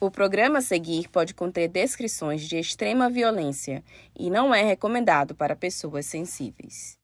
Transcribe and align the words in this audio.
O 0.00 0.12
programa 0.12 0.58
a 0.58 0.62
seguir 0.62 1.08
pode 1.08 1.34
conter 1.34 1.66
descrições 1.66 2.42
de 2.42 2.56
extrema 2.56 3.10
violência 3.10 3.82
e 4.16 4.30
não 4.30 4.54
é 4.54 4.62
recomendado 4.62 5.34
para 5.34 5.56
pessoas 5.56 6.06
sensíveis. 6.06 6.96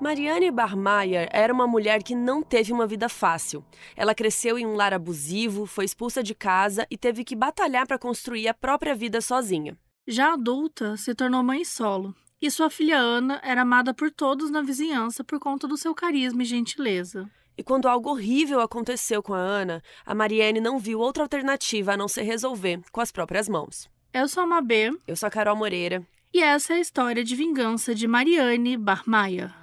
Mariane 0.00 0.52
Barmayer 0.52 1.28
era 1.32 1.52
uma 1.52 1.66
mulher 1.66 2.04
que 2.04 2.14
não 2.14 2.40
teve 2.40 2.72
uma 2.72 2.86
vida 2.86 3.08
fácil. 3.08 3.64
Ela 3.96 4.14
cresceu 4.14 4.56
em 4.56 4.64
um 4.64 4.76
lar 4.76 4.94
abusivo, 4.94 5.66
foi 5.66 5.84
expulsa 5.84 6.22
de 6.22 6.34
casa 6.36 6.86
e 6.88 6.96
teve 6.96 7.24
que 7.24 7.34
batalhar 7.34 7.88
para 7.88 7.98
construir 7.98 8.46
a 8.46 8.54
própria 8.54 8.94
vida 8.94 9.20
sozinha. 9.20 9.76
Já 10.10 10.32
adulta, 10.32 10.96
se 10.96 11.14
tornou 11.14 11.42
mãe 11.42 11.66
solo, 11.66 12.14
e 12.40 12.50
sua 12.50 12.70
filha 12.70 12.96
Ana 12.96 13.42
era 13.44 13.60
amada 13.60 13.92
por 13.92 14.10
todos 14.10 14.50
na 14.50 14.62
vizinhança 14.62 15.22
por 15.22 15.38
conta 15.38 15.68
do 15.68 15.76
seu 15.76 15.94
carisma 15.94 16.42
e 16.42 16.46
gentileza. 16.46 17.30
E 17.58 17.62
quando 17.62 17.86
algo 17.86 18.08
horrível 18.08 18.60
aconteceu 18.60 19.22
com 19.22 19.34
a 19.34 19.38
Ana, 19.38 19.82
a 20.06 20.14
Mariane 20.14 20.62
não 20.62 20.78
viu 20.78 20.98
outra 20.98 21.24
alternativa 21.24 21.92
a 21.92 21.96
não 21.98 22.08
ser 22.08 22.22
resolver 22.22 22.80
com 22.90 23.02
as 23.02 23.12
próprias 23.12 23.50
mãos. 23.50 23.86
Eu 24.10 24.26
sou 24.28 24.44
a 24.44 24.46
Mabê. 24.46 24.90
Eu 25.06 25.14
sou 25.14 25.26
a 25.26 25.30
Carol 25.30 25.54
Moreira. 25.54 26.02
E 26.32 26.42
essa 26.42 26.72
é 26.72 26.76
a 26.76 26.80
história 26.80 27.22
de 27.22 27.36
vingança 27.36 27.94
de 27.94 28.08
Mariane 28.08 28.78
Barmaia. 28.78 29.54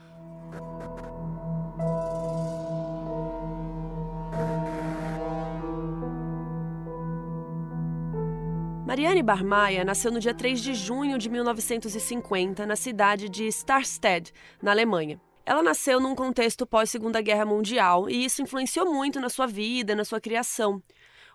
Marianne 8.85 9.23
Barmaia 9.23 9.83
nasceu 9.83 10.11
no 10.11 10.19
dia 10.19 10.31
3 10.31 10.61
de 10.61 10.75
junho 10.75 11.17
de 11.17 11.27
1950 11.27 12.67
na 12.67 12.75
cidade 12.75 13.27
de 13.27 13.47
Starstedt, 13.47 14.31
na 14.61 14.69
Alemanha. 14.69 15.19
Ela 15.43 15.63
nasceu 15.63 15.99
num 15.99 16.13
contexto 16.13 16.67
pós-Segunda 16.67 17.19
Guerra 17.19 17.47
Mundial 17.47 18.07
e 18.07 18.23
isso 18.23 18.43
influenciou 18.43 18.93
muito 18.93 19.19
na 19.19 19.27
sua 19.27 19.47
vida, 19.47 19.95
na 19.95 20.05
sua 20.05 20.21
criação. 20.21 20.83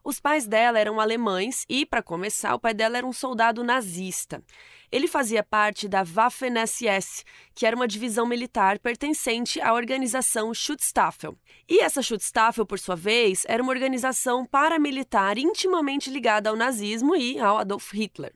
Os 0.03 0.19
pais 0.19 0.47
dela 0.47 0.79
eram 0.79 0.99
alemães 0.99 1.65
e, 1.69 1.85
para 1.85 2.03
começar, 2.03 2.55
o 2.55 2.59
pai 2.59 2.73
dela 2.73 2.99
era 2.99 3.07
um 3.07 3.13
soldado 3.13 3.63
nazista. 3.63 4.43
Ele 4.91 5.07
fazia 5.07 5.45
parte 5.45 5.87
da 5.87 6.03
Waffen-SS, 6.03 7.25
que 7.55 7.65
era 7.65 7.77
uma 7.77 7.87
divisão 7.87 8.27
militar 8.27 8.79
pertencente 8.79 9.61
à 9.61 9.73
organização 9.73 10.53
Schutzstaffel. 10.53 11.37
E 11.69 11.81
essa 11.81 12.03
Schutzstaffel, 12.03 12.67
por 12.67 12.79
sua 12.79 12.97
vez, 12.97 13.45
era 13.47 13.63
uma 13.63 13.73
organização 13.73 14.45
paramilitar 14.45 15.39
intimamente 15.39 16.11
ligada 16.11 16.51
ao 16.51 16.57
nazismo 16.57 17.15
e 17.15 17.39
ao 17.39 17.59
Adolf 17.59 17.93
Hitler. 17.93 18.33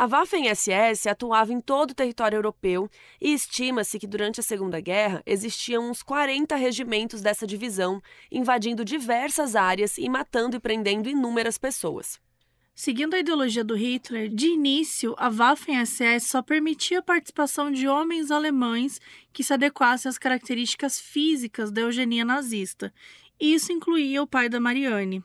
A 0.00 0.06
Waffen-SS 0.06 1.10
atuava 1.10 1.52
em 1.52 1.60
todo 1.60 1.90
o 1.90 1.94
território 1.94 2.36
europeu 2.36 2.88
e 3.20 3.34
estima-se 3.34 3.98
que 3.98 4.06
durante 4.06 4.40
a 4.40 4.42
Segunda 4.42 4.80
Guerra 4.80 5.22
existiam 5.26 5.90
uns 5.90 6.02
40 6.02 6.56
regimentos 6.56 7.20
dessa 7.20 7.46
divisão, 7.46 8.00
invadindo 8.32 8.82
diversas 8.82 9.54
áreas 9.54 9.98
e 9.98 10.08
matando 10.08 10.56
e 10.56 10.58
prendendo 10.58 11.06
inúmeras 11.06 11.58
pessoas. 11.58 12.18
Seguindo 12.74 13.12
a 13.12 13.18
ideologia 13.18 13.62
do 13.62 13.74
Hitler, 13.74 14.30
de 14.30 14.46
início, 14.46 15.14
a 15.18 15.28
Waffen-SS 15.28 16.28
só 16.28 16.40
permitia 16.40 17.00
a 17.00 17.02
participação 17.02 17.70
de 17.70 17.86
homens 17.86 18.30
alemães 18.30 18.98
que 19.34 19.44
se 19.44 19.52
adequassem 19.52 20.08
às 20.08 20.16
características 20.16 20.98
físicas 20.98 21.70
da 21.70 21.82
eugenia 21.82 22.24
nazista, 22.24 22.90
isso 23.40 23.72
incluía 23.72 24.22
o 24.22 24.26
pai 24.26 24.50
da 24.50 24.60
Marianne. 24.60 25.24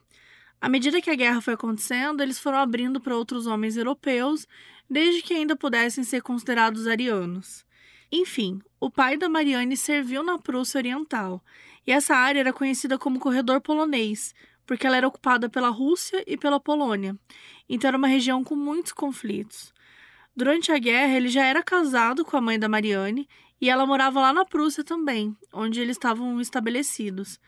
À 0.60 0.70
medida 0.70 1.02
que 1.02 1.10
a 1.10 1.16
guerra 1.16 1.42
foi 1.42 1.54
acontecendo, 1.54 2.22
eles 2.22 2.40
foram 2.40 2.58
abrindo 2.58 3.00
para 3.00 3.16
outros 3.16 3.46
homens 3.46 3.78
europeus, 3.78 4.48
desde 4.90 5.22
que 5.22 5.34
ainda 5.34 5.56
pudessem 5.56 6.04
ser 6.04 6.22
considerados 6.22 6.88
arianos. 6.88 7.66
Enfim, 8.12 8.62
o 8.80 8.90
pai 8.90 9.18
da 9.18 9.28
Marianne 9.28 9.76
serviu 9.76 10.24
na 10.24 10.38
Prússia 10.38 10.80
Oriental, 10.80 11.44
e 11.86 11.92
essa 11.92 12.16
área 12.16 12.40
era 12.40 12.54
conhecida 12.54 12.98
como 12.98 13.20
Corredor 13.20 13.62
Polonês, 13.62 14.34
porque 14.66 14.88
ela 14.88 14.98
era 14.98 15.08
ocupada 15.08 15.50
pela 15.50 15.70
Rússia 15.70 16.24
e 16.26 16.38
pela 16.38 16.60
Polônia, 16.60 17.16
então 17.70 17.88
era 17.88 17.98
uma 17.98 18.08
região 18.08 18.44
com 18.44 18.56
muitos 18.56 18.92
conflitos. 18.92 19.74
Durante 20.36 20.72
a 20.72 20.78
guerra, 20.78 21.16
ele 21.16 21.30
já 21.30 21.46
era 21.46 21.64
casado 21.64 22.26
com 22.26 22.36
a 22.36 22.42
mãe 22.42 22.60
da 22.60 22.68
Marianne 22.68 23.28
e 23.62 23.70
ela 23.70 23.86
morava 23.86 24.20
lá 24.20 24.34
na 24.34 24.44
Prússia 24.44 24.84
também, 24.84 25.36
onde 25.54 25.80
eles 25.80 25.96
estavam 25.96 26.42
estabelecidos. 26.42 27.40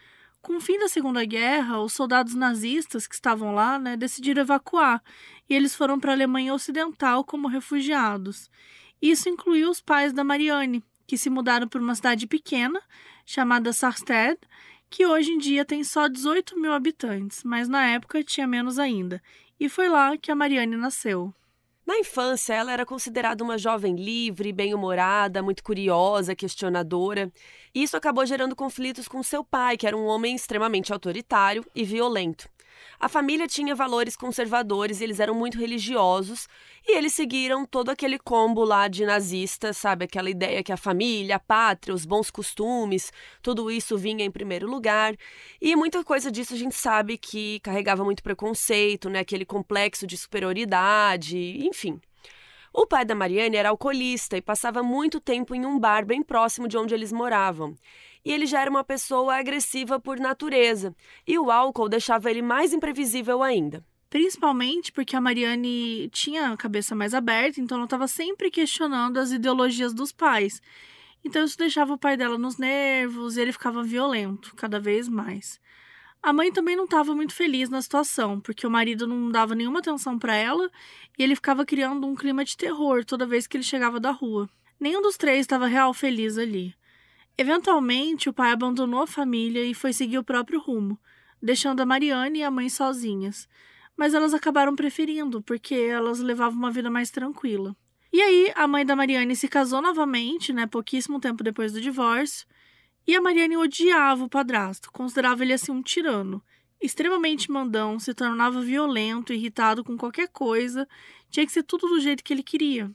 Com 0.41 0.57
o 0.57 0.61
fim 0.61 0.79
da 0.79 0.87
Segunda 0.87 1.25
Guerra, 1.25 1.81
os 1.81 1.93
soldados 1.93 2.33
nazistas 2.33 3.07
que 3.07 3.15
estavam 3.15 3.53
lá 3.53 3.77
né, 3.77 3.97
decidiram 3.97 4.41
evacuar 4.41 5.03
e 5.49 5.55
eles 5.55 5.75
foram 5.75 5.99
para 5.99 6.11
a 6.11 6.15
Alemanha 6.15 6.53
Ocidental 6.53 7.23
como 7.23 7.47
refugiados. 7.47 8.49
Isso 9.01 9.29
incluiu 9.29 9.69
os 9.69 9.81
pais 9.81 10.13
da 10.13 10.23
Marianne, 10.23 10.83
que 11.05 11.17
se 11.17 11.29
mudaram 11.29 11.67
para 11.67 11.81
uma 11.81 11.95
cidade 11.95 12.27
pequena 12.27 12.81
chamada 13.25 13.73
Sarstedt, 13.73 14.39
que 14.89 15.05
hoje 15.05 15.31
em 15.31 15.37
dia 15.37 15.65
tem 15.65 15.83
só 15.83 16.07
18 16.07 16.57
mil 16.59 16.71
habitantes, 16.71 17.43
mas 17.43 17.67
na 17.67 17.85
época 17.87 18.23
tinha 18.23 18.47
menos 18.47 18.79
ainda. 18.79 19.21
E 19.59 19.67
foi 19.67 19.89
lá 19.89 20.17
que 20.17 20.31
a 20.31 20.35
Marianne 20.35 20.77
nasceu. 20.77 21.33
Na 21.85 21.97
infância, 21.97 22.53
ela 22.53 22.73
era 22.73 22.85
considerada 22.85 23.41
uma 23.41 23.57
jovem 23.57 23.95
livre, 23.95 24.51
bem-humorada, 24.51 25.41
muito 25.41 25.63
curiosa, 25.63 26.35
questionadora. 26.35 27.31
Isso 27.77 27.95
acabou 27.95 28.25
gerando 28.25 28.55
conflitos 28.55 29.07
com 29.07 29.21
seu 29.21 29.43
pai, 29.43 29.77
que 29.77 29.85
era 29.85 29.95
um 29.95 30.07
homem 30.07 30.35
extremamente 30.35 30.91
autoritário 30.91 31.63
e 31.75 31.83
violento. 31.83 32.49
A 32.99 33.07
família 33.07 33.45
tinha 33.45 33.75
valores 33.75 34.15
conservadores, 34.15 34.99
eles 34.99 35.19
eram 35.19 35.35
muito 35.35 35.59
religiosos 35.59 36.47
e 36.87 36.97
eles 36.97 37.13
seguiram 37.13 37.67
todo 37.67 37.91
aquele 37.91 38.17
combo 38.17 38.63
lá 38.63 38.87
de 38.87 39.05
nazistas, 39.05 39.77
sabe? 39.77 40.05
Aquela 40.05 40.27
ideia 40.27 40.63
que 40.63 40.71
a 40.71 40.77
família, 40.77 41.35
a 41.35 41.39
pátria, 41.39 41.93
os 41.93 42.03
bons 42.03 42.31
costumes, 42.31 43.13
tudo 43.43 43.69
isso 43.69 43.95
vinha 43.95 44.25
em 44.25 44.31
primeiro 44.31 44.67
lugar. 44.67 45.15
E 45.61 45.75
muita 45.75 46.03
coisa 46.03 46.31
disso 46.31 46.55
a 46.55 46.57
gente 46.57 46.73
sabe 46.73 47.15
que 47.15 47.59
carregava 47.59 48.03
muito 48.03 48.23
preconceito, 48.23 49.07
né? 49.07 49.19
Aquele 49.19 49.45
complexo 49.45 50.07
de 50.07 50.17
superioridade, 50.17 51.59
enfim. 51.63 52.01
O 52.79 52.85
pai 52.85 53.03
da 53.03 53.15
Mariane 53.15 53.57
era 53.57 53.69
alcoolista 53.69 54.37
e 54.37 54.41
passava 54.41 54.83
muito 54.83 55.19
tempo 55.19 55.55
em 55.55 55.65
um 55.65 55.79
bar 55.79 56.05
bem 56.05 56.21
próximo 56.21 56.67
de 56.67 56.77
onde 56.77 56.93
eles 56.93 57.11
moravam. 57.11 57.75
E 58.23 58.31
ele 58.31 58.45
já 58.45 58.61
era 58.61 58.69
uma 58.69 58.83
pessoa 58.83 59.35
agressiva 59.35 59.99
por 59.99 60.19
natureza, 60.19 60.95
e 61.25 61.39
o 61.39 61.49
álcool 61.49 61.89
deixava 61.89 62.29
ele 62.29 62.43
mais 62.43 62.73
imprevisível 62.73 63.41
ainda. 63.41 63.83
Principalmente 64.11 64.91
porque 64.91 65.15
a 65.15 65.21
Mariane 65.21 66.07
tinha 66.09 66.51
a 66.51 66.55
cabeça 66.55 66.93
mais 66.93 67.15
aberta, 67.15 67.59
então 67.59 67.77
ela 67.77 67.85
estava 67.85 68.07
sempre 68.07 68.51
questionando 68.51 69.17
as 69.17 69.31
ideologias 69.31 69.91
dos 69.91 70.11
pais. 70.11 70.61
Então 71.25 71.43
isso 71.43 71.57
deixava 71.57 71.93
o 71.93 71.97
pai 71.97 72.15
dela 72.15 72.37
nos 72.37 72.59
nervos 72.59 73.37
e 73.37 73.41
ele 73.41 73.51
ficava 73.51 73.81
violento 73.81 74.53
cada 74.55 74.79
vez 74.79 75.09
mais. 75.09 75.59
A 76.27 76.33
mãe 76.33 76.51
também 76.51 76.75
não 76.75 76.83
estava 76.83 77.15
muito 77.15 77.33
feliz 77.33 77.69
na 77.69 77.81
situação, 77.81 78.37
porque 78.41 78.67
o 78.67 78.69
marido 78.69 79.07
não 79.07 79.31
dava 79.31 79.55
nenhuma 79.55 79.79
atenção 79.79 80.19
para 80.19 80.35
ela 80.35 80.69
e 81.17 81.23
ele 81.23 81.35
ficava 81.35 81.65
criando 81.65 82.05
um 82.05 82.15
clima 82.15 82.43
de 82.43 82.57
terror 82.57 83.05
toda 83.05 83.25
vez 83.25 83.47
que 83.47 83.55
ele 83.55 83.63
chegava 83.63 83.97
da 83.97 84.11
rua. 84.11 84.49
Nenhum 84.77 85.01
dos 85.01 85.15
três 85.15 85.39
estava 85.39 85.67
real 85.67 85.93
feliz 85.93 86.37
ali. 86.37 86.75
Eventualmente, 87.37 88.27
o 88.27 88.33
pai 88.33 88.51
abandonou 88.51 89.03
a 89.03 89.07
família 89.07 89.63
e 89.63 89.73
foi 89.73 89.93
seguir 89.93 90.17
o 90.17 90.23
próprio 90.23 90.59
rumo, 90.59 90.99
deixando 91.41 91.79
a 91.79 91.85
Mariane 91.85 92.39
e 92.39 92.43
a 92.43 92.51
mãe 92.51 92.67
sozinhas. 92.67 93.47
Mas 93.95 94.13
elas 94.13 94.33
acabaram 94.33 94.75
preferindo, 94.75 95.41
porque 95.41 95.75
elas 95.75 96.19
levavam 96.19 96.59
uma 96.59 96.71
vida 96.71 96.89
mais 96.89 97.09
tranquila. 97.09 97.73
E 98.11 98.21
aí, 98.21 98.51
a 98.53 98.67
mãe 98.67 98.85
da 98.85 98.97
Mariane 98.97 99.33
se 99.33 99.47
casou 99.47 99.81
novamente, 99.81 100.51
né, 100.51 100.67
pouquíssimo 100.67 101.21
tempo 101.21 101.41
depois 101.41 101.71
do 101.71 101.79
divórcio, 101.79 102.45
e 103.07 103.15
a 103.15 103.21
Mariane 103.21 103.55
odiava 103.55 104.25
o 104.25 104.29
padrasto, 104.29 104.91
considerava 104.91 105.41
ele 105.41 105.53
assim 105.53 105.71
um 105.71 105.81
tirano. 105.81 106.43
Extremamente 106.79 107.49
mandão, 107.49 107.97
se 107.97 108.13
tornava 108.13 108.61
violento, 108.61 109.33
irritado 109.33 109.83
com 109.83 109.97
qualquer 109.97 110.27
coisa, 110.27 110.87
tinha 111.29 111.45
que 111.45 111.51
ser 111.51 111.63
tudo 111.63 111.87
do 111.87 112.01
jeito 112.01 112.23
que 112.23 112.33
ele 112.33 112.43
queria. 112.43 112.91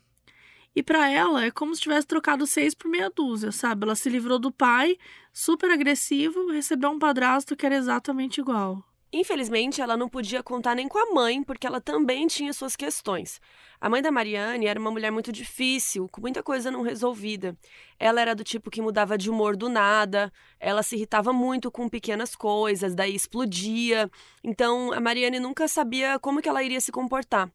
E 0.77 0.83
para 0.83 1.11
ela 1.11 1.45
é 1.45 1.51
como 1.51 1.75
se 1.75 1.81
tivesse 1.81 2.07
trocado 2.07 2.47
seis 2.47 2.75
por 2.75 2.91
meia 2.91 3.11
dúzia, 3.11 3.51
sabe? 3.51 3.85
Ela 3.85 3.95
se 3.95 4.09
livrou 4.09 4.39
do 4.39 4.53
pai, 4.53 4.97
super 5.33 5.71
agressivo, 5.71 6.51
recebeu 6.51 6.91
um 6.91 6.99
padrasto 6.99 7.57
que 7.57 7.67
era 7.67 7.77
exatamente 7.77 8.41
igual. 8.41 8.85
Infelizmente, 9.15 9.83
ela 9.83 9.95
não 9.95 10.09
podia 10.09 10.43
contar 10.43 10.75
nem 10.75 10.89
com 10.89 10.99
a 10.99 11.13
mãe, 11.13 11.43
porque 11.43 11.67
ela 11.67 11.83
também 11.83 12.27
tinha 12.27 12.51
suas 12.55 12.75
questões. 12.75 13.43
A 13.79 13.91
mãe 13.91 14.01
da 14.01 14.11
Mariane 14.11 14.67
era 14.67 14.81
uma 14.81 14.91
mulher 14.91 15.13
muito 15.13 15.31
difícil, 15.31 16.09
com 16.09 16.23
muita 16.23 16.43
coisa 16.43 16.71
não 16.71 16.81
resolvida. 16.81 17.55
Ela 17.99 18.23
era 18.23 18.35
do 18.35 18.43
tipo 18.43 18.71
que 18.71 18.81
mudava 18.81 19.19
de 19.19 19.29
humor 19.29 19.55
do 19.55 19.69
nada, 19.69 20.33
ela 20.59 20.83
se 20.83 20.97
irritava 20.97 21.31
muito 21.31 21.71
com 21.71 21.91
pequenas 21.91 22.35
coisas, 22.35 22.95
daí 22.95 23.15
explodia. 23.15 24.11
Então, 24.43 24.93
a 24.95 25.01
Mariane 25.01 25.39
nunca 25.39 25.69
sabia 25.69 26.19
como 26.19 26.41
que 26.41 26.49
ela 26.49 26.63
iria 26.63 26.81
se 26.81 26.91
comportar. 26.91 27.53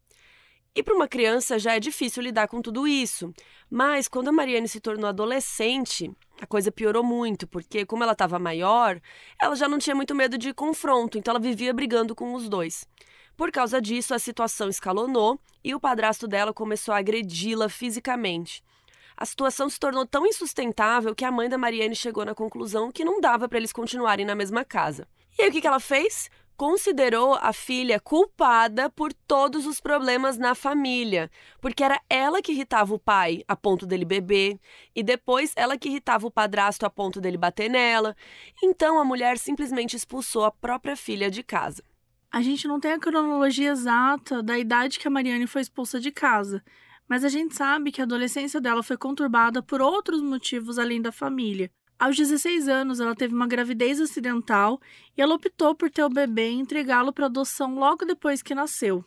E 0.76 0.82
para 0.82 0.94
uma 0.94 1.08
criança 1.08 1.58
já 1.58 1.74
é 1.74 1.80
difícil 1.80 2.22
lidar 2.22 2.46
com 2.46 2.62
tudo 2.62 2.86
isso. 2.86 3.34
Mas 3.68 4.06
quando 4.06 4.28
a 4.28 4.32
Mariane 4.32 4.68
se 4.68 4.78
tornou 4.78 5.08
adolescente, 5.08 6.08
a 6.40 6.46
coisa 6.46 6.70
piorou 6.70 7.02
muito, 7.02 7.46
porque 7.46 7.84
como 7.84 8.02
ela 8.02 8.12
estava 8.12 8.38
maior, 8.38 9.00
ela 9.40 9.56
já 9.56 9.68
não 9.68 9.78
tinha 9.78 9.94
muito 9.94 10.14
medo 10.14 10.38
de 10.38 10.54
confronto, 10.54 11.18
então 11.18 11.32
ela 11.32 11.40
vivia 11.40 11.74
brigando 11.74 12.14
com 12.14 12.34
os 12.34 12.48
dois. 12.48 12.86
Por 13.36 13.50
causa 13.50 13.80
disso, 13.80 14.14
a 14.14 14.18
situação 14.18 14.68
escalonou 14.68 15.38
e 15.62 15.74
o 15.74 15.80
padrasto 15.80 16.26
dela 16.26 16.52
começou 16.52 16.94
a 16.94 16.98
agredi-la 16.98 17.68
fisicamente. 17.68 18.62
A 19.16 19.24
situação 19.24 19.68
se 19.68 19.78
tornou 19.78 20.06
tão 20.06 20.26
insustentável 20.26 21.14
que 21.14 21.24
a 21.24 21.32
mãe 21.32 21.48
da 21.48 21.58
Mariane 21.58 21.94
chegou 21.94 22.24
na 22.24 22.34
conclusão 22.34 22.90
que 22.92 23.04
não 23.04 23.20
dava 23.20 23.48
para 23.48 23.58
eles 23.58 23.72
continuarem 23.72 24.24
na 24.24 24.34
mesma 24.34 24.64
casa. 24.64 25.08
E 25.36 25.42
aí 25.42 25.48
o 25.48 25.52
que 25.52 25.66
ela 25.66 25.80
fez? 25.80 26.30
Considerou 26.58 27.38
a 27.40 27.52
filha 27.52 28.00
culpada 28.00 28.90
por 28.90 29.12
todos 29.12 29.64
os 29.64 29.80
problemas 29.80 30.36
na 30.36 30.56
família, 30.56 31.30
porque 31.60 31.84
era 31.84 32.00
ela 32.10 32.42
que 32.42 32.50
irritava 32.50 32.92
o 32.92 32.98
pai 32.98 33.44
a 33.46 33.54
ponto 33.54 33.86
dele 33.86 34.04
beber, 34.04 34.58
e 34.92 35.04
depois 35.04 35.52
ela 35.54 35.78
que 35.78 35.88
irritava 35.88 36.26
o 36.26 36.32
padrasto 36.32 36.84
a 36.84 36.90
ponto 36.90 37.20
dele 37.20 37.36
bater 37.36 37.70
nela. 37.70 38.16
Então 38.60 38.98
a 38.98 39.04
mulher 39.04 39.38
simplesmente 39.38 39.94
expulsou 39.94 40.44
a 40.44 40.50
própria 40.50 40.96
filha 40.96 41.30
de 41.30 41.44
casa. 41.44 41.80
A 42.28 42.42
gente 42.42 42.66
não 42.66 42.80
tem 42.80 42.90
a 42.90 42.98
cronologia 42.98 43.70
exata 43.70 44.42
da 44.42 44.58
idade 44.58 44.98
que 44.98 45.06
a 45.06 45.10
Mariane 45.12 45.46
foi 45.46 45.62
expulsa 45.62 46.00
de 46.00 46.10
casa, 46.10 46.60
mas 47.08 47.24
a 47.24 47.28
gente 47.28 47.54
sabe 47.54 47.92
que 47.92 48.00
a 48.00 48.04
adolescência 48.04 48.60
dela 48.60 48.82
foi 48.82 48.96
conturbada 48.96 49.62
por 49.62 49.80
outros 49.80 50.20
motivos 50.20 50.76
além 50.76 51.00
da 51.00 51.12
família. 51.12 51.70
Aos 51.98 52.16
16 52.16 52.68
anos, 52.68 53.00
ela 53.00 53.12
teve 53.12 53.34
uma 53.34 53.48
gravidez 53.48 54.00
acidental 54.00 54.80
e 55.16 55.20
ela 55.20 55.34
optou 55.34 55.74
por 55.74 55.90
ter 55.90 56.04
o 56.04 56.08
bebê 56.08 56.50
e 56.50 56.54
entregá-lo 56.54 57.12
para 57.12 57.26
adoção 57.26 57.74
logo 57.74 58.04
depois 58.04 58.40
que 58.40 58.54
nasceu. 58.54 59.04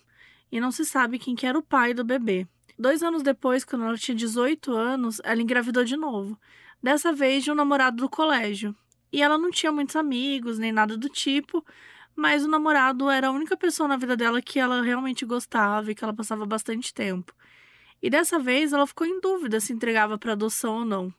E 0.52 0.60
não 0.60 0.72
se 0.72 0.84
sabe 0.84 1.18
quem 1.18 1.34
que 1.34 1.46
era 1.46 1.58
o 1.58 1.64
pai 1.64 1.94
do 1.94 2.04
bebê. 2.04 2.46
Dois 2.78 3.02
anos 3.02 3.24
depois, 3.24 3.64
quando 3.64 3.86
ela 3.86 3.98
tinha 3.98 4.14
18 4.14 4.74
anos, 4.74 5.22
ela 5.24 5.42
engravidou 5.42 5.86
de 5.86 5.96
novo. 5.96 6.38
Dessa 6.84 7.14
vez 7.14 7.46
de 7.46 7.52
um 7.52 7.56
namorado 7.56 7.96
do 7.96 8.10
colégio. 8.10 8.76
E 9.10 9.22
ela 9.22 9.38
não 9.38 9.52
tinha 9.52 9.72
muitos 9.72 9.96
amigos, 9.96 10.60
nem 10.60 10.74
nada 10.74 10.98
do 10.98 11.08
tipo, 11.08 11.66
mas 12.14 12.44
o 12.44 12.50
namorado 12.50 13.10
era 13.10 13.28
a 13.28 13.32
única 13.32 13.56
pessoa 13.56 13.88
na 13.88 13.96
vida 13.96 14.18
dela 14.18 14.42
que 14.42 14.60
ela 14.60 14.82
realmente 14.82 15.26
gostava 15.26 15.92
e 15.92 15.96
que 15.96 16.04
ela 16.04 16.14
passava 16.14 16.46
bastante 16.46 16.94
tempo. 16.94 17.34
E 18.04 18.10
dessa 18.10 18.38
vez 18.38 18.74
ela 18.74 18.86
ficou 18.86 19.08
em 19.08 19.22
dúvida 19.22 19.62
se 19.62 19.72
entregava 19.72 20.18
para 20.18 20.34
adoção 20.34 20.80
ou 20.80 20.86
não 20.86 21.14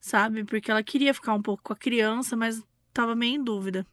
sabe? 0.00 0.44
Porque 0.44 0.70
ela 0.70 0.82
queria 0.82 1.14
ficar 1.14 1.34
um 1.34 1.42
pouco 1.42 1.62
com 1.62 1.72
a 1.72 1.76
criança, 1.76 2.36
mas 2.36 2.62
estava 2.88 3.14
meio 3.14 3.36
em 3.36 3.42
dúvida. 3.44 3.86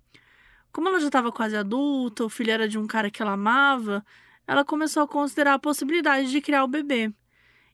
Como 0.72 0.88
ela 0.88 1.00
já 1.00 1.08
estava 1.08 1.32
quase 1.32 1.56
adulta, 1.56 2.26
o 2.26 2.30
filho 2.30 2.52
era 2.52 2.68
de 2.68 2.78
um 2.80 2.88
cara 2.88 3.12
que 3.12 3.22
ela 3.22 3.34
amava, 3.34 4.04
ela 4.48 4.66
começou 4.66 5.04
a 5.04 5.08
considerar 5.08 5.54
a 5.54 5.60
possibilidade 5.60 6.32
de 6.32 6.42
criar 6.42 6.64
o 6.64 6.68
bebê. 6.68 7.14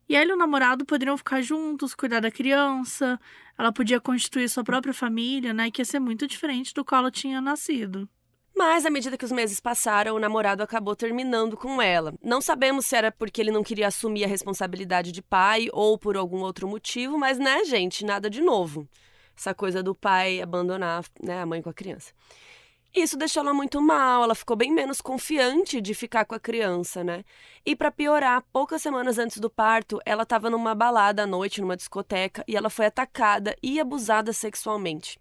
E 0.08 0.16
ela 0.16 0.32
e 0.32 0.34
o 0.34 0.38
namorado 0.38 0.86
poderiam 0.86 1.18
ficar 1.18 1.42
juntos, 1.42 1.94
cuidar 1.94 2.20
da 2.20 2.32
criança, 2.32 3.20
ela 3.58 3.72
podia 3.72 4.00
constituir 4.02 4.50
sua 4.50 4.64
própria 4.64 4.94
família, 4.94 5.54
né? 5.54 5.70
Que 5.70 5.82
ia 5.82 5.86
ser 5.86 6.00
muito 6.00 6.26
diferente 6.28 6.74
do 6.74 6.84
qual 6.84 7.02
ela 7.02 7.12
tinha 7.12 7.40
nascido. 7.40 8.10
Mas, 8.60 8.86
à 8.86 8.90
medida 8.90 9.18
que 9.18 9.24
os 9.24 9.32
meses 9.32 9.58
passaram, 9.62 10.18
o 10.18 10.20
namorado 10.20 10.62
acabou 10.62 10.94
terminando 10.94 11.56
com 11.56 11.82
ela. 11.82 12.14
Não 12.22 12.42
sabemos 12.42 12.88
se 12.88 12.94
era 12.94 13.10
porque 13.10 13.40
ele 13.40 13.52
não 13.52 13.64
queria 13.64 13.88
assumir 13.88 14.26
a 14.26 14.28
responsabilidade 14.28 15.14
de 15.14 15.22
pai 15.22 15.70
ou 15.72 15.98
por 15.98 16.18
algum 16.18 16.40
outro 16.42 16.68
motivo, 16.68 17.18
mas, 17.18 17.40
né, 17.40 17.64
gente, 17.64 18.04
nada 18.04 18.30
de 18.30 18.42
novo. 18.42 18.86
Essa 19.34 19.54
coisa 19.54 19.82
do 19.82 19.96
pai 19.96 20.42
abandonar 20.42 21.06
né, 21.24 21.42
a 21.42 21.46
mãe 21.46 21.62
com 21.62 21.70
a 21.70 21.74
criança. 21.74 22.12
Isso 22.94 23.16
deixou 23.16 23.44
ela 23.44 23.54
muito 23.54 23.82
mal, 23.82 24.26
ela 24.26 24.36
ficou 24.36 24.58
bem 24.58 24.74
menos 24.74 25.00
confiante 25.00 25.80
de 25.80 25.94
ficar 25.94 26.26
com 26.26 26.36
a 26.36 26.40
criança, 26.40 27.02
né? 27.02 27.24
E 27.66 27.78
para 27.78 27.90
piorar, 27.90 28.44
poucas 28.52 28.82
semanas 28.82 29.18
antes 29.18 29.38
do 29.38 29.50
parto, 29.50 30.02
ela 30.06 30.24
estava 30.24 30.50
numa 30.50 30.76
balada 30.76 31.24
à 31.24 31.26
noite, 31.26 31.62
numa 31.62 31.78
discoteca, 31.78 32.44
e 32.46 32.58
ela 32.58 32.70
foi 32.70 32.88
atacada 32.88 33.56
e 33.64 33.80
abusada 33.80 34.34
sexualmente. 34.34 35.18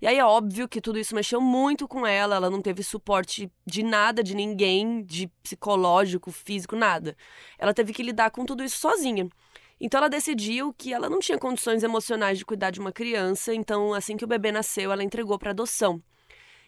E 0.00 0.06
aí 0.06 0.18
é 0.18 0.24
óbvio 0.24 0.66
que 0.66 0.80
tudo 0.80 0.98
isso 0.98 1.14
mexeu 1.14 1.40
muito 1.40 1.86
com 1.86 2.06
ela, 2.06 2.36
ela 2.36 2.50
não 2.50 2.62
teve 2.62 2.82
suporte 2.82 3.50
de 3.66 3.82
nada, 3.82 4.22
de 4.22 4.34
ninguém, 4.34 5.02
de 5.02 5.26
psicológico, 5.42 6.30
físico, 6.30 6.74
nada. 6.74 7.14
Ela 7.58 7.74
teve 7.74 7.92
que 7.92 8.02
lidar 8.02 8.30
com 8.30 8.46
tudo 8.46 8.64
isso 8.64 8.78
sozinha. 8.78 9.28
Então 9.78 9.98
ela 9.98 10.08
decidiu 10.08 10.72
que 10.72 10.92
ela 10.92 11.08
não 11.08 11.20
tinha 11.20 11.38
condições 11.38 11.82
emocionais 11.82 12.38
de 12.38 12.44
cuidar 12.44 12.70
de 12.70 12.80
uma 12.80 12.92
criança, 12.92 13.54
então 13.54 13.92
assim 13.92 14.16
que 14.16 14.24
o 14.24 14.28
bebê 14.28 14.50
nasceu, 14.50 14.90
ela 14.90 15.04
entregou 15.04 15.38
para 15.38 15.50
adoção. 15.50 16.02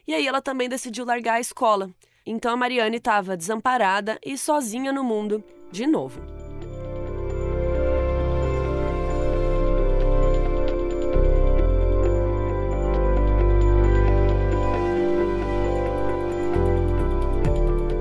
E 0.06 0.14
aí 0.14 0.26
ela 0.26 0.42
também 0.42 0.68
decidiu 0.68 1.04
largar 1.04 1.34
a 1.34 1.40
escola. 1.40 1.90
Então 2.26 2.52
a 2.52 2.56
Mariane 2.56 2.98
estava 2.98 3.36
desamparada 3.36 4.18
e 4.24 4.36
sozinha 4.36 4.92
no 4.92 5.02
mundo 5.04 5.42
de 5.70 5.86
novo. 5.86 6.41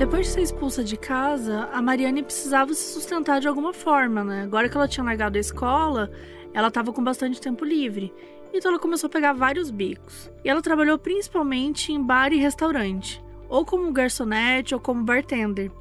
Depois 0.01 0.25
de 0.25 0.33
ser 0.33 0.41
expulsa 0.41 0.83
de 0.83 0.97
casa, 0.97 1.69
a 1.71 1.79
Mariane 1.79 2.23
precisava 2.23 2.73
se 2.73 2.91
sustentar 2.91 3.39
de 3.39 3.47
alguma 3.47 3.71
forma, 3.71 4.23
né? 4.23 4.41
Agora 4.41 4.67
que 4.67 4.75
ela 4.75 4.87
tinha 4.87 5.03
largado 5.03 5.37
a 5.37 5.39
escola, 5.39 6.11
ela 6.55 6.69
estava 6.69 6.91
com 6.91 7.03
bastante 7.03 7.39
tempo 7.39 7.63
livre. 7.63 8.11
Então 8.51 8.71
ela 8.71 8.79
começou 8.79 9.07
a 9.07 9.11
pegar 9.11 9.33
vários 9.33 9.69
bicos. 9.69 10.31
E 10.43 10.49
ela 10.49 10.59
trabalhou 10.59 10.97
principalmente 10.97 11.93
em 11.93 12.01
bar 12.01 12.33
e 12.33 12.37
restaurante, 12.37 13.23
ou 13.47 13.63
como 13.63 13.91
garçonete 13.91 14.73
ou 14.73 14.81
como 14.81 15.03
bartender. 15.03 15.71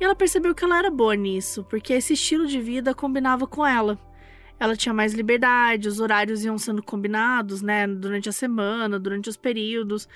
E 0.00 0.04
ela 0.04 0.14
percebeu 0.14 0.54
que 0.54 0.62
ela 0.62 0.78
era 0.78 0.88
boa 0.88 1.16
nisso, 1.16 1.66
porque 1.68 1.94
esse 1.94 2.12
estilo 2.12 2.46
de 2.46 2.60
vida 2.60 2.94
combinava 2.94 3.44
com 3.44 3.66
ela. 3.66 3.98
Ela 4.60 4.76
tinha 4.76 4.94
mais 4.94 5.14
liberdade, 5.14 5.88
os 5.88 5.98
horários 5.98 6.44
iam 6.44 6.58
sendo 6.58 6.80
combinados, 6.80 7.60
né, 7.60 7.88
durante 7.88 8.28
a 8.28 8.32
semana, 8.32 9.00
durante 9.00 9.28
os 9.28 9.36
períodos. 9.36 10.08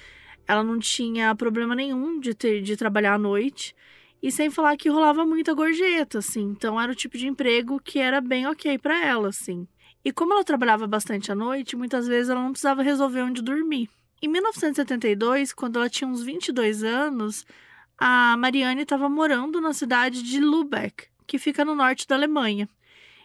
Ela 0.47 0.63
não 0.63 0.79
tinha 0.79 1.35
problema 1.35 1.75
nenhum 1.75 2.19
de 2.21 2.35
ter 2.35 2.63
de 2.63 2.77
trabalhar 2.77 3.15
à 3.15 3.19
noite. 3.19 3.75
E 4.23 4.31
sem 4.31 4.51
falar 4.51 4.77
que 4.77 4.89
rolava 4.89 5.25
muita 5.25 5.53
gorjeta, 5.53 6.19
assim. 6.19 6.43
Então 6.43 6.81
era 6.81 6.93
o 6.93 6.95
tipo 6.95 7.19
de 7.19 7.27
emprego 7.27 7.81
que 7.81 7.99
era 7.99 8.21
bem 8.21 8.47
ok 8.47 8.79
para 8.79 9.05
ela, 9.05 9.29
assim. 9.29 9.67
E 10.05 10.13
como 10.13 10.33
ela 10.33 10.45
trabalhava 10.45 10.87
bastante 10.87 11.31
à 11.31 11.35
noite, 11.35 11.77
muitas 11.77 12.07
vezes 12.07 12.31
ela 12.31 12.43
não 12.43 12.53
precisava 12.53 12.83
resolver 12.83 13.23
onde 13.23 13.43
dormir. 13.43 13.89
Em 14.21 14.29
1972, 14.29 15.53
quando 15.53 15.77
ela 15.77 15.89
tinha 15.89 16.09
uns 16.09 16.23
22 16.23 16.85
anos, 16.85 17.45
a 17.99 18.37
Mariane 18.37 18.83
estava 18.83 19.09
morando 19.09 19.61
na 19.61 19.73
cidade 19.73 20.23
de 20.23 20.41
Lübeck, 20.41 21.07
que 21.27 21.39
fica 21.39 21.65
no 21.65 21.75
norte 21.75 22.07
da 22.07 22.15
Alemanha. 22.15 22.69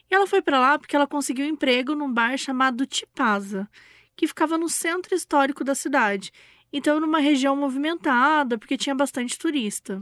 E 0.09 0.15
ela 0.15 0.25
foi 0.25 0.41
para 0.41 0.59
lá 0.59 0.79
porque 0.79 0.95
ela 0.95 1.07
conseguiu 1.07 1.45
um 1.45 1.49
emprego 1.49 1.93
num 1.93 2.11
bar 2.11 2.37
chamado 2.37 2.85
Tipaza, 2.85 3.69
que 4.15 4.27
ficava 4.27 4.57
no 4.57 4.69
centro 4.69 5.13
histórico 5.13 5.63
da 5.63 5.75
cidade 5.75 6.31
então 6.71 6.99
numa 6.99 7.19
região 7.19 7.55
movimentada, 7.55 8.57
porque 8.57 8.77
tinha 8.77 8.95
bastante 8.95 9.37
turista. 9.37 10.01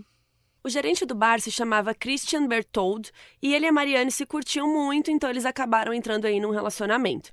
O 0.63 0.69
gerente 0.69 1.06
do 1.06 1.13
bar 1.13 1.39
se 1.39 1.51
chamava 1.51 1.94
Christian 1.94 2.47
Berthold 2.47 3.12
e 3.41 3.53
ele 3.53 3.65
e 3.65 3.69
a 3.69 3.71
Mariane 3.71 4.12
se 4.12 4.25
curtiam 4.25 4.67
muito, 4.67 5.12
então 5.12 5.29
eles 5.29 5.45
acabaram 5.45 5.94
entrando 5.94 6.25
aí 6.25 6.39
num 6.39 6.50
relacionamento. 6.50 7.31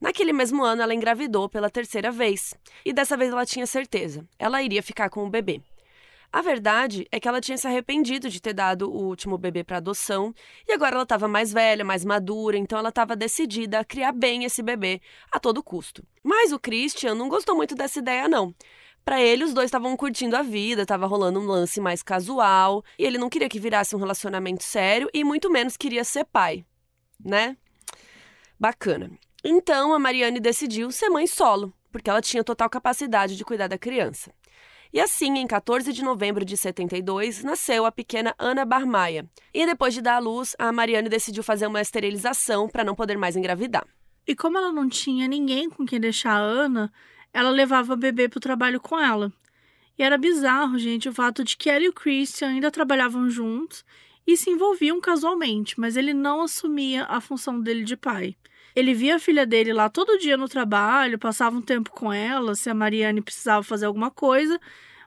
Naquele 0.00 0.32
mesmo 0.32 0.64
ano, 0.64 0.82
ela 0.82 0.92
engravidou 0.92 1.48
pela 1.48 1.70
terceira 1.70 2.10
vez, 2.10 2.54
e 2.84 2.92
dessa 2.92 3.16
vez 3.16 3.30
ela 3.30 3.46
tinha 3.46 3.66
certeza, 3.66 4.28
ela 4.36 4.60
iria 4.60 4.82
ficar 4.82 5.08
com 5.08 5.24
o 5.24 5.30
bebê. 5.30 5.62
A 6.32 6.40
verdade 6.40 7.06
é 7.12 7.20
que 7.20 7.28
ela 7.28 7.42
tinha 7.42 7.58
se 7.58 7.66
arrependido 7.66 8.30
de 8.30 8.40
ter 8.40 8.54
dado 8.54 8.90
o 8.90 9.06
último 9.06 9.36
bebê 9.36 9.62
para 9.62 9.76
adoção 9.76 10.34
e 10.66 10.72
agora 10.72 10.94
ela 10.94 11.02
estava 11.02 11.28
mais 11.28 11.52
velha, 11.52 11.84
mais 11.84 12.06
madura, 12.06 12.56
então 12.56 12.78
ela 12.78 12.88
estava 12.88 13.14
decidida 13.14 13.80
a 13.80 13.84
criar 13.84 14.12
bem 14.12 14.44
esse 14.44 14.62
bebê 14.62 15.02
a 15.30 15.38
todo 15.38 15.62
custo. 15.62 16.02
Mas 16.24 16.50
o 16.50 16.58
Christian 16.58 17.14
não 17.14 17.28
gostou 17.28 17.54
muito 17.54 17.74
dessa 17.74 17.98
ideia, 17.98 18.28
não. 18.28 18.54
Para 19.04 19.20
ele, 19.20 19.44
os 19.44 19.52
dois 19.52 19.66
estavam 19.66 19.94
curtindo 19.94 20.34
a 20.34 20.42
vida, 20.42 20.82
estava 20.82 21.06
rolando 21.06 21.38
um 21.38 21.44
lance 21.44 21.80
mais 21.82 22.02
casual, 22.02 22.82
e 22.98 23.04
ele 23.04 23.18
não 23.18 23.28
queria 23.28 23.48
que 23.48 23.60
virasse 23.60 23.94
um 23.94 23.98
relacionamento 23.98 24.64
sério 24.64 25.10
e 25.12 25.22
muito 25.22 25.50
menos 25.50 25.76
queria 25.76 26.02
ser 26.02 26.24
pai, 26.24 26.64
né? 27.22 27.58
Bacana. 28.58 29.10
Então 29.44 29.92
a 29.92 29.98
Mariane 29.98 30.40
decidiu 30.40 30.90
ser 30.90 31.10
mãe 31.10 31.26
solo, 31.26 31.74
porque 31.90 32.08
ela 32.08 32.22
tinha 32.22 32.42
total 32.42 32.70
capacidade 32.70 33.36
de 33.36 33.44
cuidar 33.44 33.66
da 33.66 33.76
criança. 33.76 34.32
E 34.92 35.00
assim, 35.00 35.38
em 35.38 35.46
14 35.46 35.90
de 35.90 36.04
novembro 36.04 36.44
de 36.44 36.54
72, 36.54 37.42
nasceu 37.42 37.86
a 37.86 37.90
pequena 37.90 38.34
Ana 38.38 38.62
Barmaia. 38.62 39.26
E 39.54 39.64
depois 39.64 39.94
de 39.94 40.02
dar 40.02 40.16
à 40.16 40.18
luz, 40.18 40.54
a 40.58 40.70
Mariane 40.70 41.08
decidiu 41.08 41.42
fazer 41.42 41.66
uma 41.66 41.80
esterilização 41.80 42.68
para 42.68 42.84
não 42.84 42.94
poder 42.94 43.16
mais 43.16 43.34
engravidar. 43.34 43.86
E 44.26 44.36
como 44.36 44.58
ela 44.58 44.70
não 44.70 44.90
tinha 44.90 45.26
ninguém 45.26 45.70
com 45.70 45.86
quem 45.86 45.98
deixar 45.98 46.32
a 46.32 46.40
Ana, 46.40 46.92
ela 47.32 47.48
levava 47.48 47.94
o 47.94 47.96
bebê 47.96 48.28
para 48.28 48.36
o 48.36 48.42
trabalho 48.42 48.80
com 48.80 49.00
ela. 49.00 49.32
E 49.98 50.02
era 50.02 50.18
bizarro, 50.18 50.78
gente, 50.78 51.08
o 51.08 51.12
fato 51.12 51.42
de 51.42 51.56
que 51.56 51.70
ela 51.70 51.84
e 51.84 51.88
o 51.88 51.92
Christian 51.92 52.48
ainda 52.48 52.70
trabalhavam 52.70 53.30
juntos 53.30 53.84
e 54.26 54.36
se 54.36 54.50
envolviam 54.50 55.00
casualmente, 55.00 55.80
mas 55.80 55.96
ele 55.96 56.12
não 56.12 56.42
assumia 56.42 57.04
a 57.04 57.18
função 57.18 57.58
dele 57.60 57.82
de 57.82 57.96
pai. 57.96 58.36
Ele 58.74 58.94
via 58.94 59.16
a 59.16 59.18
filha 59.18 59.44
dele 59.44 59.72
lá 59.72 59.88
todo 59.88 60.18
dia 60.18 60.36
no 60.36 60.48
trabalho, 60.48 61.18
passava 61.18 61.56
um 61.56 61.62
tempo 61.62 61.90
com 61.90 62.12
ela, 62.12 62.54
se 62.54 62.70
a 62.70 62.74
Mariane 62.74 63.20
precisava 63.20 63.62
fazer 63.62 63.86
alguma 63.86 64.10
coisa, 64.10 64.58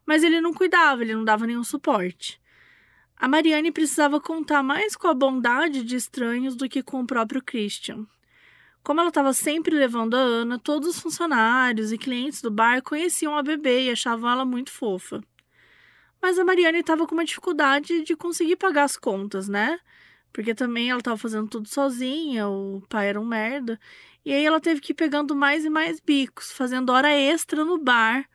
mas 0.06 0.24
ele 0.24 0.40
não 0.40 0.54
cuidava, 0.54 1.02
ele 1.02 1.16
não 1.16 1.24
dava 1.24 1.48
nenhum 1.48 1.64
suporte. 1.64 2.40
A 3.18 3.28
Mariane 3.28 3.72
precisava 3.72 4.20
contar 4.20 4.62
mais 4.62 4.96
com 4.96 5.08
a 5.08 5.14
bondade 5.14 5.84
de 5.84 5.96
estranhos 5.96 6.56
do 6.56 6.70
que 6.70 6.84
com 6.84 7.02
o 7.02 7.08
próprio 7.08 7.42
Christian. 7.42 8.06
Como 8.84 9.00
ela 9.00 9.10
estava 9.10 9.34
sempre 9.34 9.76
levando 9.76 10.14
a 10.14 10.20
Ana, 10.20 10.60
todos 10.60 10.90
os 10.90 11.00
funcionários 11.00 11.92
e 11.92 11.98
clientes 11.98 12.42
do 12.42 12.52
bar 12.52 12.84
conheciam 12.84 13.36
a 13.36 13.42
bebê 13.42 13.86
e 13.86 13.90
achavam 13.90 14.30
ela 14.30 14.46
muito 14.46 14.70
fofa. 14.70 15.24
Mas 16.22 16.38
a 16.38 16.46
Mariane 16.46 16.82
estava 16.82 17.08
com 17.08 17.16
uma 17.16 17.26
dificuldade 17.26 18.04
de 18.04 18.16
conseguir 18.16 18.58
pagar 18.58 18.84
as 18.84 18.96
contas, 18.96 19.48
né? 19.48 19.80
Porque 20.36 20.54
também 20.54 20.90
ela 20.90 21.00
estava 21.00 21.16
fazendo 21.16 21.48
tudo 21.48 21.66
sozinha, 21.70 22.46
o 22.50 22.84
pai 22.90 23.08
era 23.08 23.22
um 23.22 23.24
merda. 23.24 23.80
E 24.26 24.34
aí 24.34 24.46
ela 24.46 24.60
teve 24.60 24.82
que 24.82 24.92
ir 24.92 24.94
pegando 24.94 25.34
mais 25.34 25.64
e 25.64 25.70
mais 25.70 26.02
bicos, 26.02 26.52
fazendo 26.52 26.92
hora 26.92 27.10
extra 27.10 27.64
no 27.64 27.78
bar. 27.78 28.26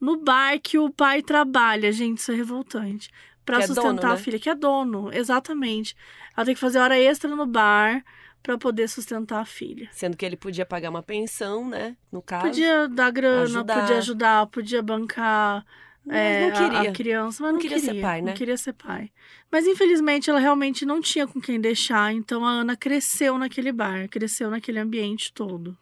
No 0.00 0.16
bar 0.22 0.60
que 0.62 0.78
o 0.78 0.88
pai 0.88 1.20
trabalha, 1.20 1.90
gente, 1.90 2.18
isso 2.18 2.30
é 2.30 2.36
revoltante. 2.36 3.10
Pra 3.44 3.56
Que 3.56 3.64
é 3.64 3.66
sustentar 3.66 3.94
dono, 4.02 4.06
a 4.06 4.10
né? 4.10 4.16
filha, 4.18 4.38
que 4.38 4.48
é 4.48 4.54
dono, 4.54 5.12
exatamente. 5.12 5.96
Ela 6.36 6.46
tem 6.46 6.54
que 6.54 6.60
fazer 6.60 6.78
hora 6.78 6.96
extra 6.96 7.34
no 7.34 7.44
bar 7.44 8.04
para 8.40 8.56
poder 8.56 8.88
sustentar 8.88 9.40
a 9.40 9.44
filha. 9.44 9.88
Sendo 9.90 10.16
que 10.16 10.24
ele 10.24 10.36
podia 10.36 10.64
pagar 10.64 10.90
uma 10.90 11.02
pensão, 11.02 11.68
né? 11.68 11.96
No 12.12 12.22
caso. 12.22 12.44
Podia 12.46 12.86
dar 12.88 13.10
grana, 13.10 13.42
ajudar. 13.42 13.80
podia 13.80 13.98
ajudar, 13.98 14.46
podia 14.46 14.80
bancar 14.80 15.66
é, 16.08 16.40
não 16.40 16.48
a- 16.48 16.52
queria. 16.52 16.90
A, 16.90 16.92
criança, 16.92 17.42
mas 17.42 17.48
Não 17.48 17.52
não, 17.54 17.60
queria 17.60 17.78
ser 17.78 18.00
pai, 18.00 18.22
né? 18.22 18.30
Não 18.30 18.36
queria 18.36 18.56
ser 18.56 18.72
pai. 18.72 19.10
Mas 19.50 19.66
infelizmente 19.66 20.28
ela 20.30 20.40
realmente 20.40 20.84
não 20.84 21.00
tinha 21.00 21.26
com 21.26 21.40
quem 21.40 21.60
deixar, 21.60 22.12
então 22.12 22.44
a 22.44 22.50
Ana 22.50 22.76
cresceu 22.76 23.38
naquele 23.38 23.72
bar, 23.72 24.08
cresceu 24.08 24.50
naquele 24.50 24.78
ambiente 24.78 25.32
todo. 25.32 25.76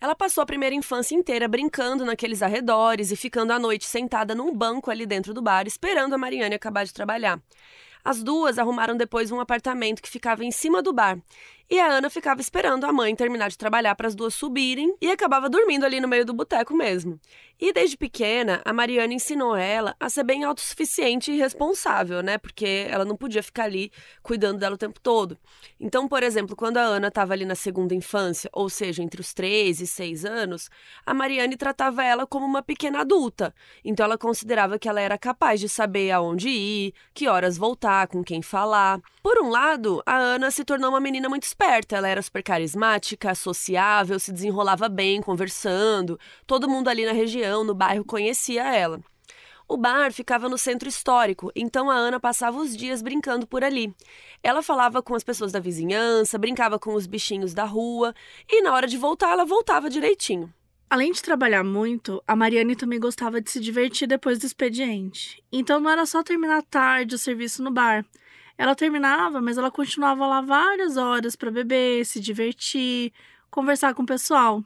Ela 0.00 0.14
passou 0.14 0.42
a 0.42 0.46
primeira 0.46 0.74
infância 0.74 1.14
inteira 1.14 1.48
brincando 1.48 2.04
naqueles 2.04 2.42
arredores 2.42 3.10
e 3.10 3.16
ficando 3.16 3.52
à 3.52 3.58
noite 3.58 3.86
sentada 3.86 4.34
num 4.34 4.54
banco 4.54 4.90
ali 4.90 5.06
dentro 5.06 5.32
do 5.32 5.40
bar, 5.40 5.66
esperando 5.66 6.14
a 6.14 6.18
Mariane 6.18 6.54
acabar 6.54 6.84
de 6.84 6.92
trabalhar. 6.92 7.40
As 8.04 8.22
duas 8.22 8.58
arrumaram 8.58 8.98
depois 8.98 9.32
um 9.32 9.40
apartamento 9.40 10.02
que 10.02 10.10
ficava 10.10 10.44
em 10.44 10.50
cima 10.50 10.82
do 10.82 10.92
bar. 10.92 11.18
E 11.70 11.80
a 11.80 11.86
Ana 11.86 12.10
ficava 12.10 12.42
esperando 12.42 12.84
a 12.84 12.92
mãe 12.92 13.16
terminar 13.16 13.48
de 13.48 13.56
trabalhar 13.56 13.94
para 13.94 14.06
as 14.06 14.14
duas 14.14 14.34
subirem 14.34 14.94
e 15.00 15.10
acabava 15.10 15.48
dormindo 15.48 15.84
ali 15.84 15.98
no 15.98 16.06
meio 16.06 16.24
do 16.24 16.34
boteco 16.34 16.76
mesmo. 16.76 17.18
E 17.58 17.72
desde 17.72 17.96
pequena, 17.96 18.60
a 18.64 18.72
Mariana 18.72 19.14
ensinou 19.14 19.56
ela 19.56 19.96
a 19.98 20.10
ser 20.10 20.24
bem 20.24 20.44
autossuficiente 20.44 21.32
e 21.32 21.38
responsável, 21.38 22.22
né? 22.22 22.36
Porque 22.36 22.86
ela 22.90 23.04
não 23.04 23.16
podia 23.16 23.42
ficar 23.42 23.64
ali 23.64 23.90
cuidando 24.22 24.58
dela 24.58 24.74
o 24.74 24.78
tempo 24.78 25.00
todo. 25.00 25.38
Então, 25.80 26.06
por 26.06 26.22
exemplo, 26.22 26.54
quando 26.54 26.76
a 26.76 26.82
Ana 26.82 27.08
estava 27.08 27.32
ali 27.32 27.44
na 27.44 27.54
segunda 27.54 27.94
infância, 27.94 28.50
ou 28.52 28.68
seja, 28.68 29.02
entre 29.02 29.20
os 29.20 29.32
3 29.32 29.80
e 29.80 29.86
6 29.86 30.24
anos, 30.24 30.68
a 31.06 31.14
Mariane 31.14 31.56
tratava 31.56 32.04
ela 32.04 32.26
como 32.26 32.44
uma 32.44 32.62
pequena 32.62 33.00
adulta. 33.00 33.54
Então, 33.84 34.04
ela 34.04 34.18
considerava 34.18 34.78
que 34.78 34.88
ela 34.88 35.00
era 35.00 35.16
capaz 35.16 35.60
de 35.60 35.68
saber 35.68 36.10
aonde 36.10 36.48
ir, 36.48 36.92
que 37.14 37.28
horas 37.28 37.56
voltar, 37.56 38.08
com 38.08 38.22
quem 38.22 38.42
falar. 38.42 39.00
Por 39.22 39.38
um 39.38 39.48
lado, 39.48 40.02
a 40.04 40.16
Ana 40.16 40.50
se 40.50 40.64
tornou 40.64 40.90
uma 40.90 41.00
menina 41.00 41.28
muito 41.28 41.44
esperta. 41.54 41.96
Ela 41.96 42.08
era 42.08 42.20
super 42.20 42.42
carismática, 42.42 43.34
sociável, 43.34 44.18
se 44.18 44.32
desenrolava 44.32 44.88
bem, 44.88 45.22
conversando. 45.22 46.18
Todo 46.46 46.68
mundo 46.68 46.88
ali 46.88 47.06
na 47.06 47.12
região, 47.12 47.62
no 47.64 47.74
bairro, 47.74 48.04
conhecia 48.04 48.64
ela. 48.74 49.00
O 49.66 49.78
bar 49.78 50.12
ficava 50.12 50.46
no 50.46 50.58
centro 50.58 50.86
histórico, 50.86 51.50
então 51.56 51.90
a 51.90 51.94
Ana 51.94 52.20
passava 52.20 52.58
os 52.58 52.76
dias 52.76 53.00
brincando 53.00 53.46
por 53.46 53.64
ali. 53.64 53.94
Ela 54.42 54.62
falava 54.62 55.02
com 55.02 55.14
as 55.14 55.24
pessoas 55.24 55.52
da 55.52 55.58
vizinhança, 55.58 56.36
brincava 56.36 56.78
com 56.78 56.92
os 56.92 57.06
bichinhos 57.06 57.54
da 57.54 57.64
rua 57.64 58.14
e 58.46 58.60
na 58.60 58.74
hora 58.74 58.86
de 58.86 58.98
voltar, 58.98 59.30
ela 59.30 59.46
voltava 59.46 59.88
direitinho. 59.88 60.52
Além 60.90 61.12
de 61.12 61.22
trabalhar 61.22 61.64
muito, 61.64 62.22
a 62.26 62.36
Mariane 62.36 62.76
também 62.76 63.00
gostava 63.00 63.40
de 63.40 63.50
se 63.50 63.58
divertir 63.58 64.06
depois 64.06 64.38
do 64.38 64.44
expediente. 64.44 65.42
Então 65.50 65.80
não 65.80 65.90
era 65.90 66.04
só 66.04 66.22
terminar 66.22 66.62
tarde 66.64 67.14
o 67.14 67.18
serviço 67.18 67.62
no 67.62 67.70
bar. 67.70 68.04
Ela 68.56 68.74
terminava, 68.74 69.40
mas 69.40 69.58
ela 69.58 69.70
continuava 69.70 70.26
lá 70.26 70.40
várias 70.40 70.96
horas 70.96 71.34
para 71.34 71.50
beber, 71.50 72.04
se 72.06 72.20
divertir, 72.20 73.12
conversar 73.50 73.94
com 73.94 74.02
o 74.02 74.06
pessoal. 74.06 74.62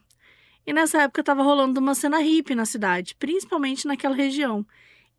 E 0.67 0.73
nessa 0.73 1.03
época 1.03 1.21
estava 1.21 1.43
rolando 1.43 1.81
uma 1.81 1.95
cena 1.95 2.19
hippie 2.19 2.55
na 2.55 2.67
cidade, 2.67 3.15
principalmente 3.19 3.87
naquela 3.87 4.15
região. 4.15 4.67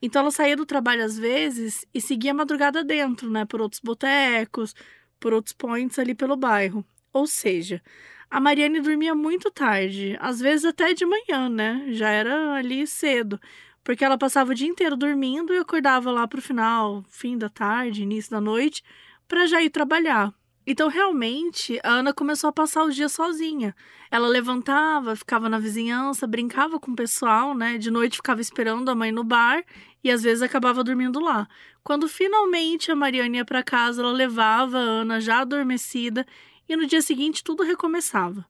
Então 0.01 0.21
ela 0.21 0.31
saía 0.31 0.55
do 0.55 0.65
trabalho 0.65 1.03
às 1.03 1.17
vezes 1.17 1.85
e 1.93 1.99
seguia 1.99 2.31
a 2.31 2.35
madrugada 2.35 2.83
dentro, 2.83 3.29
né, 3.29 3.45
por 3.45 3.61
outros 3.61 3.81
botecos, 3.83 4.75
por 5.19 5.33
outros 5.33 5.53
points 5.53 5.97
ali 5.99 6.13
pelo 6.15 6.37
bairro. 6.37 6.85
Ou 7.11 7.25
seja, 7.25 7.81
a 8.29 8.39
Mariane 8.39 8.79
dormia 8.79 9.15
muito 9.15 9.49
tarde, 9.49 10.15
às 10.19 10.39
vezes 10.39 10.65
até 10.65 10.93
de 10.93 11.05
manhã, 11.05 11.49
né? 11.49 11.85
Já 11.89 12.09
era 12.09 12.53
ali 12.53 12.85
cedo, 12.85 13.39
porque 13.89 14.05
ela 14.05 14.19
passava 14.19 14.51
o 14.51 14.53
dia 14.53 14.67
inteiro 14.67 14.95
dormindo 14.95 15.51
e 15.51 15.57
acordava 15.57 16.11
lá 16.11 16.27
pro 16.27 16.39
final, 16.39 17.03
fim 17.09 17.35
da 17.35 17.49
tarde, 17.49 18.03
início 18.03 18.29
da 18.29 18.39
noite, 18.39 18.83
para 19.27 19.47
já 19.47 19.63
ir 19.63 19.71
trabalhar. 19.71 20.31
Então, 20.63 20.89
realmente, 20.89 21.79
a 21.83 21.93
Ana 21.93 22.13
começou 22.13 22.51
a 22.51 22.53
passar 22.53 22.83
o 22.83 22.91
dia 22.91 23.09
sozinha. 23.09 23.75
Ela 24.11 24.27
levantava, 24.27 25.15
ficava 25.15 25.49
na 25.49 25.57
vizinhança, 25.57 26.27
brincava 26.27 26.79
com 26.79 26.91
o 26.91 26.95
pessoal, 26.95 27.55
né? 27.55 27.79
De 27.79 27.89
noite 27.89 28.17
ficava 28.17 28.39
esperando 28.39 28.89
a 28.89 28.93
mãe 28.93 29.11
no 29.11 29.23
bar 29.23 29.63
e 30.03 30.11
às 30.11 30.21
vezes 30.21 30.43
acabava 30.43 30.83
dormindo 30.83 31.19
lá. 31.19 31.47
Quando 31.83 32.07
finalmente 32.07 32.91
a 32.91 32.95
Mariane 32.95 33.37
ia 33.37 33.45
para 33.45 33.63
casa, 33.63 34.03
ela 34.03 34.11
levava 34.11 34.77
a 34.77 34.81
Ana 34.81 35.19
já 35.19 35.39
adormecida 35.39 36.27
e 36.69 36.75
no 36.75 36.85
dia 36.85 37.01
seguinte 37.01 37.43
tudo 37.43 37.63
recomeçava. 37.63 38.45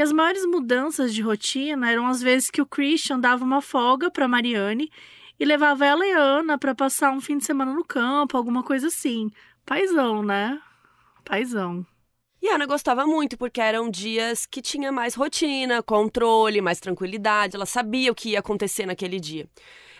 E 0.00 0.02
as 0.02 0.12
maiores 0.12 0.46
mudanças 0.46 1.12
de 1.12 1.20
rotina 1.20 1.90
eram 1.90 2.06
as 2.06 2.22
vezes 2.22 2.50
que 2.50 2.62
o 2.62 2.64
Christian 2.64 3.20
dava 3.20 3.44
uma 3.44 3.60
folga 3.60 4.10
para 4.10 4.26
Mariane 4.26 4.90
e 5.38 5.44
levava 5.44 5.84
ela 5.84 6.06
e 6.06 6.12
Ana 6.12 6.56
para 6.56 6.74
passar 6.74 7.12
um 7.12 7.20
fim 7.20 7.36
de 7.36 7.44
semana 7.44 7.74
no 7.74 7.84
campo, 7.84 8.34
alguma 8.34 8.62
coisa 8.62 8.86
assim. 8.86 9.30
Paizão, 9.66 10.22
né? 10.22 10.58
Paizão. 11.22 11.84
E 12.40 12.48
Ana 12.48 12.64
gostava 12.64 13.06
muito, 13.06 13.36
porque 13.36 13.60
eram 13.60 13.90
dias 13.90 14.46
que 14.46 14.62
tinha 14.62 14.90
mais 14.90 15.14
rotina, 15.14 15.82
controle, 15.82 16.62
mais 16.62 16.80
tranquilidade, 16.80 17.54
ela 17.54 17.66
sabia 17.66 18.10
o 18.10 18.14
que 18.14 18.30
ia 18.30 18.38
acontecer 18.38 18.86
naquele 18.86 19.20
dia. 19.20 19.46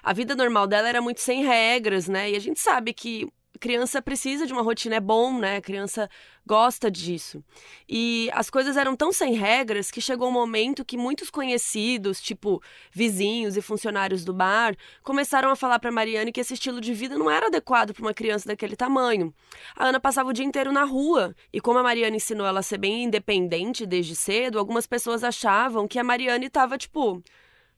A 0.02 0.14
vida 0.14 0.34
normal 0.34 0.66
dela 0.66 0.88
era 0.88 1.02
muito 1.02 1.20
sem 1.20 1.44
regras, 1.44 2.08
né? 2.08 2.30
E 2.30 2.36
a 2.36 2.40
gente 2.40 2.58
sabe 2.58 2.94
que 2.94 3.30
criança 3.60 4.00
precisa 4.00 4.46
de 4.46 4.52
uma 4.52 4.62
rotina, 4.62 4.96
é 4.96 5.00
bom, 5.00 5.38
né? 5.38 5.56
A 5.56 5.60
criança 5.60 6.08
gosta 6.46 6.90
disso. 6.90 7.44
E 7.86 8.30
as 8.32 8.48
coisas 8.48 8.76
eram 8.76 8.96
tão 8.96 9.12
sem 9.12 9.34
regras 9.34 9.90
que 9.90 10.00
chegou 10.00 10.28
um 10.28 10.32
momento 10.32 10.84
que 10.84 10.96
muitos 10.96 11.30
conhecidos, 11.30 12.20
tipo 12.20 12.62
vizinhos 12.90 13.56
e 13.56 13.62
funcionários 13.62 14.24
do 14.24 14.32
bar, 14.32 14.74
começaram 15.02 15.50
a 15.50 15.56
falar 15.56 15.78
para 15.78 15.92
Mariane 15.92 16.32
que 16.32 16.40
esse 16.40 16.54
estilo 16.54 16.80
de 16.80 16.94
vida 16.94 17.16
não 17.18 17.30
era 17.30 17.46
adequado 17.46 17.92
para 17.92 18.02
uma 18.02 18.14
criança 18.14 18.48
daquele 18.48 18.74
tamanho. 18.74 19.32
A 19.76 19.88
Ana 19.88 20.00
passava 20.00 20.30
o 20.30 20.32
dia 20.32 20.44
inteiro 20.44 20.72
na 20.72 20.84
rua, 20.84 21.36
e 21.52 21.60
como 21.60 21.78
a 21.78 21.82
Mariane 21.82 22.16
ensinou 22.16 22.46
ela 22.46 22.60
a 22.60 22.64
ser 22.64 22.78
bem 22.78 23.04
independente 23.04 23.84
desde 23.84 24.16
cedo, 24.16 24.58
algumas 24.58 24.86
pessoas 24.86 25.22
achavam 25.22 25.86
que 25.86 25.98
a 25.98 26.04
Mariane 26.04 26.46
estava 26.46 26.78
tipo 26.78 27.22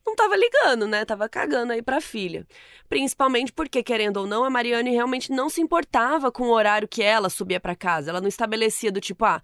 não 0.06 0.14
tava 0.14 0.36
ligando, 0.36 0.86
né? 0.86 1.04
Tava 1.04 1.28
cagando 1.28 1.72
aí 1.72 1.82
pra 1.82 2.00
filha. 2.00 2.46
Principalmente 2.88 3.52
porque, 3.52 3.82
querendo 3.82 4.18
ou 4.18 4.26
não, 4.26 4.44
a 4.44 4.50
Mariane 4.50 4.90
realmente 4.90 5.30
não 5.30 5.48
se 5.48 5.60
importava 5.60 6.30
com 6.30 6.44
o 6.44 6.52
horário 6.52 6.88
que 6.88 7.02
ela 7.02 7.30
subia 7.30 7.60
pra 7.60 7.76
casa. 7.76 8.10
Ela 8.10 8.20
não 8.20 8.28
estabelecia 8.28 8.92
do 8.92 9.00
tipo, 9.00 9.24
ah, 9.24 9.42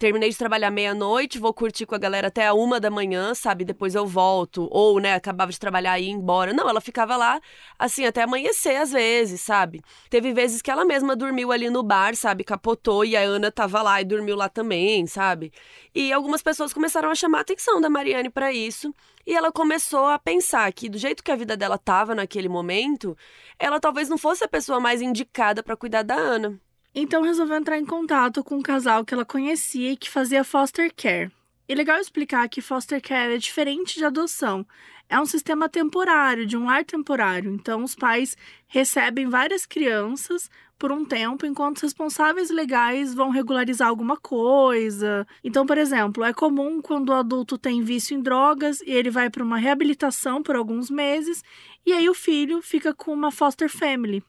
terminei 0.00 0.30
de 0.30 0.38
trabalhar 0.38 0.70
meia-noite, 0.70 1.38
vou 1.38 1.52
curtir 1.52 1.84
com 1.84 1.94
a 1.94 1.98
galera 1.98 2.28
até 2.28 2.46
a 2.46 2.54
uma 2.54 2.80
da 2.80 2.90
manhã, 2.90 3.34
sabe? 3.34 3.66
Depois 3.66 3.94
eu 3.94 4.06
volto. 4.06 4.66
Ou, 4.70 4.98
né, 4.98 5.12
acabava 5.12 5.52
de 5.52 5.60
trabalhar 5.60 6.00
e 6.00 6.06
ia 6.06 6.10
embora. 6.10 6.54
Não, 6.54 6.66
ela 6.66 6.80
ficava 6.80 7.18
lá, 7.18 7.38
assim, 7.78 8.06
até 8.06 8.22
amanhecer 8.22 8.76
às 8.76 8.92
vezes, 8.92 9.42
sabe? 9.42 9.82
Teve 10.08 10.32
vezes 10.32 10.62
que 10.62 10.70
ela 10.70 10.86
mesma 10.86 11.14
dormiu 11.14 11.52
ali 11.52 11.68
no 11.68 11.82
bar, 11.82 12.16
sabe? 12.16 12.44
Capotou 12.44 13.04
e 13.04 13.14
a 13.14 13.20
Ana 13.20 13.52
tava 13.52 13.82
lá 13.82 14.00
e 14.00 14.04
dormiu 14.06 14.36
lá 14.36 14.48
também, 14.48 15.06
sabe? 15.06 15.52
E 15.94 16.10
algumas 16.14 16.42
pessoas 16.42 16.72
começaram 16.72 17.10
a 17.10 17.14
chamar 17.14 17.38
a 17.38 17.42
atenção 17.42 17.78
da 17.78 17.90
Mariane 17.90 18.30
para 18.30 18.50
isso. 18.50 18.94
E 19.26 19.34
ela 19.34 19.52
começou 19.52 20.06
a 20.06 20.18
pensar 20.18 20.72
que, 20.72 20.88
do 20.88 20.96
jeito 20.96 21.22
que 21.22 21.30
a 21.30 21.36
vida 21.36 21.58
dela 21.58 21.76
tava 21.76 22.14
naquele 22.14 22.48
momento, 22.48 23.14
ela 23.58 23.78
talvez 23.78 24.08
não 24.08 24.16
fosse 24.16 24.42
a 24.42 24.48
pessoa 24.48 24.80
mais 24.80 25.02
indicada 25.02 25.62
para 25.62 25.76
cuidar 25.76 26.02
da 26.02 26.14
Ana. 26.14 26.58
Então 26.94 27.22
resolveu 27.22 27.56
entrar 27.56 27.78
em 27.78 27.86
contato 27.86 28.42
com 28.42 28.56
um 28.56 28.62
casal 28.62 29.04
que 29.04 29.14
ela 29.14 29.24
conhecia 29.24 29.92
e 29.92 29.96
que 29.96 30.10
fazia 30.10 30.42
foster 30.42 30.92
care. 30.94 31.30
E 31.68 31.74
legal 31.74 32.00
explicar 32.00 32.48
que 32.48 32.60
foster 32.60 33.00
care 33.00 33.34
é 33.34 33.38
diferente 33.38 33.96
de 33.96 34.04
adoção. 34.04 34.66
É 35.08 35.20
um 35.20 35.24
sistema 35.24 35.68
temporário, 35.68 36.44
de 36.44 36.56
um 36.56 36.64
lar 36.64 36.84
temporário. 36.84 37.52
Então, 37.54 37.84
os 37.84 37.94
pais 37.94 38.36
recebem 38.66 39.28
várias 39.28 39.64
crianças 39.66 40.50
por 40.76 40.90
um 40.90 41.04
tempo, 41.04 41.46
enquanto 41.46 41.76
os 41.76 41.82
responsáveis 41.82 42.50
legais 42.50 43.14
vão 43.14 43.30
regularizar 43.30 43.86
alguma 43.86 44.16
coisa. 44.16 45.24
Então, 45.44 45.64
por 45.64 45.78
exemplo, 45.78 46.24
é 46.24 46.32
comum 46.32 46.82
quando 46.82 47.10
o 47.10 47.14
adulto 47.14 47.56
tem 47.56 47.82
vício 47.82 48.16
em 48.16 48.20
drogas 48.20 48.80
e 48.80 48.90
ele 48.90 49.10
vai 49.10 49.30
para 49.30 49.44
uma 49.44 49.58
reabilitação 49.58 50.42
por 50.42 50.56
alguns 50.56 50.90
meses, 50.90 51.44
e 51.86 51.92
aí 51.92 52.08
o 52.08 52.14
filho 52.14 52.60
fica 52.62 52.92
com 52.92 53.12
uma 53.12 53.30
foster 53.30 53.68
family 53.68 54.24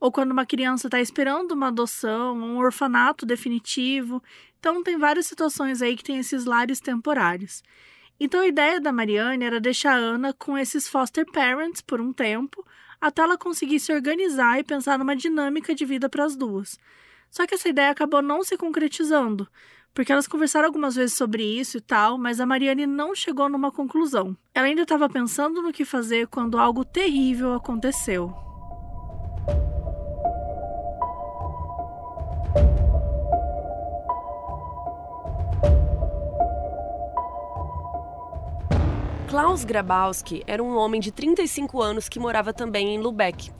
ou 0.00 0.12
quando 0.12 0.32
uma 0.32 0.46
criança 0.46 0.86
está 0.86 1.00
esperando 1.00 1.52
uma 1.52 1.68
adoção, 1.68 2.36
um 2.36 2.58
orfanato 2.58 3.24
definitivo. 3.24 4.22
Então, 4.58 4.82
tem 4.82 4.98
várias 4.98 5.26
situações 5.26 5.82
aí 5.82 5.96
que 5.96 6.04
tem 6.04 6.18
esses 6.18 6.44
lares 6.44 6.80
temporários. 6.80 7.62
Então, 8.18 8.40
a 8.40 8.46
ideia 8.46 8.80
da 8.80 8.92
Mariane 8.92 9.44
era 9.44 9.60
deixar 9.60 9.94
a 9.94 9.98
Ana 9.98 10.32
com 10.32 10.56
esses 10.56 10.88
foster 10.88 11.26
parents 11.30 11.80
por 11.80 12.00
um 12.00 12.12
tempo, 12.12 12.64
até 13.00 13.22
ela 13.22 13.36
conseguir 13.36 13.80
se 13.80 13.92
organizar 13.92 14.58
e 14.58 14.64
pensar 14.64 14.98
numa 14.98 15.16
dinâmica 15.16 15.74
de 15.74 15.84
vida 15.84 16.08
para 16.08 16.24
as 16.24 16.36
duas. 16.36 16.78
Só 17.30 17.46
que 17.46 17.54
essa 17.54 17.68
ideia 17.68 17.90
acabou 17.90 18.22
não 18.22 18.44
se 18.44 18.56
concretizando, 18.56 19.48
porque 19.92 20.12
elas 20.12 20.28
conversaram 20.28 20.66
algumas 20.66 20.94
vezes 20.94 21.16
sobre 21.16 21.42
isso 21.44 21.78
e 21.78 21.80
tal, 21.80 22.16
mas 22.16 22.40
a 22.40 22.46
Mariane 22.46 22.86
não 22.86 23.14
chegou 23.14 23.48
numa 23.48 23.70
conclusão. 23.72 24.36
Ela 24.54 24.66
ainda 24.66 24.82
estava 24.82 25.08
pensando 25.08 25.60
no 25.60 25.72
que 25.72 25.84
fazer 25.84 26.28
quando 26.28 26.58
algo 26.58 26.84
terrível 26.84 27.52
aconteceu. 27.52 28.53
Klaus 39.34 39.64
Grabowski 39.64 40.44
era 40.46 40.62
um 40.62 40.76
homem 40.76 41.00
de 41.00 41.10
35 41.10 41.82
anos 41.82 42.08
que 42.08 42.20
morava 42.20 42.52
também 42.52 42.94
em 42.94 43.00
Lubeck. 43.00 43.50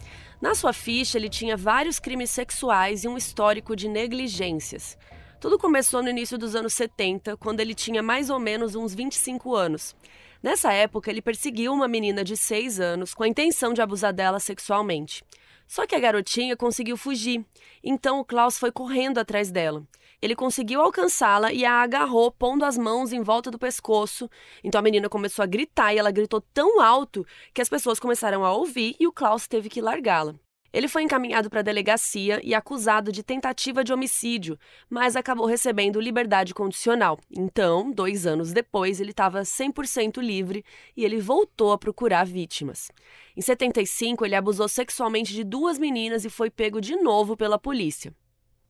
Na 0.41 0.55
sua 0.55 0.73
ficha, 0.73 1.19
ele 1.19 1.29
tinha 1.29 1.57
vários 1.57 1.99
crimes 1.99 2.31
sexuais 2.31 3.03
e 3.03 3.09
um 3.09 3.17
histórico 3.17 3.75
de 3.75 3.89
negligências. 3.89 4.97
Tudo 5.41 5.59
começou 5.59 6.01
no 6.01 6.09
início 6.09 6.39
dos 6.39 6.55
anos 6.55 6.75
70, 6.75 7.37
quando 7.39 7.59
ele 7.59 7.75
tinha 7.75 8.05
mais 8.05 8.31
ou 8.31 8.39
menos 8.39 8.77
uns 8.77 8.95
25 8.95 9.53
anos. 9.53 9.97
Nessa 10.41 10.73
época, 10.73 11.11
ele 11.11 11.21
perseguiu 11.21 11.73
uma 11.73 11.89
menina 11.89 12.23
de 12.23 12.37
6 12.37 12.79
anos 12.79 13.13
com 13.13 13.25
a 13.25 13.29
intenção 13.29 13.73
de 13.75 13.83
abusar 13.83 14.13
dela 14.13 14.39
sexualmente. 14.39 15.25
Só 15.67 15.87
que 15.87 15.95
a 15.95 16.01
garotinha 16.01 16.57
conseguiu 16.57 16.97
fugir, 16.97 17.45
então 17.83 18.21
o 18.21 18.25
Klaus 18.25 18.59
foi 18.59 18.71
correndo 18.71 19.19
atrás 19.19 19.51
dela. 19.51 19.83
Ele 20.21 20.35
conseguiu 20.35 20.81
alcançá-la 20.81 21.53
e 21.53 21.65
a 21.65 21.83
agarrou, 21.83 22.31
pondo 22.31 22.65
as 22.65 22.79
mãos 22.79 23.13
em 23.13 23.21
volta 23.21 23.51
do 23.51 23.59
pescoço. 23.59 24.31
Então 24.63 24.79
a 24.79 24.83
menina 24.83 25.09
começou 25.09 25.43
a 25.43 25.47
gritar 25.47 25.93
e 25.93 25.99
ela 25.99 26.11
gritou 26.11 26.41
tão 26.41 26.81
alto 26.81 27.27
que 27.53 27.61
as 27.61 27.69
pessoas 27.69 28.01
começaram 28.01 28.45
a 28.45 28.53
ouvir 28.53 28.97
e 28.99 29.07
o 29.07 29.13
Klaus 29.13 29.47
teve 29.47 29.69
que 29.69 29.83
largá-la. 29.83 30.35
Ele 30.75 30.89
foi 30.89 31.05
encaminhado 31.05 31.49
para 31.49 31.61
a 31.61 31.63
delegacia 31.63 32.41
e 32.43 32.53
acusado 32.53 33.13
de 33.13 33.23
tentativa 33.23 33.85
de 33.85 33.93
homicídio, 33.93 34.59
mas 34.91 35.15
acabou 35.15 35.47
recebendo 35.47 36.01
liberdade 36.01 36.53
condicional. 36.53 37.17
Então, 37.31 37.93
dois 37.93 38.27
anos 38.27 38.53
depois, 38.53 39.01
ele 39.01 39.13
estava 39.13 39.43
100% 39.43 40.21
livre 40.21 40.65
e 40.97 41.05
ele 41.05 41.21
voltou 41.21 41.71
a 41.71 41.79
procurar 41.79 42.27
vítimas. 42.27 42.91
Em 43.37 43.41
75, 43.41 44.25
ele 44.25 44.35
abusou 44.35 44.67
sexualmente 44.67 45.33
de 45.33 45.45
duas 45.45 45.79
meninas 45.79 46.25
e 46.25 46.29
foi 46.29 46.51
pego 46.51 46.81
de 46.81 46.97
novo 46.97 47.37
pela 47.37 47.57
polícia. 47.57 48.13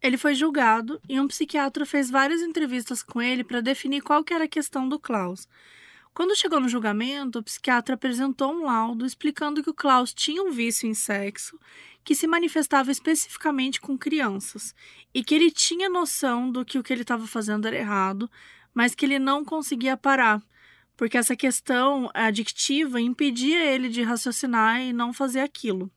Ele 0.02 0.18
foi 0.18 0.34
julgado 0.34 1.00
e 1.08 1.18
um 1.18 1.26
psiquiatra 1.26 1.86
fez 1.86 2.10
várias 2.10 2.42
entrevistas 2.42 3.02
com 3.02 3.22
ele 3.22 3.42
para 3.42 3.62
definir 3.62 4.02
qual 4.02 4.22
era 4.30 4.44
a 4.44 4.48
questão 4.48 4.86
do 4.86 4.98
Klaus. 4.98 5.48
Quando 6.14 6.36
chegou 6.36 6.60
no 6.60 6.68
julgamento, 6.68 7.40
o 7.40 7.42
psiquiatra 7.42 7.96
apresentou 7.96 8.52
um 8.52 8.64
laudo 8.66 9.04
explicando 9.04 9.64
que 9.64 9.70
o 9.70 9.74
Klaus 9.74 10.14
tinha 10.14 10.40
um 10.44 10.52
vício 10.52 10.88
em 10.88 10.94
sexo 10.94 11.58
que 12.04 12.14
se 12.14 12.28
manifestava 12.28 12.92
especificamente 12.92 13.80
com 13.80 13.98
crianças 13.98 14.72
e 15.12 15.24
que 15.24 15.34
ele 15.34 15.50
tinha 15.50 15.88
noção 15.88 16.48
do 16.48 16.64
que 16.64 16.78
o 16.78 16.84
que 16.84 16.92
ele 16.92 17.02
estava 17.02 17.26
fazendo 17.26 17.66
era 17.66 17.76
errado, 17.76 18.30
mas 18.72 18.94
que 18.94 19.04
ele 19.04 19.18
não 19.18 19.44
conseguia 19.44 19.96
parar, 19.96 20.40
porque 20.96 21.18
essa 21.18 21.34
questão 21.34 22.08
adictiva 22.14 23.00
impedia 23.00 23.64
ele 23.64 23.88
de 23.88 24.02
raciocinar 24.02 24.80
e 24.82 24.92
não 24.92 25.12
fazer 25.12 25.40
aquilo. 25.40 25.90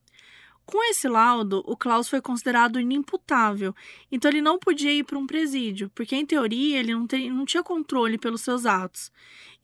Com 0.68 0.84
esse 0.92 1.08
laudo, 1.08 1.64
o 1.66 1.78
Klaus 1.78 2.10
foi 2.10 2.20
considerado 2.20 2.78
inimputável, 2.78 3.74
então 4.12 4.30
ele 4.30 4.42
não 4.42 4.60
podia 4.60 4.92
ir 4.92 5.06
para 5.06 5.18
um 5.18 5.26
presídio, 5.26 5.90
porque 5.96 6.14
em 6.14 6.26
teoria 6.26 6.78
ele 6.78 6.94
não, 6.94 7.08
não 7.32 7.46
tinha 7.46 7.64
controle 7.64 8.18
pelos 8.18 8.42
seus 8.42 8.66
atos. 8.66 9.10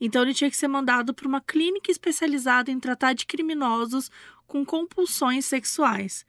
Então 0.00 0.22
ele 0.22 0.32
tinha 0.32 0.48
que 0.48 0.56
ser 0.56 0.66
mandado 0.66 1.12
para 1.12 1.28
uma 1.28 1.42
clínica 1.42 1.90
especializada 1.90 2.70
em 2.70 2.80
tratar 2.80 3.12
de 3.12 3.26
criminosos 3.26 4.10
com 4.46 4.64
compulsões 4.64 5.44
sexuais. 5.44 6.24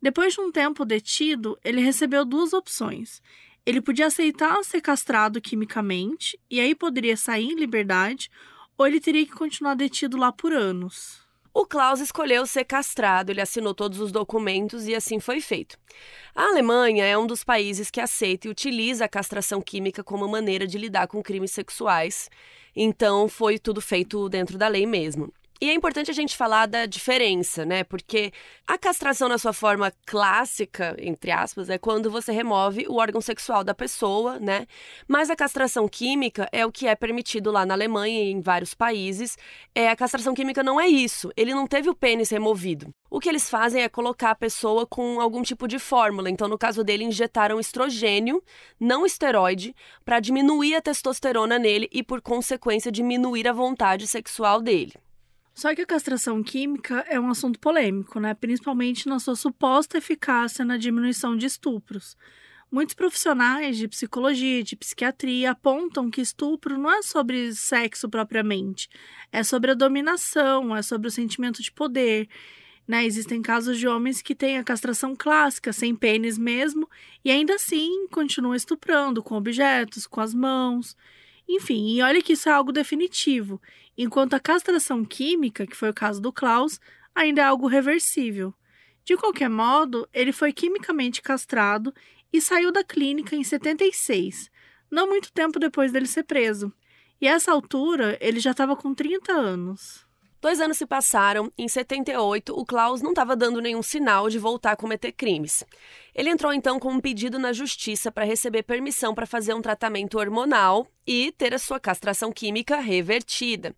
Depois 0.00 0.32
de 0.32 0.40
um 0.40 0.52
tempo 0.52 0.84
detido, 0.84 1.58
ele 1.64 1.80
recebeu 1.80 2.24
duas 2.24 2.52
opções. 2.52 3.20
Ele 3.66 3.80
podia 3.80 4.06
aceitar 4.06 4.62
ser 4.62 4.80
castrado 4.80 5.40
quimicamente, 5.40 6.38
e 6.48 6.60
aí 6.60 6.72
poderia 6.72 7.16
sair 7.16 7.50
em 7.50 7.56
liberdade, 7.56 8.30
ou 8.78 8.86
ele 8.86 9.00
teria 9.00 9.26
que 9.26 9.32
continuar 9.32 9.74
detido 9.74 10.16
lá 10.16 10.30
por 10.30 10.52
anos. 10.52 11.28
O 11.60 11.66
Klaus 11.66 12.00
escolheu 12.00 12.46
ser 12.46 12.64
castrado, 12.64 13.28
ele 13.28 13.40
assinou 13.42 13.74
todos 13.74 14.00
os 14.00 14.10
documentos 14.10 14.88
e 14.88 14.94
assim 14.94 15.20
foi 15.20 15.42
feito. 15.42 15.76
A 16.34 16.44
Alemanha 16.44 17.04
é 17.04 17.18
um 17.18 17.26
dos 17.26 17.44
países 17.44 17.90
que 17.90 18.00
aceita 18.00 18.48
e 18.48 18.50
utiliza 18.50 19.04
a 19.04 19.08
castração 19.08 19.60
química 19.60 20.02
como 20.02 20.26
maneira 20.26 20.66
de 20.66 20.78
lidar 20.78 21.06
com 21.06 21.22
crimes 21.22 21.50
sexuais, 21.50 22.30
então 22.74 23.28
foi 23.28 23.58
tudo 23.58 23.78
feito 23.78 24.26
dentro 24.30 24.56
da 24.56 24.68
lei 24.68 24.86
mesmo. 24.86 25.30
E 25.62 25.68
é 25.68 25.74
importante 25.74 26.10
a 26.10 26.14
gente 26.14 26.38
falar 26.38 26.64
da 26.64 26.86
diferença, 26.86 27.66
né? 27.66 27.84
Porque 27.84 28.32
a 28.66 28.78
castração 28.78 29.28
na 29.28 29.36
sua 29.36 29.52
forma 29.52 29.92
clássica, 30.06 30.96
entre 30.98 31.30
aspas, 31.30 31.68
é 31.68 31.76
quando 31.76 32.10
você 32.10 32.32
remove 32.32 32.86
o 32.88 32.96
órgão 32.96 33.20
sexual 33.20 33.62
da 33.62 33.74
pessoa, 33.74 34.38
né? 34.38 34.66
Mas 35.06 35.28
a 35.28 35.36
castração 35.36 35.86
química 35.86 36.48
é 36.50 36.64
o 36.64 36.72
que 36.72 36.86
é 36.86 36.94
permitido 36.94 37.50
lá 37.50 37.66
na 37.66 37.74
Alemanha 37.74 38.22
e 38.22 38.30
em 38.30 38.40
vários 38.40 38.72
países. 38.72 39.36
É, 39.74 39.90
a 39.90 39.96
castração 39.96 40.32
química 40.32 40.62
não 40.62 40.80
é 40.80 40.88
isso. 40.88 41.30
Ele 41.36 41.52
não 41.52 41.66
teve 41.66 41.90
o 41.90 41.94
pênis 41.94 42.30
removido. 42.30 42.88
O 43.10 43.20
que 43.20 43.28
eles 43.28 43.50
fazem 43.50 43.82
é 43.82 43.88
colocar 43.88 44.30
a 44.30 44.34
pessoa 44.34 44.86
com 44.86 45.20
algum 45.20 45.42
tipo 45.42 45.68
de 45.68 45.78
fórmula. 45.78 46.30
Então, 46.30 46.48
no 46.48 46.56
caso 46.56 46.82
dele, 46.82 47.04
injetaram 47.04 47.60
estrogênio, 47.60 48.42
não 48.80 49.04
esteroide, 49.04 49.74
para 50.06 50.20
diminuir 50.20 50.74
a 50.76 50.80
testosterona 50.80 51.58
nele 51.58 51.86
e, 51.92 52.02
por 52.02 52.22
consequência, 52.22 52.90
diminuir 52.90 53.46
a 53.46 53.52
vontade 53.52 54.06
sexual 54.06 54.62
dele. 54.62 54.94
Só 55.54 55.74
que 55.74 55.82
a 55.82 55.86
castração 55.86 56.42
química 56.42 57.04
é 57.08 57.18
um 57.18 57.28
assunto 57.28 57.58
polêmico, 57.58 58.18
né? 58.20 58.34
principalmente 58.34 59.08
na 59.08 59.18
sua 59.18 59.36
suposta 59.36 59.98
eficácia 59.98 60.64
na 60.64 60.76
diminuição 60.76 61.36
de 61.36 61.46
estupros. 61.46 62.16
Muitos 62.70 62.94
profissionais 62.94 63.76
de 63.76 63.88
psicologia 63.88 64.60
e 64.60 64.62
de 64.62 64.76
psiquiatria 64.76 65.50
apontam 65.50 66.08
que 66.08 66.20
estupro 66.20 66.78
não 66.78 66.90
é 66.90 67.02
sobre 67.02 67.52
sexo 67.52 68.08
propriamente, 68.08 68.88
é 69.32 69.42
sobre 69.42 69.72
a 69.72 69.74
dominação, 69.74 70.76
é 70.76 70.80
sobre 70.80 71.08
o 71.08 71.10
sentimento 71.10 71.60
de 71.60 71.72
poder. 71.72 72.28
Né? 72.86 73.04
Existem 73.04 73.42
casos 73.42 73.76
de 73.76 73.88
homens 73.88 74.22
que 74.22 74.36
têm 74.36 74.56
a 74.56 74.64
castração 74.64 75.16
clássica, 75.16 75.72
sem 75.72 75.96
pênis 75.96 76.38
mesmo, 76.38 76.88
e 77.24 77.30
ainda 77.30 77.54
assim 77.54 78.06
continuam 78.08 78.54
estuprando 78.54 79.20
com 79.20 79.34
objetos, 79.34 80.06
com 80.06 80.20
as 80.20 80.32
mãos. 80.32 80.96
Enfim, 81.48 81.96
e 81.96 82.02
olha 82.02 82.22
que 82.22 82.34
isso 82.34 82.48
é 82.48 82.52
algo 82.52 82.70
definitivo, 82.70 83.60
enquanto 84.02 84.34
a 84.34 84.40
castração 84.40 85.04
química, 85.04 85.66
que 85.66 85.76
foi 85.76 85.90
o 85.90 85.94
caso 85.94 86.20
do 86.20 86.32
Klaus, 86.32 86.80
ainda 87.14 87.42
é 87.42 87.44
algo 87.44 87.66
reversível. 87.66 88.54
De 89.04 89.16
qualquer 89.16 89.50
modo, 89.50 90.08
ele 90.12 90.32
foi 90.32 90.52
quimicamente 90.52 91.20
castrado 91.20 91.92
e 92.32 92.40
saiu 92.40 92.72
da 92.72 92.82
clínica 92.82 93.36
em 93.36 93.44
76, 93.44 94.50
não 94.90 95.06
muito 95.06 95.32
tempo 95.32 95.58
depois 95.58 95.92
dele 95.92 96.06
ser 96.06 96.22
preso. 96.22 96.72
E 97.20 97.28
a 97.28 97.32
essa 97.32 97.52
altura, 97.52 98.16
ele 98.20 98.40
já 98.40 98.52
estava 98.52 98.74
com 98.74 98.94
30 98.94 99.32
anos. 99.32 100.06
Dois 100.40 100.58
anos 100.58 100.78
se 100.78 100.86
passaram 100.86 101.52
em 101.58 101.68
78 101.68 102.58
o 102.58 102.64
Klaus 102.64 103.02
não 103.02 103.10
estava 103.10 103.36
dando 103.36 103.60
nenhum 103.60 103.82
sinal 103.82 104.30
de 104.30 104.38
voltar 104.38 104.72
a 104.72 104.76
cometer 104.76 105.12
crimes. 105.12 105.62
Ele 106.14 106.30
entrou 106.30 106.52
então 106.52 106.78
com 106.78 106.90
um 106.90 107.00
pedido 107.00 107.38
na 107.38 107.52
justiça 107.52 108.10
para 108.10 108.24
receber 108.24 108.62
permissão 108.62 109.14
para 109.14 109.26
fazer 109.26 109.54
um 109.54 109.62
tratamento 109.62 110.18
hormonal 110.18 110.86
e 111.06 111.32
ter 111.32 111.54
a 111.54 111.58
sua 111.58 111.80
castração 111.80 112.30
química 112.30 112.76
revertida. 112.78 113.74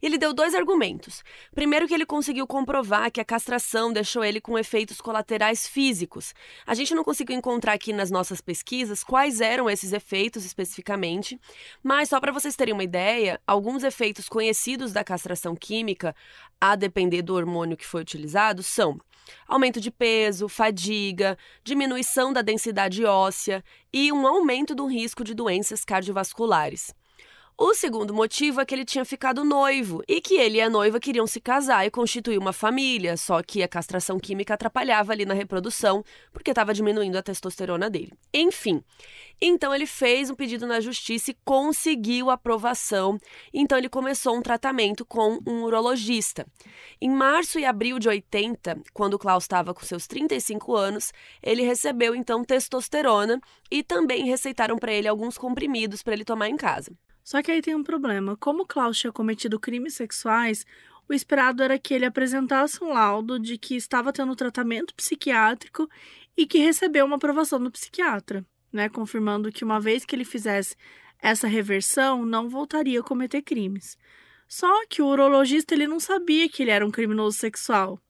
Ele 0.00 0.18
deu 0.18 0.32
dois 0.32 0.54
argumentos. 0.54 1.22
Primeiro, 1.54 1.88
que 1.88 1.94
ele 1.94 2.06
conseguiu 2.06 2.46
comprovar 2.46 3.10
que 3.10 3.20
a 3.20 3.24
castração 3.24 3.92
deixou 3.92 4.22
ele 4.24 4.40
com 4.40 4.58
efeitos 4.58 5.00
colaterais 5.00 5.66
físicos. 5.66 6.34
A 6.66 6.74
gente 6.74 6.94
não 6.94 7.02
conseguiu 7.02 7.36
encontrar 7.36 7.72
aqui 7.72 7.92
nas 7.92 8.10
nossas 8.10 8.40
pesquisas 8.40 9.02
quais 9.02 9.40
eram 9.40 9.68
esses 9.68 9.92
efeitos 9.92 10.44
especificamente, 10.44 11.40
mas 11.82 12.10
só 12.10 12.20
para 12.20 12.32
vocês 12.32 12.54
terem 12.54 12.74
uma 12.74 12.84
ideia, 12.84 13.40
alguns 13.46 13.82
efeitos 13.82 14.28
conhecidos 14.28 14.92
da 14.92 15.02
castração 15.02 15.56
química 15.56 16.14
a 16.60 16.76
depender 16.76 17.22
do 17.22 17.34
hormônio 17.34 17.76
que 17.76 17.86
foi 17.86 18.02
utilizado, 18.02 18.62
são 18.62 18.98
aumento 19.46 19.80
de 19.80 19.90
peso, 19.90 20.48
fadiga, 20.48 21.36
diminuição 21.64 21.75
da 22.32 22.42
densidade 22.42 23.04
óssea 23.04 23.62
e 23.92 24.12
um 24.12 24.26
aumento 24.26 24.74
do 24.74 24.86
risco 24.86 25.22
de 25.22 25.34
doenças 25.34 25.84
cardiovasculares. 25.84 26.94
O 27.58 27.72
segundo 27.72 28.12
motivo 28.12 28.60
é 28.60 28.66
que 28.66 28.74
ele 28.74 28.84
tinha 28.84 29.02
ficado 29.02 29.42
noivo 29.42 30.02
e 30.06 30.20
que 30.20 30.34
ele 30.34 30.58
e 30.58 30.60
a 30.60 30.68
noiva 30.68 31.00
queriam 31.00 31.26
se 31.26 31.40
casar 31.40 31.86
e 31.86 31.90
constituir 31.90 32.36
uma 32.36 32.52
família, 32.52 33.16
só 33.16 33.42
que 33.42 33.62
a 33.62 33.68
castração 33.68 34.20
química 34.20 34.52
atrapalhava 34.52 35.14
ali 35.14 35.24
na 35.24 35.32
reprodução 35.32 36.04
porque 36.34 36.50
estava 36.50 36.74
diminuindo 36.74 37.16
a 37.16 37.22
testosterona 37.22 37.88
dele. 37.88 38.12
Enfim, 38.30 38.84
então 39.40 39.74
ele 39.74 39.86
fez 39.86 40.28
um 40.28 40.34
pedido 40.34 40.66
na 40.66 40.80
justiça 40.80 41.30
e 41.30 41.36
conseguiu 41.46 42.28
aprovação. 42.28 43.18
Então 43.54 43.78
ele 43.78 43.88
começou 43.88 44.36
um 44.36 44.42
tratamento 44.42 45.02
com 45.06 45.38
um 45.46 45.62
urologista. 45.62 46.46
Em 47.00 47.08
março 47.08 47.58
e 47.58 47.64
abril 47.64 47.98
de 47.98 48.06
80, 48.06 48.82
quando 48.92 49.14
o 49.14 49.18
Klaus 49.18 49.44
estava 49.44 49.72
com 49.72 49.80
seus 49.80 50.06
35 50.06 50.76
anos, 50.76 51.10
ele 51.42 51.62
recebeu 51.62 52.14
então 52.14 52.44
testosterona 52.44 53.40
e 53.70 53.82
também 53.82 54.26
receitaram 54.26 54.76
para 54.76 54.92
ele 54.92 55.08
alguns 55.08 55.38
comprimidos 55.38 56.02
para 56.02 56.12
ele 56.12 56.24
tomar 56.24 56.50
em 56.50 56.56
casa. 56.56 56.92
Só 57.26 57.42
que 57.42 57.50
aí 57.50 57.60
tem 57.60 57.74
um 57.74 57.82
problema. 57.82 58.36
Como 58.36 58.64
Klaus 58.64 58.96
tinha 58.96 59.12
cometido 59.12 59.58
crimes 59.58 59.94
sexuais, 59.94 60.64
o 61.08 61.12
esperado 61.12 61.60
era 61.60 61.76
que 61.76 61.92
ele 61.92 62.04
apresentasse 62.04 62.82
um 62.84 62.92
laudo 62.92 63.36
de 63.36 63.58
que 63.58 63.74
estava 63.74 64.12
tendo 64.12 64.36
tratamento 64.36 64.94
psiquiátrico 64.94 65.90
e 66.36 66.46
que 66.46 66.58
recebeu 66.58 67.04
uma 67.04 67.16
aprovação 67.16 67.60
do 67.60 67.68
psiquiatra, 67.68 68.46
né, 68.72 68.88
confirmando 68.88 69.50
que 69.50 69.64
uma 69.64 69.80
vez 69.80 70.04
que 70.04 70.14
ele 70.14 70.24
fizesse 70.24 70.76
essa 71.20 71.48
reversão, 71.48 72.24
não 72.24 72.48
voltaria 72.48 73.00
a 73.00 73.02
cometer 73.02 73.42
crimes. 73.42 73.98
Só 74.46 74.86
que 74.86 75.02
o 75.02 75.06
urologista 75.06 75.74
ele 75.74 75.88
não 75.88 75.98
sabia 75.98 76.48
que 76.48 76.62
ele 76.62 76.70
era 76.70 76.86
um 76.86 76.92
criminoso 76.92 77.38
sexual. 77.38 78.00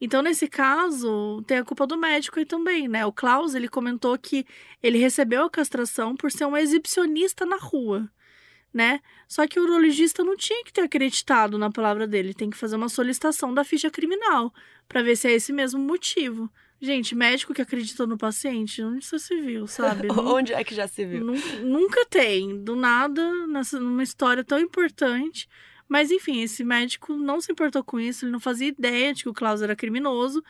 Então, 0.00 0.22
nesse 0.22 0.46
caso, 0.46 1.42
tem 1.48 1.58
a 1.58 1.64
culpa 1.64 1.84
do 1.84 1.98
médico 1.98 2.38
aí 2.38 2.46
também, 2.46 2.86
né? 2.86 3.04
O 3.04 3.12
Klaus, 3.12 3.56
ele 3.56 3.68
comentou 3.68 4.16
que 4.16 4.46
ele 4.80 4.98
recebeu 4.98 5.46
a 5.46 5.50
castração 5.50 6.14
por 6.14 6.30
ser 6.30 6.44
um 6.44 6.56
exibicionista 6.56 7.44
na 7.44 7.56
rua. 7.56 8.08
Né? 8.72 9.00
Só 9.28 9.46
que 9.46 9.58
o 9.58 9.64
urologista 9.64 10.24
não 10.24 10.36
tinha 10.36 10.64
que 10.64 10.72
ter 10.72 10.82
acreditado 10.82 11.58
na 11.58 11.70
palavra 11.70 12.06
dele, 12.06 12.34
tem 12.34 12.50
que 12.50 12.56
fazer 12.56 12.76
uma 12.76 12.88
solicitação 12.88 13.52
da 13.52 13.64
ficha 13.64 13.90
criminal 13.90 14.52
para 14.88 15.02
ver 15.02 15.16
se 15.16 15.28
é 15.28 15.32
esse 15.32 15.52
mesmo 15.52 15.80
motivo. 15.80 16.50
Gente, 16.80 17.14
médico 17.14 17.54
que 17.54 17.62
acredita 17.62 18.06
no 18.06 18.18
paciente, 18.18 18.82
onde 18.82 19.04
isso 19.04 19.18
se 19.18 19.40
viu, 19.40 19.68
sabe? 19.68 20.08
onde 20.18 20.52
é 20.52 20.64
que 20.64 20.74
já 20.74 20.88
se 20.88 21.04
viu? 21.04 21.24
Nunca 21.62 22.04
tem, 22.06 22.62
do 22.62 22.74
nada, 22.74 23.46
nessa, 23.46 23.78
numa 23.78 24.02
história 24.02 24.42
tão 24.42 24.58
importante. 24.58 25.48
Mas 25.88 26.10
enfim, 26.10 26.42
esse 26.42 26.64
médico 26.64 27.14
não 27.14 27.40
se 27.40 27.52
importou 27.52 27.84
com 27.84 28.00
isso, 28.00 28.24
ele 28.24 28.32
não 28.32 28.40
fazia 28.40 28.68
ideia 28.68 29.14
de 29.14 29.22
que 29.22 29.28
o 29.28 29.34
Klaus 29.34 29.62
era 29.62 29.76
criminoso 29.76 30.42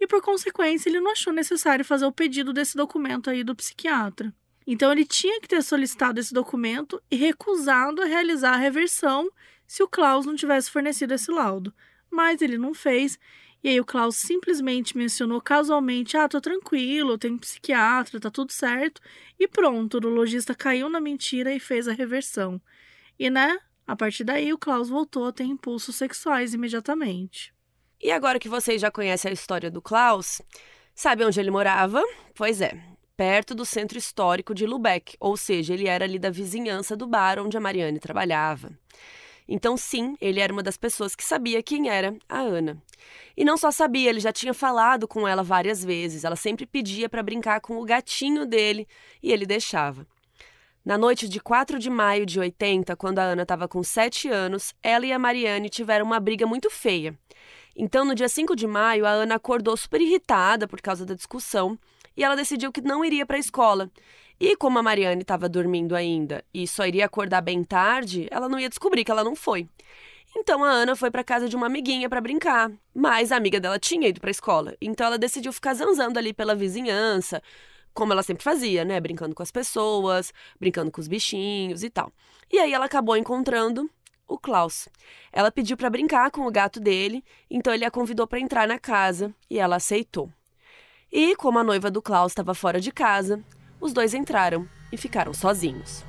e, 0.00 0.06
por 0.06 0.20
consequência, 0.20 0.88
ele 0.88 1.00
não 1.00 1.12
achou 1.12 1.32
necessário 1.32 1.84
fazer 1.84 2.06
o 2.06 2.12
pedido 2.12 2.52
desse 2.52 2.76
documento 2.76 3.30
aí 3.30 3.44
do 3.44 3.54
psiquiatra. 3.54 4.34
Então, 4.66 4.90
ele 4.90 5.04
tinha 5.04 5.40
que 5.40 5.48
ter 5.48 5.62
solicitado 5.62 6.18
esse 6.18 6.34
documento 6.34 7.00
e 7.10 7.16
recusado 7.16 8.02
a 8.02 8.06
realizar 8.06 8.54
a 8.54 8.58
reversão 8.58 9.30
se 9.66 9.82
o 9.82 9.88
Klaus 9.88 10.26
não 10.26 10.34
tivesse 10.34 10.70
fornecido 10.70 11.14
esse 11.14 11.30
laudo. 11.30 11.72
Mas 12.10 12.42
ele 12.42 12.58
não 12.58 12.74
fez 12.74 13.18
e 13.66 13.68
aí 13.68 13.80
o 13.80 13.84
Klaus 13.84 14.16
simplesmente 14.16 14.96
mencionou 14.96 15.40
casualmente: 15.40 16.16
ah, 16.16 16.28
tô 16.28 16.40
tranquilo, 16.40 17.18
tem 17.18 17.36
psiquiatra, 17.36 18.20
tá 18.20 18.30
tudo 18.30 18.52
certo. 18.52 19.00
E 19.38 19.48
pronto, 19.48 19.94
o 19.94 19.96
urologista 19.96 20.54
caiu 20.54 20.88
na 20.88 21.00
mentira 21.00 21.52
e 21.52 21.58
fez 21.58 21.88
a 21.88 21.92
reversão. 21.92 22.60
E 23.18 23.28
né, 23.28 23.58
a 23.84 23.96
partir 23.96 24.22
daí 24.22 24.52
o 24.52 24.58
Klaus 24.58 24.88
voltou 24.88 25.26
a 25.26 25.32
ter 25.32 25.42
impulsos 25.42 25.96
sexuais 25.96 26.54
imediatamente. 26.54 27.52
E 28.00 28.12
agora 28.12 28.38
que 28.38 28.48
vocês 28.48 28.80
já 28.80 28.88
conhecem 28.88 29.30
a 29.30 29.34
história 29.34 29.68
do 29.68 29.82
Klaus, 29.82 30.40
sabe 30.94 31.24
onde 31.24 31.40
ele 31.40 31.50
morava? 31.50 32.00
Pois 32.36 32.60
é, 32.60 32.80
perto 33.16 33.54
do 33.54 33.64
centro 33.64 33.96
histórico 33.96 34.54
de 34.54 34.66
Lubeck, 34.66 35.16
ou 35.18 35.36
seja, 35.36 35.72
ele 35.72 35.88
era 35.88 36.04
ali 36.04 36.18
da 36.18 36.30
vizinhança 36.30 36.96
do 36.96 37.06
bar 37.06 37.38
onde 37.38 37.56
a 37.56 37.60
Mariane 37.60 37.98
trabalhava. 37.98 38.70
Então, 39.48 39.76
sim, 39.76 40.16
ele 40.20 40.40
era 40.40 40.52
uma 40.52 40.62
das 40.62 40.76
pessoas 40.76 41.14
que 41.14 41.24
sabia 41.24 41.62
quem 41.62 41.88
era 41.88 42.16
a 42.28 42.40
Ana. 42.40 42.82
E 43.36 43.44
não 43.44 43.56
só 43.56 43.70
sabia, 43.70 44.10
ele 44.10 44.18
já 44.18 44.32
tinha 44.32 44.52
falado 44.52 45.06
com 45.06 45.26
ela 45.26 45.42
várias 45.42 45.84
vezes. 45.84 46.24
Ela 46.24 46.34
sempre 46.34 46.66
pedia 46.66 47.08
para 47.08 47.22
brincar 47.22 47.60
com 47.60 47.78
o 47.78 47.84
gatinho 47.84 48.44
dele 48.44 48.88
e 49.22 49.32
ele 49.32 49.46
deixava. 49.46 50.06
Na 50.84 50.98
noite 50.98 51.28
de 51.28 51.40
4 51.40 51.78
de 51.78 51.90
maio 51.90 52.26
de 52.26 52.38
80, 52.40 52.94
quando 52.96 53.20
a 53.20 53.22
Ana 53.22 53.42
estava 53.42 53.68
com 53.68 53.82
7 53.82 54.28
anos, 54.28 54.74
ela 54.82 55.06
e 55.06 55.12
a 55.12 55.18
Mariane 55.18 55.68
tiveram 55.68 56.06
uma 56.06 56.20
briga 56.20 56.46
muito 56.46 56.68
feia. 56.68 57.16
Então, 57.74 58.04
no 58.04 58.14
dia 58.14 58.28
5 58.28 58.56
de 58.56 58.66
maio, 58.66 59.04
a 59.06 59.10
Ana 59.10 59.34
acordou 59.36 59.76
super 59.76 60.00
irritada 60.00 60.66
por 60.66 60.80
causa 60.80 61.04
da 61.04 61.14
discussão 61.14 61.78
e 62.16 62.24
ela 62.24 62.34
decidiu 62.34 62.72
que 62.72 62.80
não 62.80 63.04
iria 63.04 63.26
para 63.26 63.36
a 63.36 63.40
escola. 63.40 63.90
E 64.38 64.56
como 64.56 64.78
a 64.78 64.82
Mariane 64.82 65.22
estava 65.22 65.48
dormindo 65.48 65.94
ainda 65.94 66.44
e 66.52 66.66
só 66.66 66.86
iria 66.86 67.06
acordar 67.06 67.40
bem 67.40 67.64
tarde, 67.64 68.28
ela 68.30 68.48
não 68.48 68.60
ia 68.60 68.68
descobrir 68.68 69.04
que 69.04 69.10
ela 69.10 69.24
não 69.24 69.34
foi. 69.34 69.68
Então 70.36 70.62
a 70.62 70.68
Ana 70.68 70.94
foi 70.94 71.10
para 71.10 71.24
casa 71.24 71.48
de 71.48 71.56
uma 71.56 71.66
amiguinha 71.66 72.08
para 72.08 72.20
brincar, 72.20 72.70
mas 72.94 73.32
a 73.32 73.36
amiga 73.36 73.58
dela 73.58 73.78
tinha 73.78 74.08
ido 74.08 74.20
para 74.20 74.28
a 74.28 74.30
escola. 74.30 74.76
Então 74.80 75.06
ela 75.06 75.16
decidiu 75.16 75.52
ficar 75.52 75.72
zanzando 75.72 76.18
ali 76.18 76.34
pela 76.34 76.54
vizinhança, 76.54 77.42
como 77.94 78.12
ela 78.12 78.22
sempre 78.22 78.44
fazia, 78.44 78.84
né, 78.84 79.00
brincando 79.00 79.34
com 79.34 79.42
as 79.42 79.50
pessoas, 79.50 80.34
brincando 80.60 80.90
com 80.90 81.00
os 81.00 81.08
bichinhos 81.08 81.82
e 81.82 81.88
tal. 81.88 82.12
E 82.52 82.58
aí 82.58 82.74
ela 82.74 82.84
acabou 82.84 83.16
encontrando 83.16 83.90
o 84.28 84.38
Klaus. 84.38 84.88
Ela 85.32 85.50
pediu 85.50 85.76
para 85.76 85.88
brincar 85.88 86.30
com 86.30 86.46
o 86.46 86.50
gato 86.50 86.78
dele, 86.78 87.24
então 87.50 87.72
ele 87.72 87.86
a 87.86 87.90
convidou 87.90 88.26
para 88.26 88.38
entrar 88.38 88.68
na 88.68 88.78
casa 88.78 89.34
e 89.48 89.58
ela 89.58 89.76
aceitou. 89.76 90.30
E 91.10 91.36
como 91.36 91.58
a 91.58 91.64
noiva 91.64 91.90
do 91.90 92.02
Klaus 92.02 92.32
estava 92.32 92.54
fora 92.54 92.80
de 92.80 92.90
casa, 92.90 93.42
os 93.80 93.92
dois 93.92 94.12
entraram 94.12 94.68
e 94.92 94.96
ficaram 94.96 95.32
sozinhos. 95.32 96.04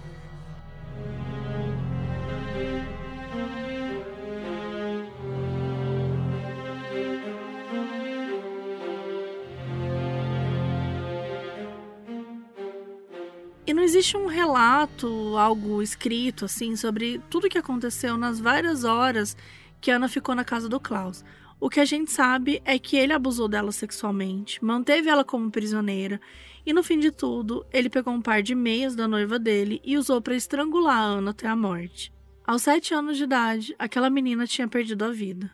E 13.67 13.73
não 13.73 13.83
existe 13.83 14.15
um 14.15 14.27
relato, 14.27 15.35
algo 15.37 15.81
escrito 15.81 16.45
assim, 16.45 16.75
sobre 16.77 17.21
tudo 17.29 17.49
que 17.49 17.57
aconteceu 17.57 18.17
nas 18.17 18.39
várias 18.39 18.85
horas 18.85 19.35
que 19.81 19.91
Ana 19.91 20.07
ficou 20.07 20.33
na 20.33 20.45
casa 20.45 20.69
do 20.69 20.79
Klaus. 20.79 21.23
O 21.59 21.69
que 21.69 21.79
a 21.79 21.85
gente 21.85 22.11
sabe 22.11 22.61
é 22.63 22.77
que 22.77 22.95
ele 22.95 23.13
abusou 23.13 23.47
dela 23.47 23.71
sexualmente, 23.71 24.63
manteve 24.63 25.09
ela 25.09 25.23
como 25.23 25.49
prisioneira 25.49 26.21
e 26.67 26.73
no 26.73 26.83
fim 26.83 26.99
de 26.99 27.11
tudo, 27.11 27.65
ele 27.71 27.89
pegou 27.89 28.13
um 28.13 28.21
par 28.21 28.43
de 28.43 28.53
meias 28.53 28.93
da 28.93 29.07
noiva 29.07 29.39
dele 29.39 29.79
e 29.85 29.97
usou 29.97 30.21
para 30.21 30.35
estrangular 30.35 30.97
a 30.97 31.01
Ana 31.01 31.31
até 31.31 31.47
a 31.47 31.55
morte. 31.55 32.11
Aos 32.45 32.63
sete 32.63 32.93
anos 32.93 33.15
de 33.15 33.23
idade, 33.23 33.73
aquela 33.79 34.09
menina 34.09 34.45
tinha 34.45 34.67
perdido 34.67 35.05
a 35.05 35.09
vida. 35.09 35.49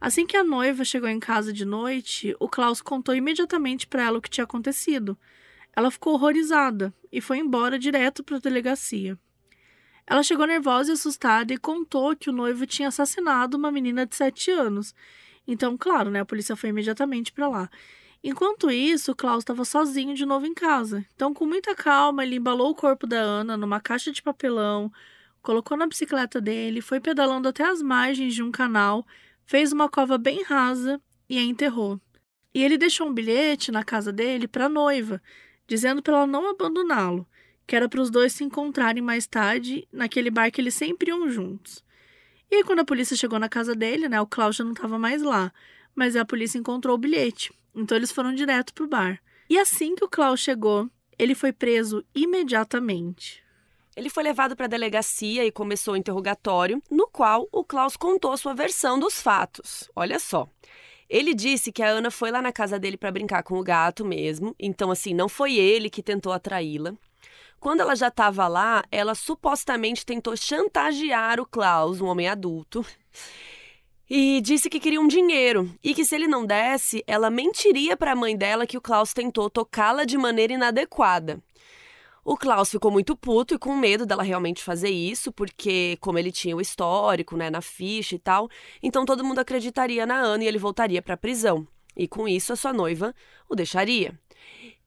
Assim 0.00 0.24
que 0.24 0.36
a 0.36 0.44
noiva 0.44 0.84
chegou 0.84 1.08
em 1.08 1.18
casa 1.18 1.52
de 1.52 1.64
noite, 1.64 2.32
o 2.38 2.48
Klaus 2.48 2.80
contou 2.80 3.12
imediatamente 3.12 3.88
para 3.88 4.04
ela 4.04 4.18
o 4.18 4.22
que 4.22 4.30
tinha 4.30 4.44
acontecido. 4.44 5.18
Ela 5.74 5.90
ficou 5.90 6.14
horrorizada 6.14 6.94
e 7.10 7.20
foi 7.20 7.38
embora 7.38 7.76
direto 7.76 8.22
para 8.22 8.36
a 8.36 8.40
delegacia. 8.40 9.18
Ela 10.10 10.24
chegou 10.24 10.44
nervosa 10.44 10.90
e 10.90 10.94
assustada 10.94 11.54
e 11.54 11.56
contou 11.56 12.16
que 12.16 12.28
o 12.28 12.32
noivo 12.32 12.66
tinha 12.66 12.88
assassinado 12.88 13.56
uma 13.56 13.70
menina 13.70 14.04
de 14.04 14.16
sete 14.16 14.50
anos. 14.50 14.92
Então, 15.46 15.78
claro, 15.78 16.10
né, 16.10 16.18
a 16.18 16.24
polícia 16.24 16.56
foi 16.56 16.70
imediatamente 16.70 17.30
para 17.30 17.46
lá. 17.46 17.70
Enquanto 18.20 18.72
isso, 18.72 19.14
Klaus 19.14 19.42
estava 19.42 19.64
sozinho 19.64 20.12
de 20.16 20.26
novo 20.26 20.46
em 20.46 20.52
casa. 20.52 21.06
Então, 21.14 21.32
com 21.32 21.46
muita 21.46 21.76
calma, 21.76 22.24
ele 22.24 22.34
embalou 22.34 22.70
o 22.70 22.74
corpo 22.74 23.06
da 23.06 23.20
Ana 23.20 23.56
numa 23.56 23.80
caixa 23.80 24.10
de 24.10 24.20
papelão, 24.20 24.90
colocou 25.40 25.76
na 25.76 25.86
bicicleta 25.86 26.40
dele, 26.40 26.80
foi 26.80 26.98
pedalando 26.98 27.46
até 27.46 27.62
as 27.62 27.80
margens 27.80 28.34
de 28.34 28.42
um 28.42 28.50
canal, 28.50 29.06
fez 29.46 29.72
uma 29.72 29.88
cova 29.88 30.18
bem 30.18 30.42
rasa 30.42 31.00
e 31.28 31.38
a 31.38 31.42
enterrou. 31.42 32.00
E 32.52 32.64
ele 32.64 32.76
deixou 32.76 33.06
um 33.06 33.14
bilhete 33.14 33.70
na 33.70 33.84
casa 33.84 34.12
dele 34.12 34.48
para 34.48 34.66
a 34.66 34.68
noiva, 34.68 35.22
dizendo 35.68 36.02
para 36.02 36.16
ela 36.16 36.26
não 36.26 36.50
abandoná-lo, 36.50 37.28
que 37.66 37.76
era 37.76 37.88
para 37.88 38.00
os 38.00 38.10
dois 38.10 38.32
se 38.32 38.44
encontrarem 38.44 39.02
mais 39.02 39.26
tarde 39.26 39.86
naquele 39.92 40.30
bar 40.30 40.50
que 40.50 40.60
eles 40.60 40.74
sempre 40.74 41.10
iam 41.10 41.28
juntos. 41.28 41.84
E 42.50 42.56
aí, 42.56 42.64
quando 42.64 42.80
a 42.80 42.84
polícia 42.84 43.16
chegou 43.16 43.38
na 43.38 43.48
casa 43.48 43.74
dele, 43.74 44.08
né, 44.08 44.20
o 44.20 44.26
Klaus 44.26 44.56
já 44.56 44.64
não 44.64 44.72
estava 44.72 44.98
mais 44.98 45.22
lá, 45.22 45.52
mas 45.94 46.16
a 46.16 46.24
polícia 46.24 46.58
encontrou 46.58 46.96
o 46.96 46.98
bilhete. 46.98 47.52
Então 47.74 47.96
eles 47.96 48.10
foram 48.10 48.34
direto 48.34 48.74
pro 48.74 48.88
bar. 48.88 49.20
E 49.48 49.58
assim 49.58 49.94
que 49.94 50.04
o 50.04 50.08
Klaus 50.08 50.40
chegou, 50.40 50.90
ele 51.18 51.34
foi 51.34 51.52
preso 51.52 52.04
imediatamente. 52.14 53.42
Ele 53.96 54.08
foi 54.08 54.22
levado 54.22 54.56
para 54.56 54.66
a 54.66 54.68
delegacia 54.68 55.44
e 55.44 55.52
começou 55.52 55.94
o 55.94 55.96
interrogatório, 55.96 56.82
no 56.90 57.06
qual 57.06 57.48
o 57.52 57.64
Klaus 57.64 57.96
contou 57.96 58.36
sua 58.36 58.54
versão 58.54 58.98
dos 58.98 59.20
fatos. 59.20 59.90
Olha 59.94 60.18
só. 60.18 60.48
Ele 61.08 61.34
disse 61.34 61.72
que 61.72 61.82
a 61.82 61.88
Ana 61.88 62.10
foi 62.10 62.30
lá 62.30 62.40
na 62.40 62.52
casa 62.52 62.78
dele 62.78 62.96
para 62.96 63.10
brincar 63.10 63.42
com 63.42 63.58
o 63.58 63.64
gato 63.64 64.04
mesmo, 64.04 64.54
então 64.58 64.92
assim, 64.92 65.12
não 65.12 65.28
foi 65.28 65.56
ele 65.56 65.90
que 65.90 66.02
tentou 66.02 66.32
atraí-la. 66.32 66.94
Quando 67.60 67.80
ela 67.80 67.94
já 67.94 68.08
estava 68.08 68.48
lá, 68.48 68.82
ela 68.90 69.14
supostamente 69.14 70.06
tentou 70.06 70.34
chantagear 70.34 71.38
o 71.38 71.44
Klaus, 71.44 72.00
um 72.00 72.06
homem 72.06 72.26
adulto, 72.26 72.84
e 74.08 74.40
disse 74.40 74.70
que 74.70 74.80
queria 74.80 74.98
um 74.98 75.06
dinheiro 75.06 75.70
e 75.84 75.94
que 75.94 76.02
se 76.02 76.14
ele 76.14 76.26
não 76.26 76.46
desse, 76.46 77.04
ela 77.06 77.28
mentiria 77.28 77.98
para 77.98 78.12
a 78.12 78.16
mãe 78.16 78.34
dela 78.34 78.66
que 78.66 78.78
o 78.78 78.80
Klaus 78.80 79.12
tentou 79.12 79.50
tocá-la 79.50 80.06
de 80.06 80.16
maneira 80.16 80.54
inadequada. 80.54 81.38
O 82.24 82.34
Klaus 82.34 82.70
ficou 82.70 82.90
muito 82.90 83.14
puto 83.14 83.54
e 83.54 83.58
com 83.58 83.76
medo 83.76 84.06
dela 84.06 84.22
realmente 84.22 84.64
fazer 84.64 84.90
isso, 84.90 85.30
porque 85.30 85.98
como 86.00 86.18
ele 86.18 86.32
tinha 86.32 86.56
o 86.56 86.60
histórico, 86.62 87.36
né, 87.36 87.50
na 87.50 87.60
ficha 87.60 88.14
e 88.14 88.18
tal, 88.18 88.48
então 88.82 89.04
todo 89.04 89.22
mundo 89.22 89.38
acreditaria 89.38 90.06
na 90.06 90.16
Ana 90.16 90.44
e 90.44 90.46
ele 90.46 90.58
voltaria 90.58 91.02
para 91.02 91.12
a 91.12 91.18
prisão. 91.18 91.68
E 91.94 92.08
com 92.08 92.26
isso 92.26 92.54
a 92.54 92.56
sua 92.56 92.72
noiva 92.72 93.14
o 93.48 93.54
deixaria. 93.54 94.18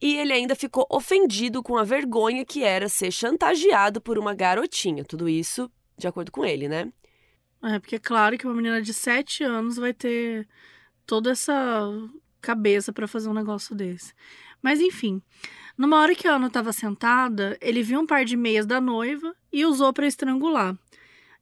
E 0.04 0.18
ele 0.18 0.34
ainda 0.34 0.54
ficou 0.54 0.86
ofendido 0.90 1.64
com 1.64 1.78
a 1.78 1.84
vergonha 1.86 2.44
que 2.44 2.62
era 2.62 2.90
ser 2.90 3.10
chantageado 3.10 4.02
por 4.02 4.20
uma 4.20 4.34
garotinha. 4.34 5.06
Tudo 5.06 5.30
isso 5.30 5.72
de 5.98 6.06
acordo 6.06 6.30
com 6.30 6.44
ele, 6.44 6.68
né? 6.68 6.92
É, 7.64 7.80
porque 7.80 7.96
é 7.96 8.00
claro 8.00 8.38
que 8.38 8.46
uma 8.46 8.54
menina 8.54 8.82
de 8.82 8.94
7 8.94 9.46
anos 9.46 9.78
vai 9.78 9.94
ter 9.94 10.46
toda 11.06 11.32
essa 11.32 11.90
cabeça 12.42 12.92
para 12.92 13.08
fazer 13.08 13.30
um 13.30 13.34
negócio 13.34 13.74
desse. 13.74 14.14
Mas 14.62 14.82
enfim, 14.82 15.22
numa 15.78 16.02
hora 16.02 16.14
que 16.14 16.28
a 16.28 16.36
Ana 16.36 16.48
estava 16.48 16.74
sentada, 16.74 17.58
ele 17.62 17.82
viu 17.82 18.02
um 18.02 18.06
par 18.06 18.26
de 18.26 18.36
meias 18.36 18.66
da 18.66 18.82
noiva 18.82 19.34
e 19.54 19.66
usou 19.66 19.94
para 19.94 20.06
estrangular. 20.06 20.78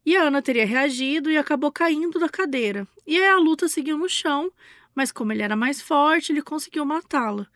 E 0.05 0.15
a 0.15 0.21
Ana 0.21 0.39
teria 0.39 0.67
reagido 0.67 1.31
e 1.31 1.37
acabou 1.37 1.71
caindo 1.71 2.19
da 2.19 2.29
cadeira. 2.29 2.87
E 3.07 3.17
aí 3.17 3.27
a 3.27 3.39
luta 3.39 3.67
seguiu 3.67 3.97
no 3.97 4.07
chão, 4.07 4.51
mas 4.93 5.11
como 5.11 5.33
ele 5.33 5.41
era 5.41 5.55
mais 5.55 5.81
forte, 5.81 6.31
ele 6.31 6.43
conseguiu 6.43 6.85
matá-la. 6.85 7.47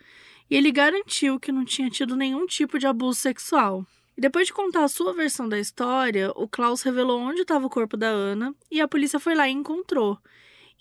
E 0.50 0.56
ele 0.56 0.72
garantiu 0.72 1.40
que 1.40 1.52
não 1.52 1.66
tinha 1.66 1.90
tido 1.90 2.16
nenhum 2.16 2.46
tipo 2.46 2.78
de 2.78 2.86
abuso 2.88 3.20
sexual. 3.20 3.86
Depois 4.18 4.48
de 4.48 4.54
contar 4.54 4.84
a 4.84 4.88
sua 4.88 5.14
versão 5.14 5.50
da 5.50 5.60
história, 5.60 6.32
o 6.36 6.48
Klaus 6.48 6.82
revelou 6.82 7.20
onde 7.20 7.42
estava 7.42 7.66
o 7.66 7.70
corpo 7.70 7.98
da 7.98 8.08
Ana 8.08 8.56
e 8.72 8.80
a 8.80 8.88
polícia 8.88 9.20
foi 9.20 9.36
lá 9.36 9.50
e 9.50 9.52
encontrou. 9.52 10.18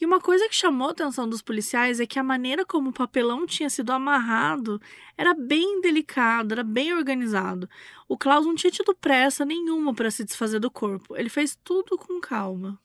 E 0.01 0.05
uma 0.05 0.21
coisa 0.21 0.49
que 0.49 0.55
chamou 0.55 0.89
a 0.89 0.91
atenção 0.91 1.29
dos 1.29 1.41
policiais 1.41 2.01
é 2.01 2.07
que 2.07 2.19
a 2.19 2.23
maneira 2.23 2.65
como 2.65 2.91
o 2.91 2.93
papelão 2.93 3.47
tinha 3.47 3.71
sido 3.71 3.91
amarrado 3.91 4.81
era 5.17 5.35
bem 5.35 5.81
delicado, 5.81 6.53
era 6.53 6.65
bem 6.65 6.93
organizado. 6.93 7.69
O 8.09 8.19
Klaus 8.19 8.45
não 8.45 8.55
tinha 8.55 8.71
tido 8.71 8.95
pressa 8.95 9.45
nenhuma 9.45 9.95
para 9.95 10.11
se 10.11 10.25
desfazer 10.25 10.59
do 10.59 10.71
corpo. 10.71 11.17
Ele 11.17 11.29
fez 11.29 11.57
tudo 11.63 11.97
com 11.97 12.21
calma. 12.21 12.79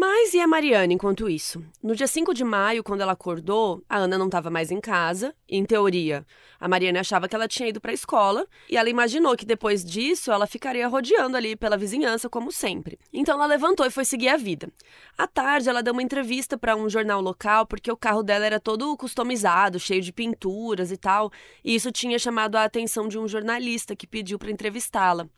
Mas 0.00 0.32
e 0.32 0.38
a 0.38 0.46
Mariana 0.46 0.92
enquanto 0.92 1.28
isso? 1.28 1.60
No 1.82 1.96
dia 1.96 2.06
5 2.06 2.32
de 2.32 2.44
maio, 2.44 2.84
quando 2.84 3.00
ela 3.00 3.14
acordou, 3.14 3.82
a 3.88 3.96
Ana 3.96 4.16
não 4.16 4.26
estava 4.26 4.48
mais 4.48 4.70
em 4.70 4.80
casa. 4.80 5.34
Em 5.48 5.64
teoria, 5.64 6.24
a 6.60 6.68
Mariana 6.68 7.00
achava 7.00 7.26
que 7.26 7.34
ela 7.34 7.48
tinha 7.48 7.68
ido 7.68 7.80
para 7.80 7.90
a 7.90 7.94
escola 7.94 8.46
e 8.70 8.76
ela 8.76 8.88
imaginou 8.88 9.36
que 9.36 9.44
depois 9.44 9.84
disso 9.84 10.30
ela 10.30 10.46
ficaria 10.46 10.86
rodeando 10.86 11.36
ali 11.36 11.56
pela 11.56 11.76
vizinhança 11.76 12.28
como 12.28 12.52
sempre. 12.52 12.96
Então 13.12 13.34
ela 13.34 13.46
levantou 13.46 13.84
e 13.84 13.90
foi 13.90 14.04
seguir 14.04 14.28
a 14.28 14.36
vida. 14.36 14.70
À 15.16 15.26
tarde, 15.26 15.68
ela 15.68 15.82
deu 15.82 15.92
uma 15.92 16.02
entrevista 16.02 16.56
para 16.56 16.76
um 16.76 16.88
jornal 16.88 17.20
local 17.20 17.66
porque 17.66 17.90
o 17.90 17.96
carro 17.96 18.22
dela 18.22 18.46
era 18.46 18.60
todo 18.60 18.96
customizado, 18.96 19.80
cheio 19.80 20.00
de 20.00 20.12
pinturas 20.12 20.92
e 20.92 20.96
tal, 20.96 21.32
e 21.64 21.74
isso 21.74 21.90
tinha 21.90 22.20
chamado 22.20 22.54
a 22.54 22.62
atenção 22.62 23.08
de 23.08 23.18
um 23.18 23.26
jornalista 23.26 23.96
que 23.96 24.06
pediu 24.06 24.38
para 24.38 24.52
entrevistá-la. 24.52 25.28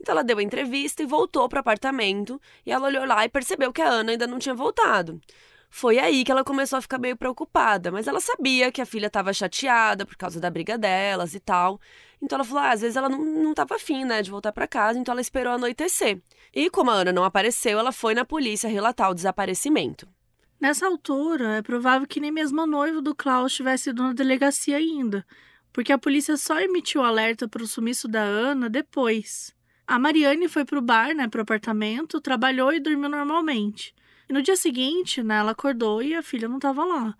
Então 0.00 0.12
ela 0.12 0.24
deu 0.24 0.38
a 0.38 0.42
entrevista 0.42 1.02
e 1.02 1.06
voltou 1.06 1.48
para 1.48 1.58
o 1.58 1.60
apartamento, 1.60 2.40
e 2.64 2.72
ela 2.72 2.86
olhou 2.86 3.04
lá 3.04 3.24
e 3.24 3.28
percebeu 3.28 3.72
que 3.72 3.82
a 3.82 3.88
Ana 3.88 4.12
ainda 4.12 4.26
não 4.26 4.38
tinha 4.38 4.54
voltado. 4.54 5.20
Foi 5.70 5.98
aí 5.98 6.24
que 6.24 6.32
ela 6.32 6.42
começou 6.42 6.78
a 6.78 6.82
ficar 6.82 6.98
meio 6.98 7.16
preocupada, 7.16 7.92
mas 7.92 8.06
ela 8.06 8.20
sabia 8.20 8.72
que 8.72 8.80
a 8.80 8.86
filha 8.86 9.06
estava 9.06 9.32
chateada 9.32 10.06
por 10.06 10.16
causa 10.16 10.40
da 10.40 10.50
briga 10.50 10.78
delas 10.78 11.34
e 11.34 11.40
tal. 11.40 11.78
Então 12.22 12.36
ela 12.36 12.44
falou: 12.44 12.62
ah, 12.62 12.72
às 12.72 12.80
vezes 12.80 12.96
ela 12.96 13.08
não, 13.08 13.22
não 13.22 13.54
tava 13.54 13.76
afim, 13.76 14.04
né, 14.04 14.22
de 14.22 14.30
voltar 14.30 14.52
para 14.52 14.66
casa, 14.66 14.98
então 14.98 15.12
ela 15.12 15.20
esperou 15.20 15.52
anoitecer. 15.52 16.20
E 16.54 16.70
como 16.70 16.90
a 16.90 16.94
Ana 16.94 17.12
não 17.12 17.24
apareceu, 17.24 17.78
ela 17.78 17.92
foi 17.92 18.14
na 18.14 18.24
polícia 18.24 18.68
relatar 18.68 19.10
o 19.10 19.14
desaparecimento. 19.14 20.08
Nessa 20.60 20.86
altura, 20.86 21.58
é 21.58 21.62
provável 21.62 22.08
que 22.08 22.18
nem 22.18 22.32
mesmo 22.32 22.60
a 22.60 22.66
noiva 22.66 23.00
do 23.00 23.14
Klaus 23.14 23.54
tivesse 23.54 23.90
ido 23.90 24.02
na 24.02 24.12
delegacia 24.12 24.76
ainda, 24.76 25.24
porque 25.72 25.92
a 25.92 25.98
polícia 25.98 26.36
só 26.36 26.58
emitiu 26.58 27.02
alerta 27.02 27.46
para 27.46 27.62
o 27.62 27.66
sumiço 27.66 28.08
da 28.08 28.22
Ana 28.22 28.68
depois. 28.68 29.54
A 29.88 29.98
Mariane 29.98 30.48
foi 30.48 30.66
pro 30.66 30.82
bar, 30.82 31.14
né, 31.14 31.26
pro 31.28 31.40
apartamento, 31.40 32.20
trabalhou 32.20 32.70
e 32.74 32.78
dormiu 32.78 33.08
normalmente. 33.08 33.94
E 34.28 34.34
no 34.34 34.42
dia 34.42 34.54
seguinte, 34.54 35.22
né, 35.22 35.38
ela 35.38 35.52
acordou 35.52 36.02
e 36.02 36.14
a 36.14 36.22
filha 36.22 36.46
não 36.46 36.56
estava 36.58 36.84
lá. 36.84 37.16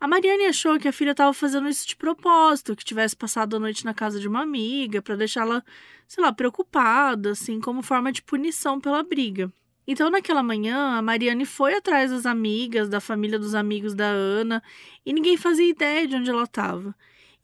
A 0.00 0.08
Mariane 0.08 0.46
achou 0.46 0.78
que 0.78 0.88
a 0.88 0.92
filha 0.92 1.10
estava 1.10 1.34
fazendo 1.34 1.68
isso 1.68 1.86
de 1.86 1.94
propósito, 1.94 2.74
que 2.74 2.82
tivesse 2.82 3.14
passado 3.14 3.56
a 3.56 3.60
noite 3.60 3.84
na 3.84 3.92
casa 3.92 4.18
de 4.18 4.26
uma 4.26 4.40
amiga, 4.40 5.02
para 5.02 5.14
deixá-la, 5.14 5.62
sei 6.08 6.24
lá, 6.24 6.32
preocupada, 6.32 7.32
assim, 7.32 7.60
como 7.60 7.82
forma 7.82 8.10
de 8.10 8.22
punição 8.22 8.80
pela 8.80 9.02
briga. 9.02 9.52
Então, 9.86 10.08
naquela 10.08 10.42
manhã, 10.42 10.96
a 10.96 11.02
Mariane 11.02 11.44
foi 11.44 11.74
atrás 11.74 12.10
das 12.12 12.24
amigas, 12.24 12.88
da 12.88 12.98
família 12.98 13.38
dos 13.38 13.54
amigos 13.54 13.94
da 13.94 14.06
Ana, 14.06 14.62
e 15.04 15.12
ninguém 15.12 15.36
fazia 15.36 15.68
ideia 15.68 16.08
de 16.08 16.16
onde 16.16 16.30
ela 16.30 16.44
estava. 16.44 16.94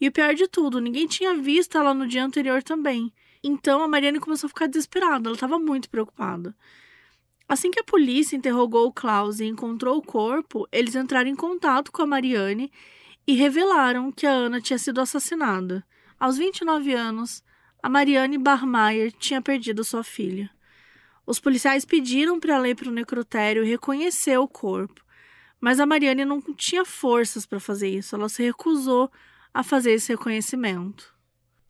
E 0.00 0.08
o 0.08 0.12
pior 0.12 0.34
de 0.34 0.48
tudo, 0.48 0.80
ninguém 0.80 1.06
tinha 1.06 1.34
visto 1.34 1.76
ela 1.76 1.92
no 1.92 2.06
dia 2.08 2.24
anterior 2.24 2.62
também. 2.62 3.12
Então 3.42 3.82
a 3.82 3.88
Mariane 3.88 4.20
começou 4.20 4.46
a 4.46 4.50
ficar 4.50 4.66
desesperada, 4.66 5.28
ela 5.28 5.34
estava 5.34 5.58
muito 5.58 5.90
preocupada. 5.90 6.54
Assim 7.48 7.70
que 7.70 7.80
a 7.80 7.84
polícia 7.84 8.36
interrogou 8.36 8.86
o 8.86 8.92
Klaus 8.92 9.40
e 9.40 9.44
encontrou 9.44 9.98
o 9.98 10.02
corpo, 10.02 10.66
eles 10.70 10.94
entraram 10.94 11.28
em 11.28 11.34
contato 11.34 11.90
com 11.90 12.02
a 12.02 12.06
Mariane 12.06 12.72
e 13.26 13.34
revelaram 13.34 14.10
que 14.10 14.26
a 14.26 14.30
Ana 14.30 14.60
tinha 14.60 14.78
sido 14.78 15.00
assassinada. 15.00 15.84
Aos 16.18 16.38
29 16.38 16.94
anos, 16.94 17.42
a 17.82 17.88
Mariane 17.88 18.38
Barmaier 18.38 19.12
tinha 19.12 19.42
perdido 19.42 19.82
sua 19.82 20.04
filha. 20.04 20.48
Os 21.26 21.40
policiais 21.40 21.84
pediram 21.84 22.38
para 22.38 22.54
ela 22.54 22.68
ir 22.68 22.74
para 22.74 22.88
o 22.88 22.92
necrotério 22.92 23.64
e 23.64 23.68
reconhecer 23.68 24.38
o 24.38 24.48
corpo, 24.48 25.04
mas 25.60 25.78
a 25.78 25.86
Mariane 25.86 26.24
não 26.24 26.40
tinha 26.40 26.84
forças 26.84 27.44
para 27.44 27.60
fazer 27.60 27.88
isso, 27.88 28.14
ela 28.14 28.28
se 28.28 28.42
recusou 28.42 29.10
a 29.52 29.62
fazer 29.62 29.92
esse 29.92 30.12
reconhecimento. 30.12 31.11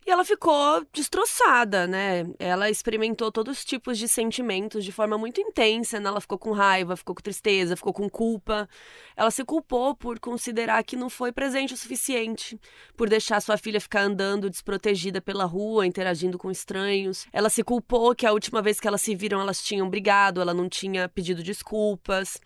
E 0.05 0.11
ela 0.11 0.25
ficou 0.25 0.85
destroçada, 0.91 1.87
né? 1.87 2.25
Ela 2.37 2.69
experimentou 2.69 3.31
todos 3.31 3.59
os 3.59 3.65
tipos 3.65 3.97
de 3.97 4.07
sentimentos 4.07 4.83
de 4.83 4.91
forma 4.91 5.17
muito 5.17 5.39
intensa, 5.39 5.99
né? 5.99 6.09
Ela 6.09 6.19
ficou 6.19 6.37
com 6.37 6.51
raiva, 6.51 6.97
ficou 6.97 7.15
com 7.15 7.21
tristeza, 7.21 7.77
ficou 7.77 7.93
com 7.93 8.09
culpa. 8.09 8.67
Ela 9.15 9.31
se 9.31 9.45
culpou 9.45 9.95
por 9.95 10.19
considerar 10.19 10.83
que 10.83 10.97
não 10.97 11.09
foi 11.09 11.31
presente 11.31 11.73
o 11.73 11.77
suficiente, 11.77 12.59
por 12.97 13.07
deixar 13.07 13.41
sua 13.41 13.55
filha 13.57 13.79
ficar 13.79 14.01
andando 14.01 14.49
desprotegida 14.49 15.21
pela 15.21 15.45
rua, 15.45 15.87
interagindo 15.87 16.37
com 16.37 16.51
estranhos. 16.51 17.25
Ela 17.31 17.49
se 17.49 17.63
culpou 17.63 18.13
que 18.13 18.25
a 18.25 18.33
última 18.33 18.61
vez 18.61 18.79
que 18.79 18.87
elas 18.87 19.01
se 19.01 19.15
viram 19.15 19.39
elas 19.39 19.63
tinham 19.63 19.89
brigado, 19.89 20.41
ela 20.41 20.53
não 20.53 20.67
tinha 20.67 21.07
pedido 21.07 21.41
desculpas. 21.41 22.41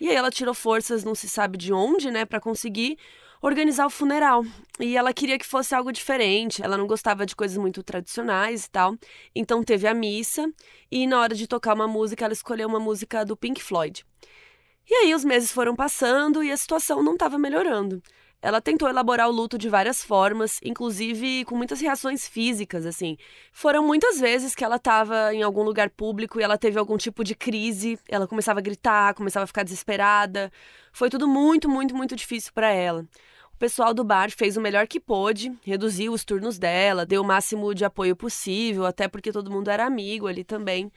E 0.00 0.08
aí 0.08 0.16
ela 0.16 0.30
tirou 0.30 0.54
forças, 0.54 1.04
não 1.04 1.14
se 1.14 1.28
sabe 1.28 1.56
de 1.56 1.72
onde, 1.72 2.10
né, 2.10 2.24
para 2.24 2.40
conseguir 2.40 2.98
organizar 3.46 3.84
o 3.84 3.90
funeral. 3.90 4.42
E 4.80 4.96
ela 4.96 5.12
queria 5.12 5.38
que 5.38 5.46
fosse 5.46 5.74
algo 5.74 5.92
diferente, 5.92 6.62
ela 6.62 6.78
não 6.78 6.86
gostava 6.86 7.26
de 7.26 7.36
coisas 7.36 7.58
muito 7.58 7.82
tradicionais 7.82 8.64
e 8.64 8.70
tal. 8.70 8.96
Então 9.34 9.62
teve 9.62 9.86
a 9.86 9.92
missa 9.92 10.50
e 10.90 11.06
na 11.06 11.20
hora 11.20 11.34
de 11.34 11.46
tocar 11.46 11.74
uma 11.74 11.86
música, 11.86 12.24
ela 12.24 12.32
escolheu 12.32 12.66
uma 12.66 12.80
música 12.80 13.24
do 13.24 13.36
Pink 13.36 13.62
Floyd. 13.62 14.04
E 14.88 14.94
aí 14.94 15.14
os 15.14 15.24
meses 15.24 15.52
foram 15.52 15.76
passando 15.76 16.42
e 16.42 16.50
a 16.50 16.56
situação 16.56 17.02
não 17.02 17.12
estava 17.14 17.38
melhorando. 17.38 18.02
Ela 18.40 18.60
tentou 18.60 18.88
elaborar 18.88 19.28
o 19.28 19.32
luto 19.32 19.56
de 19.56 19.70
várias 19.70 20.04
formas, 20.04 20.60
inclusive 20.62 21.46
com 21.46 21.56
muitas 21.56 21.80
reações 21.80 22.28
físicas, 22.28 22.84
assim. 22.84 23.16
Foram 23.52 23.86
muitas 23.86 24.20
vezes 24.20 24.54
que 24.54 24.62
ela 24.62 24.76
estava 24.76 25.34
em 25.34 25.42
algum 25.42 25.62
lugar 25.62 25.88
público 25.88 26.38
e 26.38 26.42
ela 26.42 26.58
teve 26.58 26.78
algum 26.78 26.98
tipo 26.98 27.24
de 27.24 27.34
crise, 27.34 27.98
ela 28.06 28.26
começava 28.26 28.58
a 28.58 28.62
gritar, 28.62 29.14
começava 29.14 29.44
a 29.44 29.46
ficar 29.46 29.62
desesperada. 29.62 30.52
Foi 30.92 31.08
tudo 31.08 31.26
muito, 31.26 31.70
muito, 31.70 31.96
muito 31.96 32.14
difícil 32.14 32.52
para 32.52 32.70
ela. 32.70 33.06
O 33.54 33.56
pessoal 33.56 33.94
do 33.94 34.02
bar 34.02 34.30
fez 34.32 34.56
o 34.56 34.60
melhor 34.60 34.88
que 34.88 34.98
pôde, 34.98 35.52
reduziu 35.62 36.12
os 36.12 36.24
turnos 36.24 36.58
dela, 36.58 37.06
deu 37.06 37.22
o 37.22 37.24
máximo 37.24 37.72
de 37.72 37.84
apoio 37.84 38.16
possível, 38.16 38.84
até 38.84 39.06
porque 39.06 39.30
todo 39.30 39.50
mundo 39.50 39.68
era 39.70 39.86
amigo 39.86 40.26
ali 40.26 40.42
também. 40.42 40.90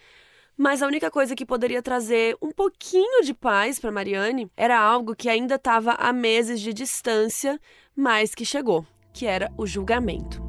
Mas 0.58 0.82
a 0.82 0.88
única 0.88 1.12
coisa 1.12 1.36
que 1.36 1.46
poderia 1.46 1.84
trazer 1.84 2.36
um 2.41 2.50
pouquinho 2.50 3.24
de 3.24 3.32
paz 3.32 3.80
para 3.80 3.91
Mariane 3.91 4.52
era 4.58 4.78
algo 4.78 5.15
que 5.15 5.30
ainda 5.30 5.56
estava 5.56 5.91
a 5.91 6.12
meses 6.12 6.60
de 6.60 6.74
distância, 6.74 7.62
mas 7.96 8.34
que 8.34 8.43
chegou, 8.43 8.84
que 9.13 9.28
era 9.28 9.52
o 9.56 9.67
julgamento. 9.67 10.46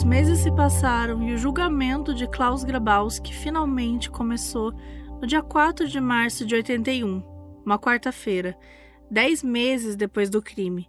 Os 0.00 0.04
meses 0.04 0.38
se 0.38 0.50
passaram 0.50 1.22
e 1.28 1.34
o 1.34 1.36
julgamento 1.36 2.14
de 2.14 2.26
Klaus 2.26 2.64
Grabowski 2.64 3.34
finalmente 3.34 4.10
começou 4.10 4.72
no 5.20 5.26
dia 5.26 5.42
4 5.42 5.86
de 5.86 6.00
março 6.00 6.46
de 6.46 6.54
81, 6.54 7.22
uma 7.66 7.78
quarta-feira, 7.78 8.58
dez 9.10 9.42
meses 9.42 9.96
depois 9.96 10.30
do 10.30 10.40
crime. 10.40 10.88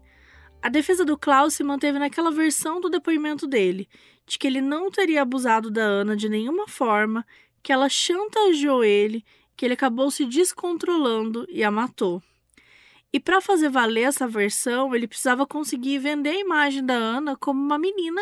A 0.62 0.70
defesa 0.70 1.04
do 1.04 1.18
Klaus 1.18 1.56
se 1.56 1.62
manteve 1.62 2.00
naquela 2.00 2.32
versão 2.32 2.80
do 2.80 2.90
depoimento 2.90 3.46
dele, 3.46 3.90
de 4.26 4.40
que 4.40 4.48
ele 4.48 4.62
não 4.62 4.90
teria 4.90 5.24
abusado 5.24 5.70
da 5.70 5.84
Ana 5.84 6.16
de 6.16 6.30
nenhuma 6.30 6.66
forma, 6.66 7.26
que 7.62 7.74
ela 7.74 7.90
chantageou 7.90 8.82
ele, 8.82 9.26
que 9.58 9.66
ele 9.66 9.74
acabou 9.74 10.10
se 10.10 10.26
descontrolando 10.26 11.46
e 11.50 11.66
a 11.66 11.70
matou. 11.70 12.24
E 13.12 13.20
para 13.20 13.42
fazer 13.42 13.68
valer 13.68 14.04
essa 14.04 14.26
versão, 14.26 14.96
ele 14.96 15.06
precisava 15.06 15.46
conseguir 15.46 15.98
vender 15.98 16.30
a 16.30 16.40
imagem 16.40 16.86
da 16.86 16.94
Ana 16.94 17.36
como 17.36 17.62
uma 17.62 17.78
menina 17.78 18.22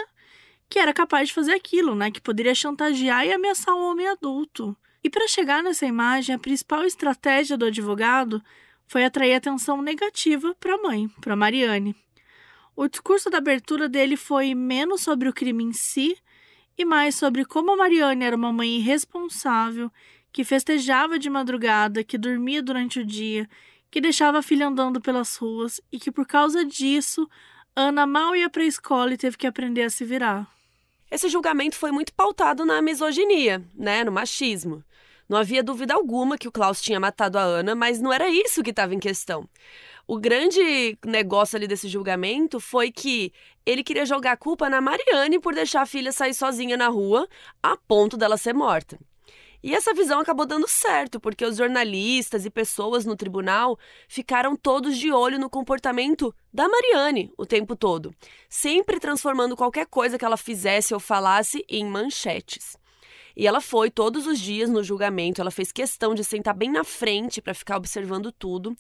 que 0.69 0.77
era 0.77 0.93
capaz 0.93 1.29
de 1.29 1.33
fazer 1.33 1.53
aquilo, 1.53 1.95
né? 1.95 2.11
Que 2.11 2.21
poderia 2.21 2.53
chantagear 2.53 3.25
e 3.25 3.33
ameaçar 3.33 3.75
um 3.75 3.89
homem 3.89 4.07
adulto. 4.07 4.77
E 5.03 5.09
para 5.09 5.27
chegar 5.27 5.63
nessa 5.63 5.85
imagem, 5.85 6.35
a 6.35 6.39
principal 6.39 6.83
estratégia 6.85 7.57
do 7.57 7.65
advogado 7.65 8.41
foi 8.85 9.03
atrair 9.03 9.33
atenção 9.33 9.81
negativa 9.81 10.55
para 10.59 10.75
a 10.75 10.77
mãe, 10.77 11.07
para 11.21 11.35
Mariane. 11.35 11.95
O 12.75 12.87
discurso 12.87 13.29
da 13.29 13.39
abertura 13.39 13.89
dele 13.89 14.15
foi 14.15 14.53
menos 14.53 15.01
sobre 15.01 15.27
o 15.27 15.33
crime 15.33 15.63
em 15.63 15.73
si 15.73 16.15
e 16.77 16.85
mais 16.85 17.15
sobre 17.15 17.43
como 17.43 17.71
a 17.71 17.77
Mariane 17.77 18.23
era 18.23 18.35
uma 18.35 18.53
mãe 18.53 18.77
irresponsável, 18.77 19.91
que 20.31 20.43
festejava 20.43 21.19
de 21.19 21.29
madrugada, 21.29 22.03
que 22.03 22.17
dormia 22.17 22.61
durante 22.61 22.99
o 22.99 23.05
dia, 23.05 23.49
que 23.91 23.99
deixava 23.99 24.39
a 24.39 24.43
filha 24.43 24.67
andando 24.67 25.01
pelas 25.01 25.35
ruas 25.35 25.81
e 25.91 25.99
que 25.99 26.11
por 26.11 26.25
causa 26.25 26.63
disso 26.63 27.27
Ana 27.75 28.05
mal 28.05 28.35
ia 28.35 28.49
para 28.49 28.63
a 28.63 28.67
escola 28.67 29.13
e 29.13 29.17
teve 29.17 29.37
que 29.37 29.47
aprender 29.47 29.83
a 29.83 29.89
se 29.89 30.03
virar. 30.03 30.58
Esse 31.11 31.27
julgamento 31.27 31.75
foi 31.75 31.91
muito 31.91 32.13
pautado 32.13 32.65
na 32.65 32.81
misoginia, 32.81 33.63
né, 33.73 34.03
no 34.03 34.11
machismo. 34.11 34.83
Não 35.27 35.37
havia 35.37 35.63
dúvida 35.63 35.93
alguma 35.93 36.37
que 36.37 36.47
o 36.47 36.51
Klaus 36.51 36.81
tinha 36.81 36.99
matado 36.99 37.37
a 37.37 37.41
Ana, 37.41 37.75
mas 37.75 38.01
não 38.01 38.11
era 38.11 38.29
isso 38.29 38.63
que 38.63 38.71
estava 38.71 38.93
em 38.93 38.99
questão. 38.99 39.47
O 40.07 40.19
grande 40.19 40.97
negócio 41.05 41.55
ali 41.55 41.67
desse 41.67 41.87
julgamento 41.87 42.59
foi 42.59 42.91
que 42.91 43.31
ele 43.63 43.83
queria 43.83 44.05
jogar 44.07 44.31
a 44.31 44.37
culpa 44.37 44.67
na 44.67 44.81
Mariane 44.81 45.39
por 45.39 45.53
deixar 45.53 45.81
a 45.81 45.85
filha 45.85 46.11
sair 46.11 46.33
sozinha 46.33 46.75
na 46.75 46.87
rua, 46.87 47.27
a 47.61 47.77
ponto 47.77 48.17
dela 48.17 48.37
ser 48.37 48.53
morta. 48.53 48.99
E 49.61 49.75
essa 49.75 49.93
visão 49.93 50.21
acabou 50.21 50.45
dando 50.45 50.67
certo, 50.67 51.19
porque 51.19 51.45
os 51.45 51.57
jornalistas 51.57 52.45
e 52.45 52.49
pessoas 52.49 53.05
no 53.05 53.15
tribunal 53.15 53.77
ficaram 54.07 54.55
todos 54.55 54.97
de 54.97 55.11
olho 55.11 55.37
no 55.37 55.49
comportamento 55.49 56.33
da 56.53 56.67
Mariane 56.69 57.31
o 57.37 57.45
tempo 57.45 57.75
todo, 57.75 58.13
sempre 58.49 58.99
transformando 58.99 59.57
qualquer 59.57 59.85
coisa 59.85 60.17
que 60.17 60.23
ela 60.23 60.37
fizesse 60.37 60.93
ou 60.93 60.99
falasse 60.99 61.65
em 61.67 61.85
manchetes. 61.85 62.78
E 63.39 63.47
ela 63.47 63.61
foi 63.61 63.89
todos 63.89 64.27
os 64.27 64.37
dias 64.37 64.69
no 64.69 64.83
julgamento, 64.83 65.39
ela 65.39 65.49
fez 65.49 65.71
questão 65.71 66.13
de 66.13 66.25
sentar 66.25 66.53
bem 66.53 66.69
na 66.69 66.83
frente 66.83 67.41
para 67.41 67.53
ficar 67.53 67.77
observando 67.77 68.33
tudo. 68.33 68.75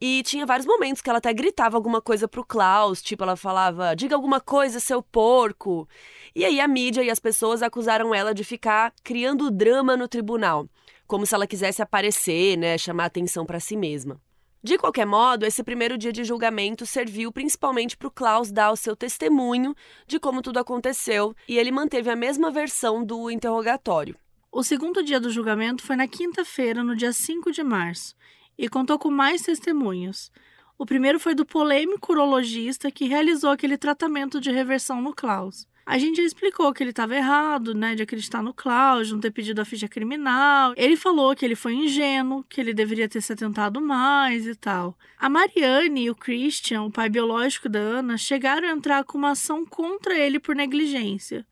E 0.00 0.22
tinha 0.22 0.46
vários 0.46 0.64
momentos 0.64 1.02
que 1.02 1.10
ela 1.10 1.18
até 1.18 1.32
gritava 1.34 1.76
alguma 1.76 2.00
coisa 2.00 2.28
pro 2.28 2.46
Klaus, 2.46 3.02
tipo, 3.02 3.24
ela 3.24 3.34
falava: 3.34 3.96
"Diga 3.96 4.14
alguma 4.14 4.40
coisa, 4.40 4.78
seu 4.78 5.02
porco". 5.02 5.88
E 6.36 6.44
aí 6.44 6.60
a 6.60 6.68
mídia 6.68 7.02
e 7.02 7.10
as 7.10 7.18
pessoas 7.18 7.62
acusaram 7.62 8.14
ela 8.14 8.32
de 8.32 8.44
ficar 8.44 8.94
criando 9.02 9.50
drama 9.50 9.96
no 9.96 10.06
tribunal, 10.06 10.68
como 11.04 11.26
se 11.26 11.34
ela 11.34 11.46
quisesse 11.46 11.82
aparecer, 11.82 12.56
né, 12.56 12.78
chamar 12.78 13.06
atenção 13.06 13.44
para 13.44 13.58
si 13.58 13.76
mesma. 13.76 14.20
De 14.62 14.78
qualquer 14.78 15.06
modo, 15.06 15.44
esse 15.44 15.62
primeiro 15.62 15.96
dia 15.96 16.12
de 16.12 16.24
julgamento 16.24 16.84
serviu 16.84 17.30
principalmente 17.30 17.96
para 17.96 18.08
o 18.08 18.10
Klaus 18.10 18.50
dar 18.50 18.72
o 18.72 18.76
seu 18.76 18.96
testemunho 18.96 19.74
de 20.06 20.18
como 20.18 20.42
tudo 20.42 20.58
aconteceu 20.58 21.34
e 21.48 21.58
ele 21.58 21.70
manteve 21.70 22.10
a 22.10 22.16
mesma 22.16 22.50
versão 22.50 23.04
do 23.04 23.30
interrogatório. 23.30 24.16
O 24.50 24.62
segundo 24.62 25.02
dia 25.02 25.20
do 25.20 25.30
julgamento 25.30 25.82
foi 25.82 25.96
na 25.96 26.08
quinta-feira, 26.08 26.82
no 26.82 26.96
dia 26.96 27.12
5 27.12 27.52
de 27.52 27.62
março, 27.62 28.14
e 28.56 28.68
contou 28.68 28.98
com 28.98 29.10
mais 29.10 29.42
testemunhos. 29.42 30.32
O 30.78 30.86
primeiro 30.86 31.20
foi 31.20 31.34
do 31.34 31.44
polêmico 31.44 32.12
urologista 32.12 32.90
que 32.90 33.06
realizou 33.06 33.50
aquele 33.50 33.76
tratamento 33.76 34.40
de 34.40 34.50
reversão 34.50 35.00
no 35.00 35.14
Klaus. 35.14 35.66
A 35.88 35.98
gente 35.98 36.16
já 36.16 36.24
explicou 36.24 36.74
que 36.74 36.82
ele 36.82 36.90
estava 36.90 37.14
errado, 37.14 37.72
né, 37.72 37.94
de 37.94 38.02
acreditar 38.02 38.42
no 38.42 38.52
Cláudio, 38.52 39.14
não 39.14 39.20
ter 39.20 39.30
pedido 39.30 39.60
a 39.60 39.64
ficha 39.64 39.86
criminal. 39.86 40.74
Ele 40.76 40.96
falou 40.96 41.34
que 41.36 41.44
ele 41.44 41.54
foi 41.54 41.74
ingênuo, 41.74 42.44
que 42.48 42.60
ele 42.60 42.74
deveria 42.74 43.08
ter 43.08 43.20
se 43.20 43.32
atentado 43.32 43.80
mais 43.80 44.48
e 44.48 44.56
tal. 44.56 44.98
A 45.16 45.28
Mariane 45.28 46.06
e 46.06 46.10
o 46.10 46.14
Christian, 46.16 46.82
o 46.82 46.90
pai 46.90 47.08
biológico 47.08 47.68
da 47.68 47.78
Ana, 47.78 48.18
chegaram 48.18 48.66
a 48.68 48.72
entrar 48.72 49.04
com 49.04 49.16
uma 49.16 49.30
ação 49.30 49.64
contra 49.64 50.18
ele 50.18 50.40
por 50.40 50.56
negligência, 50.56 51.46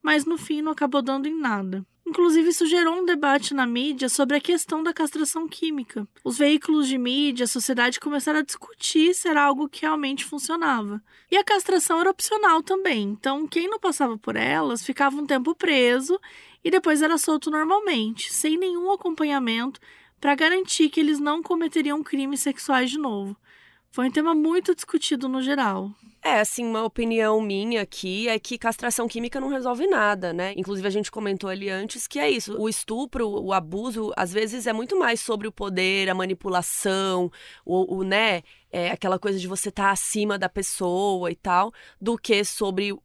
mas 0.00 0.24
no 0.24 0.38
fim 0.38 0.62
não 0.62 0.70
acabou 0.70 1.02
dando 1.02 1.26
em 1.26 1.36
nada. 1.36 1.84
Inclusive, 2.06 2.50
isso 2.50 2.66
gerou 2.66 2.96
um 2.96 3.04
debate 3.04 3.54
na 3.54 3.66
mídia 3.66 4.08
sobre 4.08 4.36
a 4.36 4.40
questão 4.40 4.82
da 4.82 4.92
castração 4.92 5.48
química. 5.48 6.06
Os 6.24 6.36
veículos 6.36 6.88
de 6.88 6.98
mídia, 6.98 7.44
a 7.44 7.48
sociedade 7.48 8.00
começaram 8.00 8.40
a 8.40 8.44
discutir 8.44 9.14
se 9.14 9.28
era 9.28 9.42
algo 9.42 9.68
que 9.68 9.82
realmente 9.82 10.24
funcionava. 10.24 11.02
E 11.30 11.36
a 11.36 11.44
castração 11.44 12.00
era 12.00 12.10
opcional 12.10 12.62
também, 12.62 13.04
então 13.04 13.46
quem 13.46 13.68
não 13.68 13.78
passava 13.78 14.18
por 14.18 14.36
elas 14.36 14.84
ficava 14.84 15.16
um 15.16 15.26
tempo 15.26 15.54
preso 15.54 16.20
e 16.64 16.70
depois 16.70 17.02
era 17.02 17.16
solto 17.16 17.50
normalmente, 17.50 18.32
sem 18.32 18.58
nenhum 18.58 18.90
acompanhamento 18.92 19.80
para 20.20 20.34
garantir 20.34 20.88
que 20.88 21.00
eles 21.00 21.18
não 21.18 21.42
cometeriam 21.42 22.02
crimes 22.02 22.40
sexuais 22.40 22.90
de 22.90 22.98
novo. 22.98 23.36
Foi 23.92 24.08
um 24.08 24.10
tema 24.10 24.34
muito 24.34 24.74
discutido 24.74 25.28
no 25.28 25.42
geral. 25.42 25.90
É, 26.24 26.40
assim, 26.40 26.64
uma 26.64 26.82
opinião 26.82 27.42
minha 27.42 27.82
aqui 27.82 28.26
é 28.26 28.38
que 28.38 28.56
castração 28.56 29.06
química 29.06 29.38
não 29.38 29.48
resolve 29.48 29.86
nada, 29.86 30.32
né? 30.32 30.54
Inclusive, 30.56 30.88
a 30.88 30.90
gente 30.90 31.10
comentou 31.10 31.50
ali 31.50 31.68
antes 31.68 32.06
que 32.06 32.18
é 32.18 32.30
isso. 32.30 32.56
O 32.58 32.70
estupro, 32.70 33.28
o 33.28 33.52
abuso, 33.52 34.12
às 34.16 34.32
vezes 34.32 34.66
é 34.66 34.72
muito 34.72 34.98
mais 34.98 35.20
sobre 35.20 35.46
o 35.46 35.52
poder, 35.52 36.08
a 36.08 36.14
manipulação, 36.14 37.30
o, 37.66 37.96
o 37.96 38.02
né? 38.02 38.42
É 38.70 38.92
aquela 38.92 39.18
coisa 39.18 39.38
de 39.38 39.46
você 39.46 39.68
estar 39.68 39.88
tá 39.88 39.90
acima 39.90 40.38
da 40.38 40.48
pessoa 40.48 41.30
e 41.30 41.34
tal, 41.34 41.70
do 42.00 42.16
que 42.16 42.42
sobre 42.44 42.96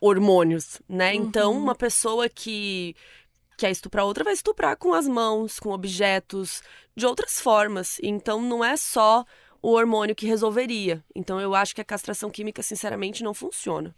hormônios, 0.00 0.80
né? 0.88 1.12
Uhum. 1.14 1.22
Então, 1.22 1.52
uma 1.54 1.74
pessoa 1.74 2.28
que 2.28 2.94
quer 3.56 3.72
estuprar 3.72 4.04
outra 4.04 4.22
vai 4.22 4.34
estuprar 4.34 4.76
com 4.76 4.94
as 4.94 5.08
mãos, 5.08 5.58
com 5.58 5.70
objetos, 5.70 6.62
de 6.94 7.04
outras 7.04 7.40
formas. 7.40 7.98
Então, 8.02 8.40
não 8.40 8.64
é 8.64 8.76
só 8.76 9.24
o 9.66 9.72
hormônio 9.72 10.14
que 10.14 10.26
resolveria. 10.26 11.04
Então 11.12 11.40
eu 11.40 11.52
acho 11.52 11.74
que 11.74 11.80
a 11.80 11.84
castração 11.84 12.30
química, 12.30 12.62
sinceramente, 12.62 13.24
não 13.24 13.34
funciona. 13.34 13.92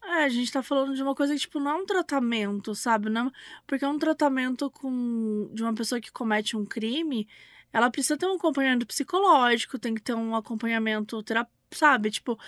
É, 0.00 0.22
a 0.22 0.28
gente 0.28 0.52
tá 0.52 0.62
falando 0.62 0.94
de 0.94 1.02
uma 1.02 1.12
coisa 1.12 1.34
que, 1.34 1.40
tipo, 1.40 1.58
não 1.58 1.72
é 1.72 1.74
um 1.74 1.84
tratamento, 1.84 2.72
sabe? 2.72 3.10
Não, 3.10 3.32
porque 3.66 3.84
é 3.84 3.88
um 3.88 3.98
tratamento 3.98 4.70
com 4.70 5.50
de 5.52 5.60
uma 5.60 5.74
pessoa 5.74 6.00
que 6.00 6.12
comete 6.12 6.56
um 6.56 6.64
crime, 6.64 7.26
ela 7.72 7.90
precisa 7.90 8.16
ter 8.16 8.26
um 8.26 8.36
acompanhamento 8.36 8.86
psicológico, 8.86 9.76
tem 9.76 9.92
que 9.92 10.00
ter 10.00 10.14
um 10.14 10.36
acompanhamento 10.36 11.20
terapêutico, 11.24 11.58
sabe? 11.72 12.12
Tipo, 12.12 12.38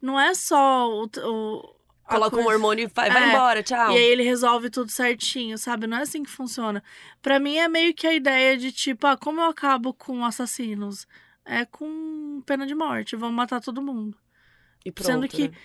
não 0.00 0.18
é 0.18 0.32
só 0.32 0.88
o. 0.88 1.10
o 1.24 1.74
Coloca 2.04 2.30
coisa... 2.30 2.48
um 2.48 2.52
hormônio 2.52 2.84
e 2.84 2.92
vai, 2.94 3.08
é, 3.08 3.12
vai 3.12 3.28
embora, 3.28 3.62
tchau. 3.64 3.90
E 3.90 3.96
aí 3.96 4.04
ele 4.04 4.22
resolve 4.22 4.70
tudo 4.70 4.88
certinho, 4.88 5.58
sabe? 5.58 5.88
Não 5.88 5.98
é 5.98 6.02
assim 6.02 6.22
que 6.22 6.30
funciona. 6.30 6.80
Para 7.20 7.40
mim 7.40 7.56
é 7.56 7.66
meio 7.66 7.92
que 7.92 8.06
a 8.06 8.14
ideia 8.14 8.56
de, 8.56 8.70
tipo, 8.70 9.04
ah, 9.08 9.16
como 9.16 9.40
eu 9.40 9.46
acabo 9.46 9.92
com 9.92 10.24
assassinos? 10.24 11.08
É 11.50 11.64
com 11.64 12.42
pena 12.46 12.64
de 12.64 12.74
morte. 12.74 13.16
Vão 13.16 13.32
matar 13.32 13.60
todo 13.60 13.82
mundo. 13.82 14.16
E 14.84 14.92
pronto, 14.92 15.06
Sendo 15.06 15.28
que 15.28 15.48
né? 15.48 15.56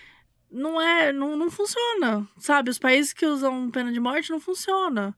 não 0.50 0.80
é, 0.80 1.12
não, 1.12 1.36
não 1.36 1.48
funciona, 1.48 2.26
sabe? 2.36 2.70
Os 2.70 2.78
países 2.78 3.12
que 3.12 3.24
usam 3.24 3.70
pena 3.70 3.92
de 3.92 4.00
morte 4.00 4.30
não 4.30 4.40
funciona, 4.40 5.16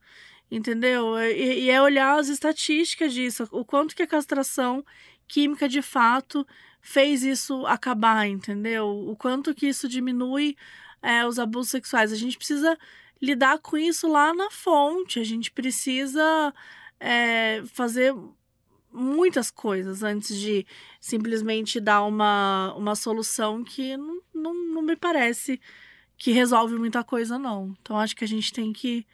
entendeu? 0.50 1.18
E, 1.18 1.64
e 1.64 1.70
é 1.70 1.80
olhar 1.80 2.18
as 2.18 2.28
estatísticas 2.28 3.12
disso, 3.12 3.48
o 3.50 3.64
quanto 3.64 3.96
que 3.96 4.02
a 4.02 4.06
castração 4.06 4.84
química 5.26 5.68
de 5.68 5.82
fato 5.82 6.46
fez 6.80 7.22
isso 7.22 7.66
acabar, 7.66 8.28
entendeu? 8.28 8.88
O 8.88 9.16
quanto 9.16 9.54
que 9.54 9.66
isso 9.66 9.88
diminui 9.88 10.54
é, 11.02 11.26
os 11.26 11.38
abusos 11.38 11.70
sexuais. 11.70 12.12
A 12.12 12.16
gente 12.16 12.36
precisa 12.36 12.78
lidar 13.20 13.58
com 13.58 13.76
isso 13.76 14.06
lá 14.06 14.32
na 14.32 14.50
fonte, 14.50 15.18
a 15.18 15.24
gente 15.24 15.50
precisa 15.50 16.54
é, 17.00 17.62
fazer 17.72 18.14
muitas 18.92 19.50
coisas 19.50 20.02
antes 20.02 20.36
de 20.36 20.66
simplesmente 21.00 21.80
dar 21.80 22.02
uma, 22.04 22.74
uma 22.76 22.94
solução 22.94 23.62
que 23.62 23.96
não, 23.96 24.20
não, 24.34 24.54
não 24.54 24.82
me 24.82 24.96
parece 24.96 25.60
que 26.16 26.32
resolve 26.32 26.74
muita 26.76 27.04
coisa, 27.04 27.38
não. 27.38 27.76
Então 27.80 27.98
acho 27.98 28.16
que 28.16 28.24
a 28.24 28.28
gente 28.28 28.52
tem 28.52 28.72
que 28.72 29.06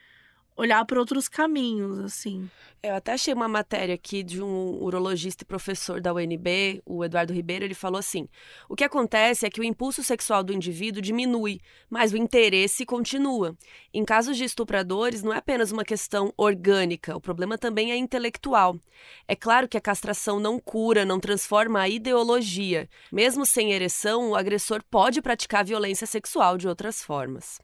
olhar 0.57 0.85
para 0.85 0.99
outros 0.99 1.29
caminhos, 1.29 1.99
assim. 1.99 2.49
Eu 2.83 2.95
até 2.97 3.13
achei 3.13 3.33
uma 3.33 3.49
matéria 3.49 3.95
aqui 3.95 4.23
de 4.23 4.43
um 4.43 4.83
urologista 4.83 5.43
e 5.43 5.47
professor 5.47 6.03
da 6.03 6.13
UNB, 6.13 6.83
o 6.85 7.03
Eduardo 7.03 7.33
Ribeiro, 7.33 7.65
ele 7.65 7.75
falou 7.75 7.99
assim: 7.99 8.29
o 8.69 8.77
que 8.77 8.85
acontece 8.85 9.47
é 9.47 9.51
que 9.51 9.61
o 9.61 9.65
impulso 9.65 10.05
sexual 10.05 10.45
do 10.45 10.53
indivíduo 10.53 11.01
diminui, 11.01 11.61
mas 11.89 12.13
o 12.13 12.17
interesse 12.17 12.85
continua. 12.85 13.57
Em 13.93 14.05
casos 14.05 14.37
de 14.37 14.45
estupradores, 14.45 15.23
não 15.23 15.33
é 15.33 15.39
apenas 15.39 15.73
uma 15.73 15.85
questão 15.85 16.33
orgânica, 16.37 17.17
o 17.17 17.21
problema 17.21 17.57
também 17.57 17.91
é 17.91 17.97
intelectual. 17.97 18.79
É 19.27 19.35
claro 19.35 19.67
que 19.67 19.79
a 19.79 19.81
castração 19.81 20.39
não 20.39 20.59
cura, 20.59 21.07
não 21.07 21.19
transforma 21.19 21.81
a 21.81 21.89
ideologia. 21.89 22.89
Mesmo 23.11 23.47
sem 23.47 23.73
ereção, 23.73 24.31
o 24.31 24.37
agressor 24.37 24.83
pode 24.91 25.23
praticar 25.23 25.65
violência 25.65 26.07
sexual 26.07 26.59
de 26.59 26.69
outras 26.69 27.03
formas. 27.03 27.61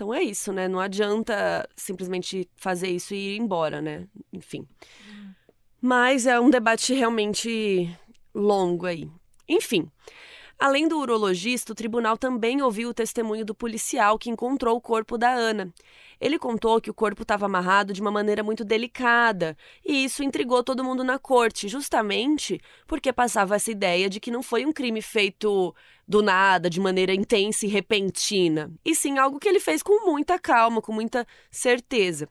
Então 0.00 0.14
é 0.14 0.22
isso, 0.22 0.50
né? 0.50 0.66
Não 0.66 0.80
adianta 0.80 1.68
simplesmente 1.76 2.48
fazer 2.56 2.88
isso 2.88 3.12
e 3.12 3.34
ir 3.34 3.38
embora, 3.38 3.82
né? 3.82 4.08
Enfim. 4.32 4.66
Mas 5.78 6.26
é 6.26 6.40
um 6.40 6.48
debate 6.48 6.94
realmente 6.94 7.94
longo 8.34 8.86
aí. 8.86 9.06
Enfim. 9.46 9.90
Além 10.60 10.86
do 10.86 10.98
urologista, 10.98 11.72
o 11.72 11.74
tribunal 11.74 12.18
também 12.18 12.60
ouviu 12.60 12.90
o 12.90 12.94
testemunho 12.94 13.46
do 13.46 13.54
policial 13.54 14.18
que 14.18 14.28
encontrou 14.28 14.76
o 14.76 14.80
corpo 14.80 15.16
da 15.16 15.30
Ana. 15.30 15.72
Ele 16.20 16.38
contou 16.38 16.82
que 16.82 16.90
o 16.90 16.94
corpo 16.94 17.22
estava 17.22 17.46
amarrado 17.46 17.94
de 17.94 18.02
uma 18.02 18.10
maneira 18.10 18.42
muito 18.42 18.62
delicada, 18.62 19.56
e 19.82 20.04
isso 20.04 20.22
intrigou 20.22 20.62
todo 20.62 20.84
mundo 20.84 21.02
na 21.02 21.18
corte, 21.18 21.66
justamente 21.66 22.60
porque 22.86 23.10
passava 23.10 23.56
essa 23.56 23.70
ideia 23.70 24.10
de 24.10 24.20
que 24.20 24.30
não 24.30 24.42
foi 24.42 24.66
um 24.66 24.72
crime 24.72 25.00
feito 25.00 25.74
do 26.06 26.20
nada, 26.20 26.68
de 26.68 26.78
maneira 26.78 27.14
intensa 27.14 27.64
e 27.64 27.68
repentina, 27.70 28.70
e 28.84 28.94
sim 28.94 29.16
algo 29.16 29.38
que 29.38 29.48
ele 29.48 29.60
fez 29.60 29.82
com 29.82 30.04
muita 30.04 30.38
calma, 30.38 30.82
com 30.82 30.92
muita 30.92 31.26
certeza. 31.50 32.28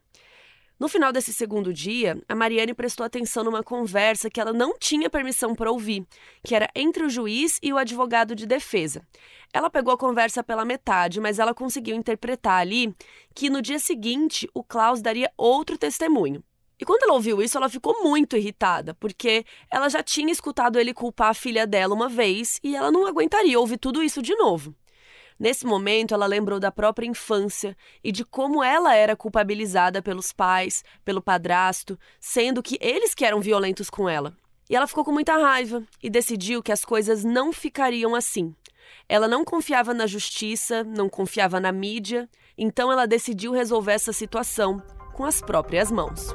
No 0.80 0.88
final 0.88 1.12
desse 1.12 1.34
segundo 1.34 1.74
dia, 1.74 2.18
a 2.26 2.34
Mariane 2.34 2.74
prestou 2.74 3.06
atenção 3.06 3.44
numa 3.44 3.62
conversa 3.62 4.30
que 4.30 4.39
ela 4.39 4.54
não 4.54 4.78
tinha 4.80 5.10
permissão 5.10 5.54
para 5.54 5.70
ouvir, 5.70 6.08
que 6.42 6.56
era 6.56 6.70
entre 6.74 7.04
o 7.04 7.10
juiz 7.10 7.60
e 7.62 7.74
o 7.74 7.78
advogado 7.78 8.34
de 8.34 8.46
defesa. 8.46 9.06
Ela 9.54 9.70
pegou 9.70 9.94
a 9.94 9.98
conversa 9.98 10.42
pela 10.42 10.63
metade, 10.63 11.20
mas 11.20 11.38
ela 11.38 11.54
conseguiu 11.54 11.97
interpretar 11.97 12.62
ali 12.62 12.95
que 13.36 13.49
no 13.49 13.62
dia 13.62 13.78
seguinte 13.78 14.49
o 14.53 14.64
Klaus 14.64 15.01
daria 15.01 15.30
outro 15.36 15.78
testemunho. 15.78 16.41
E 16.80 16.86
quando 16.86 17.03
ela 17.03 17.14
ouviu 17.16 17.41
isso, 17.41 17.58
ela 17.58 17.68
ficou 17.68 18.01
muito 18.01 18.38
irritada, 18.38 18.93
porque 18.93 19.43
ela 19.70 19.89
já 19.89 20.01
tinha 20.01 20.32
escutado 20.32 20.80
ele 20.80 20.93
culpar 20.93 21.32
a 21.32 21.34
filha 21.34 21.68
dela 21.68 21.93
uma 21.93 22.08
vez 22.08 22.58
e 22.64 22.74
ela 22.74 22.89
não 22.89 23.06
aguentaria 23.06 23.60
ouvir 23.60 23.78
tudo 23.78 24.01
isso 24.01 24.22
de 24.22 24.34
novo. 24.34 24.74
Nesse 25.40 25.66
momento, 25.66 26.14
ela 26.14 26.26
lembrou 26.26 26.60
da 26.60 26.72
própria 26.72 27.08
infância 27.08 27.78
e 28.04 28.12
de 28.12 28.26
como 28.26 28.62
ela 28.62 28.94
era 28.94 29.16
culpabilizada 29.16 30.02
pelos 30.02 30.34
pais, 30.34 30.84
pelo 31.06 31.22
padrasto, 31.22 31.98
sendo 32.20 32.62
que 32.62 32.78
eles 32.82 33.14
que 33.14 33.24
eram 33.24 33.40
violentos 33.40 33.90
com 33.90 34.10
ela. 34.10 34.36
E 34.70 34.76
ela 34.76 34.86
ficou 34.86 35.06
com 35.06 35.12
muita 35.12 35.38
raiva 35.38 35.82
e 36.04 36.10
decidiu 36.10 36.62
que 36.62 36.72
as 36.72 36.84
coisas 36.84 37.24
não 37.24 37.54
ficariam 37.54 38.14
assim. 38.14 38.54
Ela 39.08 39.28
não 39.28 39.46
confiava 39.46 39.94
na 39.94 40.06
justiça, 40.06 40.84
não 40.84 41.08
confiava 41.08 41.60
na 41.60 41.72
mídia, 41.72 42.30
então 42.58 42.92
ela 42.92 43.08
decidiu 43.08 43.54
resolver 43.54 43.94
essa 43.94 44.12
situação 44.12 44.82
com 45.14 45.24
as 45.24 45.42
próprias 45.42 45.90
mãos. 45.90 46.28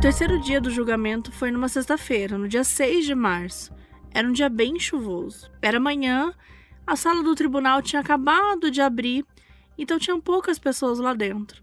Terceiro 0.00 0.38
dia 0.38 0.60
do 0.60 0.70
julgamento 0.70 1.32
foi 1.32 1.50
numa 1.50 1.68
sexta-feira, 1.68 2.36
no 2.36 2.46
dia 2.46 2.62
6 2.62 3.06
de 3.06 3.14
março. 3.14 3.72
Era 4.10 4.28
um 4.28 4.32
dia 4.32 4.48
bem 4.50 4.78
chuvoso. 4.78 5.50
Era 5.62 5.80
manhã, 5.80 6.34
a 6.86 6.94
sala 6.96 7.22
do 7.22 7.34
tribunal 7.34 7.80
tinha 7.80 8.00
acabado 8.00 8.70
de 8.70 8.82
abrir, 8.82 9.24
então 9.78 9.98
tinham 9.98 10.20
poucas 10.20 10.58
pessoas 10.58 10.98
lá 10.98 11.14
dentro. 11.14 11.62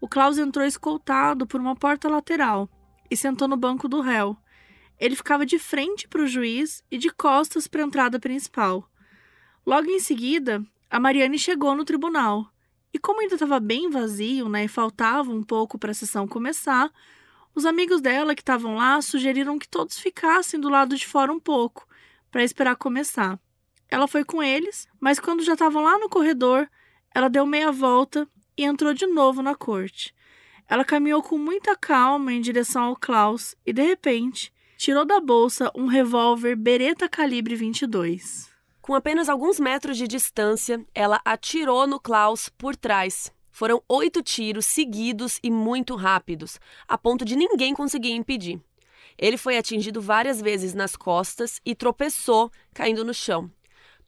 O 0.00 0.06
Klaus 0.06 0.36
entrou 0.36 0.66
escoltado 0.66 1.46
por 1.46 1.60
uma 1.60 1.74
porta 1.74 2.10
lateral 2.10 2.68
e 3.10 3.16
sentou 3.16 3.48
no 3.48 3.56
banco 3.56 3.88
do 3.88 4.02
réu. 4.02 4.36
Ele 5.00 5.16
ficava 5.16 5.46
de 5.46 5.58
frente 5.58 6.06
para 6.06 6.22
o 6.22 6.26
juiz 6.26 6.84
e 6.90 6.98
de 6.98 7.08
costas 7.08 7.66
para 7.66 7.82
a 7.82 7.86
entrada 7.86 8.20
principal. 8.20 8.86
Logo 9.64 9.88
em 9.88 9.98
seguida, 9.98 10.62
a 10.90 11.00
Mariane 11.00 11.38
chegou 11.38 11.74
no 11.74 11.86
tribunal. 11.86 12.52
E 12.92 12.98
como 12.98 13.22
ainda 13.22 13.34
estava 13.34 13.58
bem 13.58 13.88
vazio, 13.88 14.48
né, 14.48 14.64
e 14.64 14.68
faltava 14.68 15.30
um 15.30 15.42
pouco 15.42 15.78
para 15.78 15.92
a 15.92 15.94
sessão 15.94 16.28
começar, 16.28 16.90
os 17.54 17.66
amigos 17.66 18.00
dela 18.00 18.34
que 18.34 18.42
estavam 18.42 18.76
lá 18.76 19.00
sugeriram 19.02 19.58
que 19.58 19.68
todos 19.68 19.98
ficassem 19.98 20.58
do 20.58 20.68
lado 20.68 20.96
de 20.96 21.06
fora 21.06 21.32
um 21.32 21.40
pouco, 21.40 21.86
para 22.30 22.42
esperar 22.42 22.76
começar. 22.76 23.38
Ela 23.88 24.08
foi 24.08 24.24
com 24.24 24.42
eles, 24.42 24.88
mas 24.98 25.20
quando 25.20 25.44
já 25.44 25.52
estavam 25.52 25.82
lá 25.82 25.98
no 25.98 26.08
corredor, 26.08 26.68
ela 27.14 27.28
deu 27.28 27.44
meia 27.44 27.70
volta 27.70 28.26
e 28.56 28.64
entrou 28.64 28.94
de 28.94 29.06
novo 29.06 29.42
na 29.42 29.54
corte. 29.54 30.14
Ela 30.66 30.84
caminhou 30.84 31.22
com 31.22 31.36
muita 31.36 31.76
calma 31.76 32.32
em 32.32 32.40
direção 32.40 32.84
ao 32.84 32.96
Klaus 32.96 33.54
e, 33.66 33.72
de 33.72 33.82
repente, 33.82 34.50
tirou 34.78 35.04
da 35.04 35.20
bolsa 35.20 35.70
um 35.74 35.86
revólver 35.86 36.56
Beretta 36.56 37.08
calibre 37.08 37.54
22. 37.54 38.50
Com 38.80 38.94
apenas 38.94 39.28
alguns 39.28 39.60
metros 39.60 39.98
de 39.98 40.08
distância, 40.08 40.84
ela 40.94 41.20
atirou 41.24 41.86
no 41.86 42.00
Klaus 42.00 42.48
por 42.48 42.74
trás. 42.74 43.30
Foram 43.52 43.82
oito 43.88 44.22
tiros 44.22 44.64
seguidos 44.64 45.38
e 45.42 45.50
muito 45.50 45.94
rápidos, 45.94 46.58
a 46.88 46.96
ponto 46.96 47.24
de 47.24 47.36
ninguém 47.36 47.74
conseguir 47.74 48.12
impedir. 48.12 48.60
Ele 49.18 49.36
foi 49.36 49.58
atingido 49.58 50.00
várias 50.00 50.40
vezes 50.40 50.72
nas 50.74 50.96
costas 50.96 51.60
e 51.64 51.74
tropeçou, 51.74 52.50
caindo 52.72 53.04
no 53.04 53.12
chão. 53.12 53.50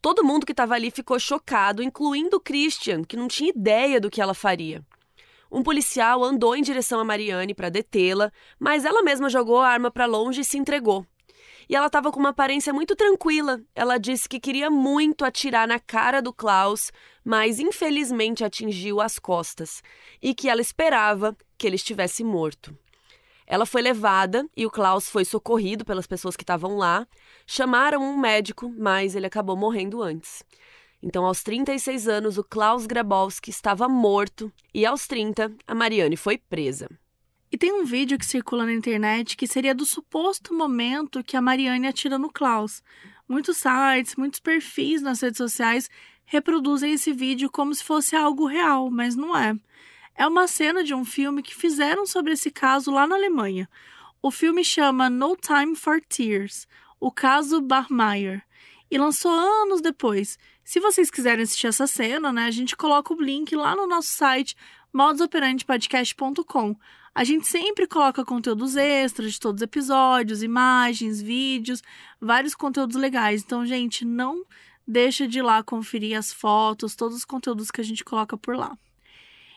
Todo 0.01 0.23
mundo 0.23 0.45
que 0.45 0.51
estava 0.51 0.73
ali 0.73 0.91
ficou 0.91 1.19
chocado, 1.19 1.81
incluindo 1.81 2.39
Christian, 2.39 3.03
que 3.03 3.15
não 3.15 3.27
tinha 3.27 3.51
ideia 3.51 4.01
do 4.01 4.09
que 4.09 4.21
ela 4.21 4.33
faria. 4.33 4.83
Um 5.51 5.63
policial 5.63 6.23
andou 6.23 6.55
em 6.55 6.61
direção 6.61 6.99
a 6.99 7.03
Mariane 7.05 7.53
para 7.53 7.69
detê-la, 7.69 8.31
mas 8.59 8.83
ela 8.83 9.03
mesma 9.03 9.29
jogou 9.29 9.59
a 9.59 9.69
arma 9.69 9.91
para 9.91 10.05
longe 10.05 10.41
e 10.41 10.45
se 10.45 10.57
entregou. 10.57 11.05
E 11.69 11.75
ela 11.75 11.87
estava 11.87 12.11
com 12.11 12.19
uma 12.19 12.29
aparência 12.29 12.73
muito 12.73 12.95
tranquila. 12.95 13.61
Ela 13.73 13.97
disse 13.97 14.29
que 14.29 14.39
queria 14.39 14.69
muito 14.69 15.25
atirar 15.25 15.67
na 15.67 15.79
cara 15.79 16.21
do 16.21 16.33
Klaus, 16.33 16.91
mas 17.23 17.59
infelizmente 17.59 18.43
atingiu 18.43 19.01
as 19.01 19.17
costas 19.17 19.81
e 20.21 20.33
que 20.33 20.49
ela 20.49 20.61
esperava 20.61 21.35
que 21.57 21.65
ele 21.65 21.75
estivesse 21.75 22.23
morto. 22.23 22.77
Ela 23.47 23.65
foi 23.65 23.81
levada 23.81 24.47
e 24.57 24.65
o 24.65 24.71
Klaus 24.71 25.07
foi 25.07 25.23
socorrido 25.23 25.85
pelas 25.85 26.07
pessoas 26.07 26.35
que 26.35 26.43
estavam 26.43 26.77
lá. 26.77 27.07
Chamaram 27.45 28.01
um 28.01 28.17
médico, 28.17 28.73
mas 28.75 29.15
ele 29.15 29.27
acabou 29.27 29.55
morrendo 29.55 30.01
antes. 30.01 30.43
Então, 31.01 31.25
aos 31.25 31.43
36 31.43 32.07
anos, 32.07 32.37
o 32.39 32.43
Klaus 32.43 32.87
Grabowski 32.87 33.51
estava 33.51 33.87
morto 33.87 34.51
e 34.73 34.85
aos 34.85 35.05
30, 35.05 35.51
a 35.67 35.75
Mariane 35.75 36.17
foi 36.17 36.37
presa. 36.37 36.89
E 37.51 37.57
tem 37.57 37.71
um 37.73 37.85
vídeo 37.85 38.17
que 38.17 38.25
circula 38.25 38.65
na 38.65 38.73
internet 38.73 39.37
que 39.37 39.47
seria 39.47 39.73
do 39.73 39.85
suposto 39.85 40.53
momento 40.53 41.23
que 41.23 41.37
a 41.37 41.41
Mariane 41.41 41.87
atira 41.87 42.17
no 42.17 42.31
Klaus. 42.31 42.83
Muitos 43.27 43.57
sites, 43.57 44.15
muitos 44.15 44.39
perfis 44.39 45.01
nas 45.01 45.21
redes 45.21 45.37
sociais 45.37 45.89
reproduzem 46.25 46.93
esse 46.93 47.13
vídeo 47.13 47.49
como 47.49 47.73
se 47.73 47.83
fosse 47.83 48.15
algo 48.15 48.45
real, 48.45 48.89
mas 48.89 49.15
não 49.15 49.37
é. 49.37 49.55
É 50.15 50.25
uma 50.27 50.47
cena 50.47 50.83
de 50.83 50.93
um 50.93 51.05
filme 51.05 51.43
que 51.43 51.55
fizeram 51.55 52.05
sobre 52.05 52.33
esse 52.33 52.49
caso 52.49 52.89
lá 52.91 53.05
na 53.05 53.15
Alemanha. 53.15 53.69
O 54.21 54.31
filme 54.31 54.63
chama 54.63 55.09
No 55.09 55.35
Time 55.35 55.75
for 55.75 56.01
Tears, 56.01 56.67
o 56.99 57.11
caso 57.11 57.61
Barmeyer, 57.61 58.43
e 58.89 58.97
lançou 58.97 59.31
anos 59.31 59.81
depois. 59.81 60.39
Se 60.63 60.79
vocês 60.79 61.11
quiserem 61.11 61.43
assistir 61.43 61.67
essa 61.67 61.85
cena, 61.85 62.31
né, 62.31 62.45
a 62.45 62.51
gente 62.51 62.75
coloca 62.75 63.13
o 63.13 63.21
link 63.21 63.55
lá 63.55 63.75
no 63.75 63.85
nosso 63.85 64.09
site 64.09 64.55
modusoperantepodcast.com. 64.91 66.75
A 67.17 67.23
gente 67.23 67.47
sempre 67.47 67.87
coloca 67.87 68.25
conteúdos 68.25 68.75
extras 68.75 69.31
de 69.31 69.39
todos 69.39 69.61
os 69.61 69.63
episódios, 69.63 70.43
imagens, 70.43 71.21
vídeos, 71.21 71.81
vários 72.19 72.53
conteúdos 72.53 72.97
legais. 72.97 73.41
Então, 73.41 73.65
gente, 73.65 74.03
não 74.03 74.43
deixa 74.85 75.25
de 75.25 75.39
ir 75.39 75.41
lá 75.41 75.63
conferir 75.63 76.17
as 76.17 76.33
fotos, 76.33 76.93
todos 76.93 77.15
os 77.15 77.23
conteúdos 77.23 77.71
que 77.71 77.79
a 77.79 77.83
gente 77.85 78.03
coloca 78.03 78.37
por 78.37 78.57
lá. 78.57 78.77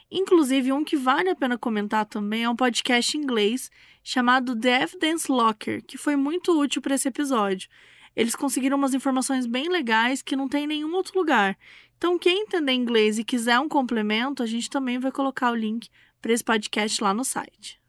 Inclusive, 0.08 0.70
um 0.70 0.84
que 0.84 0.96
vale 0.96 1.30
a 1.30 1.34
pena 1.34 1.58
comentar 1.58 2.06
também 2.06 2.44
é 2.44 2.48
um 2.48 2.54
podcast 2.54 3.16
em 3.16 3.22
inglês 3.22 3.72
chamado 4.04 4.54
The 4.56 4.84
Evidence 4.84 5.30
Locker, 5.30 5.84
que 5.84 5.98
foi 5.98 6.14
muito 6.14 6.56
útil 6.56 6.80
para 6.80 6.94
esse 6.94 7.08
episódio. 7.08 7.68
Eles 8.14 8.36
conseguiram 8.36 8.78
umas 8.78 8.94
informações 8.94 9.46
bem 9.46 9.68
legais 9.68 10.22
que 10.22 10.36
não 10.36 10.48
tem 10.48 10.62
em 10.62 10.68
nenhum 10.68 10.94
outro 10.94 11.18
lugar. 11.18 11.58
Então, 11.96 12.16
quem 12.20 12.42
entender 12.42 12.72
inglês 12.72 13.18
e 13.18 13.24
quiser 13.24 13.58
um 13.58 13.68
complemento, 13.68 14.44
a 14.44 14.46
gente 14.46 14.70
também 14.70 15.00
vai 15.00 15.10
colocar 15.10 15.50
o 15.50 15.56
link 15.56 15.88
para 16.20 16.32
esse 16.32 16.44
podcast 16.44 17.02
lá 17.02 17.14
no 17.14 17.24
site. 17.24 17.80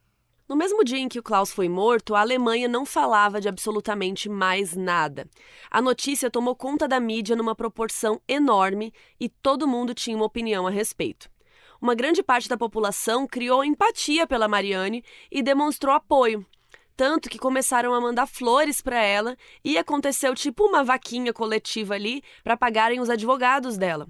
No 0.47 0.55
mesmo 0.55 0.83
dia 0.83 0.97
em 0.97 1.07
que 1.07 1.19
o 1.19 1.23
Klaus 1.23 1.51
foi 1.51 1.69
morto, 1.69 2.15
a 2.15 2.21
Alemanha 2.21 2.67
não 2.67 2.83
falava 2.83 3.39
de 3.39 3.47
absolutamente 3.47 4.27
mais 4.27 4.75
nada. 4.75 5.29
A 5.69 5.79
notícia 5.79 6.31
tomou 6.31 6.55
conta 6.55 6.87
da 6.87 6.99
mídia 6.99 7.35
numa 7.35 7.53
proporção 7.53 8.19
enorme 8.27 8.91
e 9.19 9.29
todo 9.29 9.67
mundo 9.67 9.93
tinha 9.93 10.15
uma 10.15 10.25
opinião 10.25 10.65
a 10.65 10.71
respeito. 10.71 11.29
Uma 11.79 11.93
grande 11.93 12.23
parte 12.23 12.49
da 12.49 12.57
população 12.57 13.27
criou 13.27 13.63
empatia 13.63 14.25
pela 14.25 14.47
Mariane 14.47 15.03
e 15.31 15.43
demonstrou 15.43 15.93
apoio. 15.93 16.43
Tanto 16.97 17.29
que 17.29 17.37
começaram 17.37 17.93
a 17.93 18.01
mandar 18.01 18.25
flores 18.25 18.81
para 18.81 19.01
ela 19.01 19.37
e 19.63 19.77
aconteceu 19.77 20.33
tipo 20.33 20.65
uma 20.65 20.83
vaquinha 20.83 21.31
coletiva 21.31 21.93
ali 21.93 22.23
para 22.43 22.57
pagarem 22.57 22.99
os 22.99 23.09
advogados 23.09 23.77
dela 23.77 24.09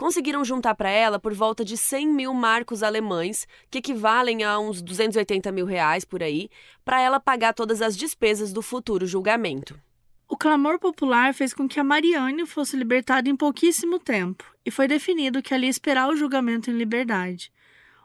conseguiram 0.00 0.42
juntar 0.42 0.74
para 0.74 0.88
ela 0.88 1.18
por 1.18 1.34
volta 1.34 1.62
de 1.62 1.76
100 1.76 2.08
mil 2.08 2.32
marcos 2.32 2.82
alemães, 2.82 3.46
que 3.70 3.76
equivalem 3.76 4.42
a 4.42 4.58
uns 4.58 4.80
280 4.80 5.52
mil 5.52 5.66
reais 5.66 6.06
por 6.06 6.22
aí, 6.22 6.48
para 6.82 7.02
ela 7.02 7.20
pagar 7.20 7.52
todas 7.52 7.82
as 7.82 7.94
despesas 7.94 8.50
do 8.50 8.62
futuro 8.62 9.06
julgamento. 9.06 9.78
O 10.26 10.38
clamor 10.38 10.78
popular 10.78 11.34
fez 11.34 11.52
com 11.52 11.68
que 11.68 11.78
a 11.78 11.84
Mariane 11.84 12.46
fosse 12.46 12.78
libertada 12.78 13.28
em 13.28 13.36
pouquíssimo 13.36 13.98
tempo, 13.98 14.42
e 14.64 14.70
foi 14.70 14.88
definido 14.88 15.42
que 15.42 15.52
ela 15.52 15.64
ia 15.64 15.70
esperar 15.70 16.08
o 16.08 16.16
julgamento 16.16 16.70
em 16.70 16.78
liberdade. 16.78 17.52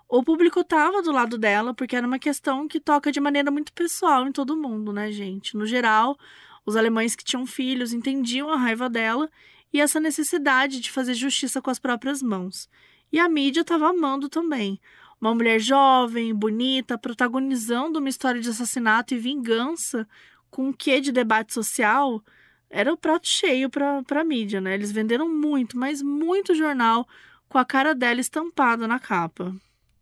O 0.10 0.22
público 0.22 0.60
estava 0.60 1.02
do 1.02 1.14
lado 1.14 1.38
dela 1.38 1.74
porque 1.74 1.96
era 1.96 2.06
uma 2.06 2.20
questão 2.20 2.68
que 2.68 2.82
toca 2.82 3.10
de 3.10 3.22
maneira 3.22 3.50
muito 3.50 3.72
pessoal 3.72 4.28
em 4.28 4.34
todo 4.34 4.58
mundo, 4.58 4.92
né, 4.92 5.14
gente? 5.14 5.56
No 5.56 5.66
geral, 5.66 6.18
os 6.66 6.76
alemães 6.76 7.16
que 7.16 7.24
tinham 7.24 7.46
filhos 7.46 7.94
entendiam 7.94 8.50
a 8.50 8.58
raiva 8.58 8.90
dela 8.90 9.30
e 9.76 9.82
essa 9.82 10.00
necessidade 10.00 10.80
de 10.80 10.90
fazer 10.90 11.14
justiça 11.14 11.62
com 11.62 11.70
as 11.70 11.80
próprias 11.80 12.22
mãos. 12.22 12.70
E 13.12 13.20
a 13.20 13.28
mídia 13.28 13.60
estava 13.60 13.90
amando 13.90 14.30
também. 14.30 14.80
Uma 15.20 15.36
mulher 15.36 15.60
jovem, 15.60 16.34
bonita, 16.34 16.98
protagonizando 16.98 18.00
uma 18.00 18.08
história 18.08 18.40
de 18.40 18.50
assassinato 18.50 19.14
e 19.14 19.18
vingança 19.18 20.08
com 20.50 20.70
um 20.70 20.74
quê 20.74 21.02
de 21.02 21.12
debate 21.12 21.54
social, 21.54 22.24
era 22.70 22.92
o 22.94 22.98
prato 22.98 23.28
cheio 23.28 23.70
para 23.70 24.02
a 24.10 24.24
mídia, 24.24 24.62
né? 24.62 24.74
Eles 24.74 24.94
venderam 24.94 25.28
muito, 25.28 25.78
mas 25.78 26.02
muito 26.02 26.56
jornal 26.56 27.06
com 27.50 27.58
a 27.58 27.66
cara 27.66 27.94
dela 27.94 28.22
estampada 28.22 28.88
na 28.88 28.98
capa. 28.98 29.54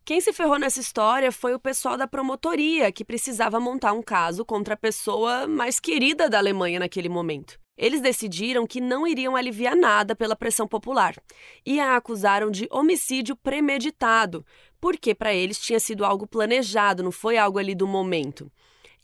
Quem 0.06 0.22
se 0.22 0.32
ferrou 0.34 0.60
nessa 0.60 0.80
história 0.80 1.32
foi 1.32 1.56
o 1.56 1.60
pessoal 1.60 1.98
da 1.98 2.08
promotoria, 2.08 2.92
que 2.92 3.04
precisava 3.04 3.60
montar 3.60 3.94
um 3.94 4.04
caso 4.04 4.46
contra 4.46 4.76
a 4.76 4.78
pessoa 4.78 5.48
mais 5.48 5.80
querida 5.80 6.30
da 6.30 6.38
Alemanha 6.38 6.80
naquele 6.80 7.10
momento. 7.10 7.63
Eles 7.78 8.02
decidiram 8.02 8.68
que 8.68 8.80
não 8.80 9.08
iriam 9.08 9.36
aliviar 9.36 9.76
nada 9.76 10.16
pela 10.16 10.36
pressão 10.36 10.68
popular 10.68 11.16
e 11.66 11.80
a 11.80 11.96
acusaram 11.96 12.52
de 12.52 12.68
homicídio 12.70 13.36
premeditado, 13.36 14.46
porque 14.80 15.16
para 15.16 15.34
eles 15.34 15.60
tinha 15.60 15.80
sido 15.80 16.06
algo 16.06 16.28
planejado, 16.28 17.02
não 17.02 17.12
foi 17.12 17.38
algo 17.38 17.58
ali 17.58 17.74
do 17.74 17.88
momento. 17.88 18.52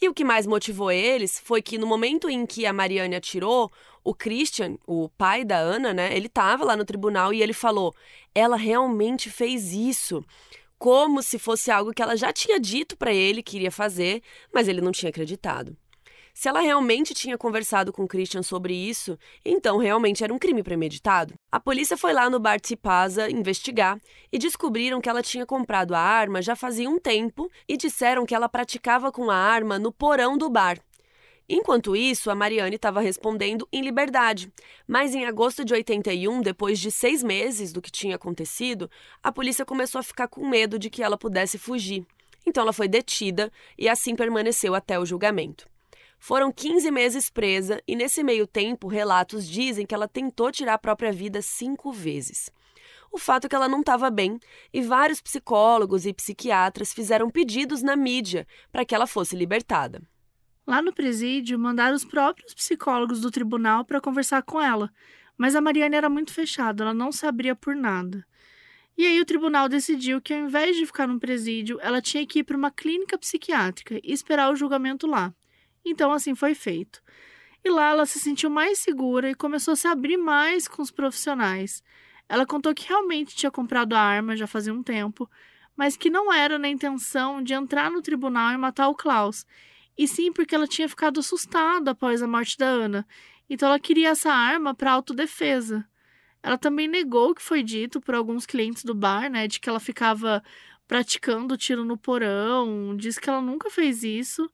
E 0.01 0.07
o 0.07 0.13
que 0.13 0.23
mais 0.23 0.47
motivou 0.47 0.91
eles 0.91 1.39
foi 1.39 1.61
que 1.61 1.77
no 1.77 1.85
momento 1.85 2.29
em 2.29 2.45
que 2.45 2.65
a 2.65 2.71
Mariane 2.71 3.15
atirou, 3.15 3.69
o 4.03 4.13
Christian, 4.13 4.77
o 4.87 5.09
pai 5.09 5.43
da 5.43 5.57
Ana, 5.57 5.93
né, 5.93 6.15
ele 6.15 6.27
estava 6.27 6.63
lá 6.63 6.77
no 6.77 6.85
tribunal 6.85 7.33
e 7.33 7.41
ele 7.41 7.51
falou: 7.51 7.93
ela 8.33 8.55
realmente 8.55 9.29
fez 9.29 9.73
isso. 9.73 10.23
Como 10.77 11.21
se 11.21 11.37
fosse 11.37 11.69
algo 11.69 11.91
que 11.91 12.01
ela 12.01 12.15
já 12.15 12.31
tinha 12.31 12.57
dito 12.57 12.95
para 12.95 13.13
ele 13.13 13.43
que 13.43 13.57
iria 13.57 13.71
fazer, 13.71 14.23
mas 14.53 14.69
ele 14.69 14.79
não 14.79 14.93
tinha 14.93 15.09
acreditado. 15.09 15.75
Se 16.39 16.47
ela 16.47 16.61
realmente 16.61 17.13
tinha 17.13 17.37
conversado 17.37 17.91
com 17.91 18.07
Christian 18.07 18.41
sobre 18.41 18.73
isso, 18.73 19.19
então 19.43 19.75
realmente 19.75 20.23
era 20.23 20.33
um 20.33 20.39
crime 20.39 20.63
premeditado. 20.63 21.33
A 21.51 21.59
polícia 21.59 21.97
foi 21.97 22.13
lá 22.13 22.29
no 22.29 22.39
bar 22.39 22.61
Tipaza 22.61 23.29
investigar 23.29 23.99
e 24.31 24.39
descobriram 24.39 25.01
que 25.01 25.09
ela 25.09 25.21
tinha 25.21 25.45
comprado 25.45 25.93
a 25.93 25.99
arma 25.99 26.41
já 26.41 26.55
fazia 26.55 26.89
um 26.89 26.97
tempo 26.97 27.51
e 27.67 27.75
disseram 27.75 28.25
que 28.25 28.33
ela 28.33 28.47
praticava 28.47 29.11
com 29.11 29.29
a 29.29 29.35
arma 29.35 29.77
no 29.77 29.91
porão 29.91 30.37
do 30.37 30.49
bar. 30.49 30.79
Enquanto 31.49 31.93
isso, 31.93 32.31
a 32.31 32.35
Mariane 32.35 32.77
estava 32.77 33.01
respondendo 33.01 33.67
em 33.69 33.81
liberdade. 33.81 34.49
Mas 34.87 35.13
em 35.13 35.25
agosto 35.25 35.65
de 35.65 35.73
81, 35.73 36.41
depois 36.41 36.79
de 36.79 36.89
seis 36.89 37.21
meses 37.21 37.73
do 37.73 37.81
que 37.81 37.91
tinha 37.91 38.15
acontecido, 38.15 38.89
a 39.21 39.29
polícia 39.29 39.65
começou 39.65 39.99
a 39.99 40.03
ficar 40.03 40.29
com 40.29 40.47
medo 40.47 40.79
de 40.79 40.89
que 40.89 41.03
ela 41.03 41.17
pudesse 41.17 41.57
fugir. 41.57 42.07
Então 42.47 42.63
ela 42.63 42.71
foi 42.71 42.87
detida 42.87 43.51
e 43.77 43.89
assim 43.89 44.15
permaneceu 44.15 44.73
até 44.73 44.97
o 44.97 45.05
julgamento. 45.05 45.67
Foram 46.19 46.51
15 46.51 46.91
meses 46.91 47.29
presa 47.29 47.81
e, 47.87 47.95
nesse 47.95 48.21
meio 48.21 48.45
tempo, 48.45 48.87
relatos 48.87 49.47
dizem 49.47 49.85
que 49.85 49.95
ela 49.95 50.07
tentou 50.07 50.51
tirar 50.51 50.73
a 50.73 50.77
própria 50.77 51.11
vida 51.11 51.41
cinco 51.41 51.91
vezes. 51.91 52.51
O 53.11 53.17
fato 53.17 53.45
é 53.45 53.49
que 53.49 53.55
ela 53.55 53.69
não 53.69 53.79
estava 53.79 54.09
bem 54.11 54.37
e 54.73 54.81
vários 54.81 55.21
psicólogos 55.21 56.05
e 56.05 56.13
psiquiatras 56.13 56.93
fizeram 56.93 57.29
pedidos 57.29 57.81
na 57.81 57.95
mídia 57.95 58.45
para 58.71 58.85
que 58.85 58.93
ela 58.93 59.07
fosse 59.07 59.35
libertada. 59.35 60.01
Lá 60.67 60.81
no 60.81 60.93
presídio, 60.93 61.57
mandaram 61.57 61.95
os 61.95 62.05
próprios 62.05 62.53
psicólogos 62.53 63.21
do 63.21 63.31
tribunal 63.31 63.83
para 63.83 64.01
conversar 64.01 64.43
com 64.43 64.61
ela, 64.61 64.91
mas 65.35 65.55
a 65.55 65.61
Mariane 65.61 65.95
era 65.95 66.09
muito 66.09 66.31
fechada, 66.31 66.83
ela 66.83 66.93
não 66.93 67.11
se 67.11 67.25
abria 67.25 67.55
por 67.55 67.75
nada. 67.75 68.23
E 68.95 69.05
aí 69.05 69.19
o 69.19 69.25
tribunal 69.25 69.69
decidiu 69.69 70.21
que 70.21 70.33
ao 70.33 70.41
invés 70.41 70.75
de 70.75 70.85
ficar 70.85 71.07
num 71.07 71.17
presídio, 71.17 71.79
ela 71.81 72.01
tinha 72.01 72.27
que 72.27 72.39
ir 72.39 72.43
para 72.43 72.57
uma 72.57 72.69
clínica 72.69 73.17
psiquiátrica 73.17 73.99
e 74.03 74.11
esperar 74.11 74.51
o 74.51 74.55
julgamento 74.55 75.07
lá. 75.07 75.33
Então, 75.85 76.11
assim 76.11 76.35
foi 76.35 76.53
feito. 76.53 77.01
E 77.63 77.69
lá 77.69 77.89
ela 77.89 78.05
se 78.05 78.19
sentiu 78.19 78.49
mais 78.49 78.79
segura 78.79 79.29
e 79.29 79.35
começou 79.35 79.73
a 79.73 79.75
se 79.75 79.87
abrir 79.87 80.17
mais 80.17 80.67
com 80.67 80.81
os 80.81 80.91
profissionais. 80.91 81.83
Ela 82.27 82.45
contou 82.45 82.73
que 82.73 82.87
realmente 82.87 83.35
tinha 83.35 83.51
comprado 83.51 83.93
a 83.93 83.99
arma 83.99 84.37
já 84.37 84.47
fazia 84.47 84.73
um 84.73 84.83
tempo, 84.83 85.29
mas 85.75 85.97
que 85.97 86.09
não 86.09 86.31
era 86.31 86.59
na 86.59 86.69
intenção 86.69 87.41
de 87.41 87.53
entrar 87.53 87.89
no 87.89 88.01
tribunal 88.01 88.53
e 88.53 88.57
matar 88.57 88.87
o 88.87 88.95
Klaus, 88.95 89.45
e 89.97 90.07
sim 90.07 90.31
porque 90.31 90.53
ela 90.53 90.67
tinha 90.67 90.87
ficado 90.87 91.19
assustada 91.19 91.91
após 91.91 92.21
a 92.21 92.27
morte 92.27 92.57
da 92.57 92.67
Ana. 92.67 93.07
Então 93.49 93.67
ela 93.67 93.79
queria 93.79 94.09
essa 94.09 94.31
arma 94.31 94.73
para 94.75 94.91
autodefesa. 94.91 95.85
Ela 96.43 96.57
também 96.57 96.87
negou 96.87 97.31
o 97.31 97.35
que 97.35 97.41
foi 97.41 97.63
dito 97.63 97.99
por 97.99 98.15
alguns 98.15 98.45
clientes 98.45 98.83
do 98.83 98.93
bar, 98.93 99.29
né, 99.29 99.47
de 99.47 99.59
que 99.59 99.67
ela 99.67 99.79
ficava 99.79 100.43
praticando 100.87 101.57
tiro 101.57 101.83
no 101.83 101.97
porão, 101.97 102.95
diz 102.95 103.17
que 103.17 103.29
ela 103.29 103.41
nunca 103.41 103.69
fez 103.69 104.03
isso. 104.03 104.49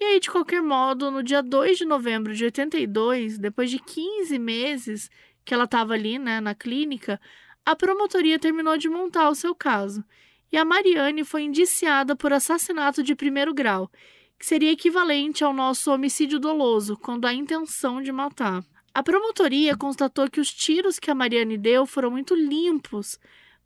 E 0.00 0.04
aí, 0.04 0.20
de 0.20 0.30
qualquer 0.30 0.62
modo, 0.62 1.10
no 1.10 1.22
dia 1.22 1.42
2 1.42 1.76
de 1.76 1.84
novembro 1.84 2.34
de 2.34 2.46
82, 2.46 3.38
depois 3.38 3.70
de 3.70 3.78
15 3.78 4.38
meses 4.38 5.10
que 5.44 5.52
ela 5.52 5.64
estava 5.64 5.92
ali, 5.92 6.18
né, 6.18 6.40
na 6.40 6.54
clínica, 6.54 7.20
a 7.66 7.76
promotoria 7.76 8.38
terminou 8.38 8.78
de 8.78 8.88
montar 8.88 9.28
o 9.28 9.34
seu 9.34 9.54
caso. 9.54 10.02
E 10.50 10.56
a 10.56 10.64
Mariane 10.64 11.22
foi 11.22 11.42
indiciada 11.42 12.16
por 12.16 12.32
assassinato 12.32 13.02
de 13.02 13.14
primeiro 13.14 13.52
grau, 13.52 13.90
que 14.38 14.46
seria 14.46 14.72
equivalente 14.72 15.44
ao 15.44 15.52
nosso 15.52 15.92
homicídio 15.92 16.40
doloso, 16.40 16.96
quando 16.96 17.26
há 17.26 17.34
intenção 17.34 18.00
de 18.00 18.10
matar. 18.10 18.64
A 18.94 19.02
promotoria 19.02 19.76
constatou 19.76 20.30
que 20.30 20.40
os 20.40 20.50
tiros 20.50 20.98
que 20.98 21.10
a 21.10 21.14
Mariane 21.14 21.58
deu 21.58 21.84
foram 21.84 22.10
muito 22.10 22.34
limpos, 22.34 23.18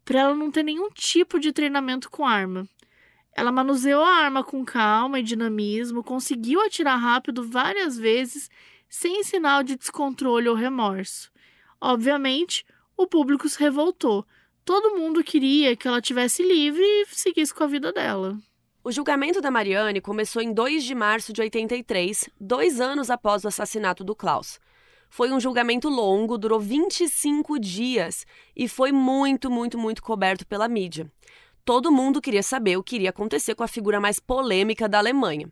para 0.04 0.20
ela 0.20 0.34
não 0.34 0.50
ter 0.50 0.64
nenhum 0.64 0.90
tipo 0.90 1.38
de 1.38 1.52
treinamento 1.52 2.10
com 2.10 2.26
arma. 2.26 2.68
Ela 3.34 3.50
manuseou 3.50 4.02
a 4.02 4.10
arma 4.10 4.44
com 4.44 4.64
calma 4.64 5.18
e 5.18 5.22
dinamismo, 5.22 6.04
conseguiu 6.04 6.60
atirar 6.60 6.96
rápido 6.96 7.42
várias 7.42 7.98
vezes, 7.98 8.48
sem 8.88 9.24
sinal 9.24 9.64
de 9.64 9.76
descontrole 9.76 10.48
ou 10.48 10.54
remorso. 10.54 11.32
Obviamente, 11.80 12.64
o 12.96 13.08
público 13.08 13.48
se 13.48 13.58
revoltou. 13.58 14.24
Todo 14.64 14.96
mundo 14.96 15.24
queria 15.24 15.74
que 15.76 15.88
ela 15.88 16.00
tivesse 16.00 16.44
livre 16.44 16.82
e 16.82 17.06
seguisse 17.10 17.52
com 17.52 17.64
a 17.64 17.66
vida 17.66 17.92
dela. 17.92 18.38
O 18.84 18.92
julgamento 18.92 19.40
da 19.40 19.50
Mariane 19.50 20.00
começou 20.00 20.40
em 20.40 20.52
2 20.52 20.84
de 20.84 20.94
março 20.94 21.32
de 21.32 21.40
83, 21.40 22.30
dois 22.40 22.80
anos 22.80 23.10
após 23.10 23.44
o 23.44 23.48
assassinato 23.48 24.04
do 24.04 24.14
Klaus. 24.14 24.60
Foi 25.10 25.32
um 25.32 25.40
julgamento 25.40 25.88
longo, 25.88 26.38
durou 26.38 26.60
25 26.60 27.58
dias 27.58 28.24
e 28.54 28.68
foi 28.68 28.92
muito, 28.92 29.50
muito, 29.50 29.76
muito 29.76 30.02
coberto 30.02 30.46
pela 30.46 30.68
mídia 30.68 31.10
todo 31.64 31.90
mundo 31.90 32.20
queria 32.20 32.42
saber 32.42 32.76
o 32.76 32.82
que 32.82 32.96
iria 32.96 33.10
acontecer 33.10 33.54
com 33.54 33.62
a 33.62 33.68
figura 33.68 34.00
mais 34.00 34.20
polêmica 34.20 34.88
da 34.88 34.98
Alemanha. 34.98 35.50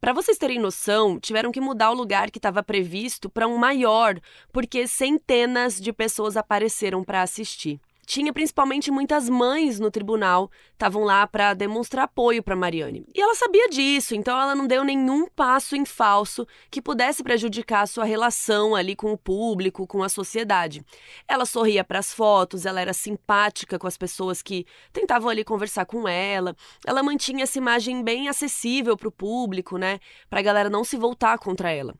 Para 0.00 0.12
vocês 0.12 0.36
terem 0.36 0.58
noção, 0.58 1.18
tiveram 1.18 1.52
que 1.52 1.60
mudar 1.60 1.90
o 1.90 1.94
lugar 1.94 2.30
que 2.30 2.38
estava 2.38 2.62
previsto 2.62 3.30
para 3.30 3.48
um 3.48 3.56
maior, 3.56 4.18
porque 4.52 4.86
centenas 4.86 5.80
de 5.80 5.92
pessoas 5.92 6.36
apareceram 6.36 7.02
para 7.02 7.22
assistir. 7.22 7.80
Tinha 8.06 8.32
principalmente 8.32 8.90
muitas 8.90 9.28
mães 9.28 9.80
no 9.80 9.90
tribunal, 9.90 10.50
estavam 10.72 11.04
lá 11.04 11.26
para 11.26 11.54
demonstrar 11.54 12.04
apoio 12.04 12.42
para 12.42 12.56
Mariane. 12.56 13.06
E 13.14 13.20
ela 13.20 13.34
sabia 13.34 13.68
disso, 13.68 14.14
então 14.14 14.38
ela 14.38 14.54
não 14.54 14.66
deu 14.66 14.84
nenhum 14.84 15.26
passo 15.28 15.74
em 15.74 15.84
falso 15.84 16.46
que 16.70 16.82
pudesse 16.82 17.22
prejudicar 17.22 17.82
a 17.82 17.86
sua 17.86 18.04
relação 18.04 18.74
ali 18.74 18.94
com 18.94 19.12
o 19.12 19.18
público, 19.18 19.86
com 19.86 20.02
a 20.02 20.08
sociedade. 20.08 20.84
Ela 21.26 21.46
sorria 21.46 21.82
para 21.82 21.98
as 21.98 22.12
fotos, 22.12 22.66
ela 22.66 22.80
era 22.80 22.92
simpática 22.92 23.78
com 23.78 23.86
as 23.86 23.96
pessoas 23.96 24.42
que 24.42 24.66
tentavam 24.92 25.28
ali 25.28 25.44
conversar 25.44 25.86
com 25.86 26.06
ela. 26.06 26.54
Ela 26.86 27.02
mantinha 27.02 27.44
essa 27.44 27.58
imagem 27.58 28.02
bem 28.02 28.28
acessível 28.28 28.96
para 28.96 29.08
o 29.08 29.12
público, 29.12 29.78
né, 29.78 29.98
para 30.28 30.40
a 30.40 30.42
galera 30.42 30.68
não 30.68 30.84
se 30.84 30.96
voltar 30.96 31.38
contra 31.38 31.70
ela. 31.70 31.94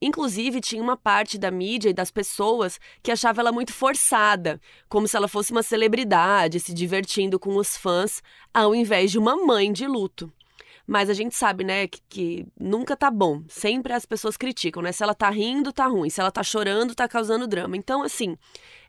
Inclusive, 0.00 0.60
tinha 0.60 0.82
uma 0.82 0.96
parte 0.96 1.38
da 1.38 1.50
mídia 1.50 1.88
e 1.88 1.94
das 1.94 2.10
pessoas 2.10 2.78
que 3.02 3.10
achava 3.10 3.40
ela 3.40 3.52
muito 3.52 3.72
forçada, 3.72 4.60
como 4.88 5.08
se 5.08 5.16
ela 5.16 5.28
fosse 5.28 5.52
uma 5.52 5.62
celebridade, 5.62 6.60
se 6.60 6.74
divertindo 6.74 7.38
com 7.38 7.56
os 7.56 7.76
fãs, 7.76 8.22
ao 8.52 8.74
invés 8.74 9.10
de 9.10 9.18
uma 9.18 9.36
mãe 9.36 9.72
de 9.72 9.86
luto. 9.86 10.30
Mas 10.86 11.10
a 11.10 11.14
gente 11.14 11.34
sabe, 11.34 11.64
né, 11.64 11.88
que, 11.88 12.00
que, 12.08 12.46
nunca 12.58 12.96
tá 12.96 13.10
bom. 13.10 13.42
Sempre 13.48 13.92
as 13.92 14.06
pessoas 14.06 14.36
criticam, 14.36 14.82
né? 14.82 14.92
Se 14.92 15.02
ela 15.02 15.14
tá 15.14 15.28
rindo, 15.30 15.72
tá 15.72 15.86
ruim. 15.86 16.08
Se 16.08 16.20
ela 16.20 16.30
tá 16.30 16.44
chorando, 16.44 16.94
tá 16.94 17.08
causando 17.08 17.46
drama. 17.48 17.76
Então, 17.76 18.02
assim, 18.02 18.36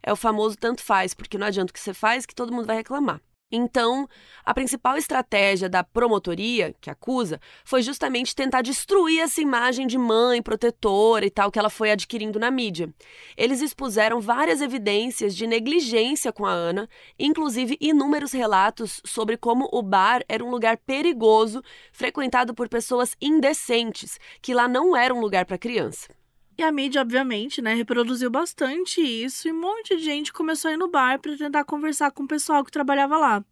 é 0.03 0.14
o 0.14 0.16
famoso 0.16 0.55
tanto 0.58 0.84
faz, 0.84 1.16
porque 1.16 1.38
não 1.38 1.47
adianta 1.47 1.72
o 1.72 1.74
que 1.74 1.80
você 1.80 1.93
faz 1.95 2.26
que 2.26 2.36
todo 2.36 2.53
mundo 2.53 2.68
vai 2.68 2.76
reclamar. 2.76 3.20
Então, 3.50 4.10
a 4.43 4.54
principal 4.54 4.98
estratégia 4.98 5.70
da 5.70 5.82
promotoria, 5.82 6.76
que 6.82 6.89
acusa, 6.89 7.39
foi 7.64 7.82
justamente 7.82 8.36
tentar 8.36 8.62
destruir 8.62 9.22
essa 9.22 9.39
imagem 9.39 9.88
de 9.88 9.98
mãe 9.98 10.41
protetora 10.41 11.26
e 11.26 11.30
tal 11.30 11.50
que 11.50 11.58
ela 11.58 11.70
foi 11.70 11.89
adquirindo 11.91 12.39
na 12.39 12.52
mídia. 12.52 12.93
Eles 13.38 13.62
expuseram 13.62 14.20
várias 14.20 14.60
evidências 14.60 15.34
de 15.34 15.48
negligência 15.48 16.34
com 16.34 16.45
a 16.45 16.52
Ana, 16.52 16.89
inclusive 17.18 17.78
inúmeros 17.80 18.34
relatos 18.34 19.02
sobre 19.06 19.38
como 19.38 19.70
o 19.72 19.82
bar 19.82 20.26
era 20.28 20.43
um 20.43 20.52
lugar 20.52 20.76
perigoso, 20.78 21.64
frequentado 21.93 22.54
por 22.54 22.68
pessoas 22.68 23.16
indecentes, 23.22 24.20
que 24.41 24.54
lá 24.54 24.68
não 24.68 24.93
era 24.93 25.14
um 25.16 25.22
lugar 25.22 25.45
para 25.45 25.58
criança. 25.58 26.16
E 26.58 26.64
a 26.64 26.72
mídia, 26.72 27.01
obviamente, 27.01 27.62
né, 27.62 27.76
reproduziu 27.76 28.32
bastante 28.32 28.99
isso 28.99 29.47
e 29.47 29.51
um 29.51 29.62
monte 29.62 29.95
de 29.95 30.03
gente 30.03 30.34
começou 30.34 30.70
a 30.70 30.74
ir 30.74 30.78
no 30.78 30.88
bar 30.88 31.20
para 31.20 31.38
tentar 31.38 31.64
conversar 31.64 32.10
com 32.12 32.24
o 32.24 32.28
pessoal 32.28 32.66
que 32.66 32.72
trabalhava 32.72 33.16
lá. 33.18 33.45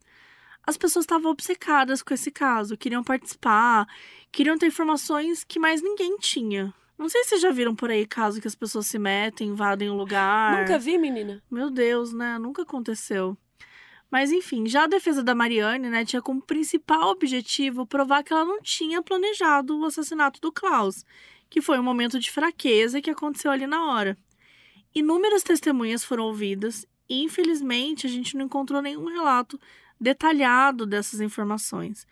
As 0.66 0.76
pessoas 0.76 1.04
estavam 1.04 1.30
obcecadas 1.32 2.02
com 2.02 2.16
esse 2.16 2.32
caso, 2.32 2.76
queriam 2.76 3.04
participar, 3.04 3.88
queriam 4.32 4.58
ter 4.58 4.68
informações 4.68 5.44
que 5.44 5.60
mais 5.60 5.84
ninguém 5.84 6.18
tinha. 6.18 6.74
Não 6.98 7.08
sei 7.08 7.24
se 7.24 7.30
vocês 7.30 7.42
já 7.42 7.52
viram 7.52 7.76
por 7.76 7.92
aí 7.92 8.08
caso 8.08 8.42
que 8.42 8.48
as 8.48 8.56
pessoas 8.56 8.88
se 8.88 8.98
metem, 8.98 9.50
invadem 9.50 9.92
um 9.92 9.98
lugar. 9.98 10.62
Nunca 10.62 10.80
vi, 10.80 10.98
menina. 10.98 11.44
Meu 11.52 11.70
Deus, 11.70 12.12
né? 12.12 12.40
Nunca 12.40 12.64
aconteceu. 12.64 13.38
Mas 14.10 14.32
enfim, 14.32 14.66
já 14.66 14.86
a 14.86 14.88
defesa 14.88 15.22
da 15.22 15.36
Mariane, 15.36 15.90
né, 15.90 16.06
tinha 16.06 16.22
como 16.22 16.42
principal 16.42 17.10
objetivo 17.10 17.86
provar 17.86 18.24
que 18.24 18.32
ela 18.32 18.46
não 18.46 18.62
tinha 18.62 19.02
planejado 19.02 19.78
o 19.78 19.86
assassinato 19.86 20.40
do 20.40 20.52
Klaus 20.52 21.04
que 21.50 21.62
foi 21.62 21.80
um 21.80 21.84
momento 21.84 22.20
de 22.20 22.32
fraqueza 22.32 23.02
que 23.02 23.10
aconteceu 23.10 23.52
ali 23.52 23.68
na 23.68 23.86
hora. 23.86 24.18
Inúmeras 24.94 25.44
testemunhas 25.44 26.04
foram 26.04 26.26
ouvidas 26.26 26.86
e, 27.10 27.22
infelizmente, 27.24 28.08
a 28.08 28.10
gente 28.10 28.38
não 28.38 28.46
encontrou 28.46 28.82
nenhum 28.82 29.06
relato 29.06 29.60
detalhado 30.00 30.86
dessas 30.86 31.22
informações. 31.22 32.08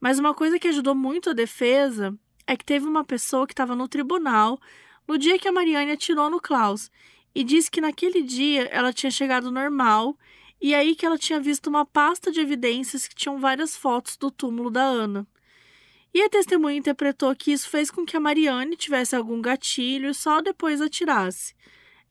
Mas 0.00 0.18
uma 0.18 0.34
coisa 0.34 0.58
que 0.58 0.68
ajudou 0.68 0.94
muito 0.94 1.30
a 1.30 1.34
defesa 1.34 2.16
é 2.46 2.56
que 2.56 2.64
teve 2.64 2.86
uma 2.86 3.04
pessoa 3.04 3.46
que 3.46 3.52
estava 3.52 3.76
no 3.76 3.88
tribunal 3.88 4.60
no 5.06 5.18
dia 5.18 5.38
que 5.38 5.48
a 5.48 5.52
Mariane 5.52 5.92
atirou 5.92 6.30
no 6.30 6.40
Klaus 6.40 6.90
e 7.34 7.42
disse 7.44 7.70
que 7.70 7.80
naquele 7.80 8.22
dia 8.22 8.64
ela 8.64 8.92
tinha 8.92 9.10
chegado 9.10 9.50
normal 9.50 10.16
e 10.60 10.74
aí 10.74 10.94
que 10.94 11.04
ela 11.04 11.18
tinha 11.18 11.40
visto 11.40 11.66
uma 11.66 11.84
pasta 11.84 12.30
de 12.30 12.40
evidências 12.40 13.08
que 13.08 13.14
tinham 13.14 13.38
várias 13.38 13.76
fotos 13.76 14.16
do 14.16 14.30
túmulo 14.30 14.70
da 14.70 14.82
Ana. 14.82 15.26
E 16.14 16.20
a 16.22 16.28
testemunha 16.28 16.76
interpretou 16.76 17.34
que 17.34 17.52
isso 17.52 17.68
fez 17.68 17.90
com 17.90 18.04
que 18.04 18.16
a 18.16 18.20
Mariane 18.20 18.76
tivesse 18.76 19.16
algum 19.16 19.40
gatilho 19.40 20.10
e 20.10 20.14
só 20.14 20.42
depois 20.42 20.80
atirasse. 20.80 21.54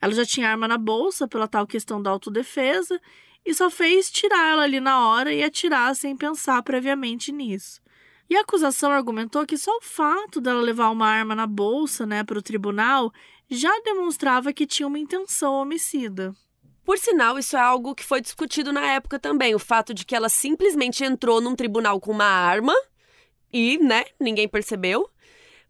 Ela 0.01 0.13
já 0.13 0.25
tinha 0.25 0.49
arma 0.49 0.67
na 0.67 0.77
bolsa 0.77 1.27
pela 1.27 1.47
tal 1.47 1.67
questão 1.67 2.01
da 2.01 2.09
autodefesa 2.09 2.99
e 3.45 3.53
só 3.53 3.69
fez 3.69 4.09
tirar 4.09 4.51
ela 4.51 4.63
ali 4.63 4.79
na 4.79 5.07
hora 5.07 5.31
e 5.31 5.43
atirar 5.43 5.95
sem 5.95 6.17
pensar 6.17 6.63
previamente 6.63 7.31
nisso. 7.31 7.79
E 8.27 8.35
a 8.35 8.41
acusação 8.41 8.91
argumentou 8.91 9.45
que 9.45 9.57
só 9.57 9.71
o 9.77 9.81
fato 9.81 10.41
dela 10.41 10.61
levar 10.61 10.89
uma 10.89 11.07
arma 11.07 11.35
na 11.35 11.45
bolsa, 11.45 12.05
né, 12.05 12.23
para 12.23 12.39
o 12.39 12.41
tribunal, 12.41 13.11
já 13.49 13.71
demonstrava 13.81 14.53
que 14.53 14.65
tinha 14.65 14.87
uma 14.87 14.97
intenção 14.97 15.53
homicida. 15.53 16.33
Por 16.83 16.97
sinal, 16.97 17.37
isso 17.37 17.55
é 17.55 17.59
algo 17.59 17.93
que 17.93 18.03
foi 18.03 18.21
discutido 18.21 18.71
na 18.71 18.85
época 18.93 19.19
também, 19.19 19.53
o 19.53 19.59
fato 19.59 19.93
de 19.93 20.05
que 20.05 20.15
ela 20.15 20.29
simplesmente 20.29 21.03
entrou 21.03 21.41
num 21.41 21.55
tribunal 21.55 21.99
com 21.99 22.11
uma 22.11 22.25
arma 22.25 22.73
e, 23.51 23.77
né, 23.77 24.05
ninguém 24.19 24.47
percebeu. 24.47 25.09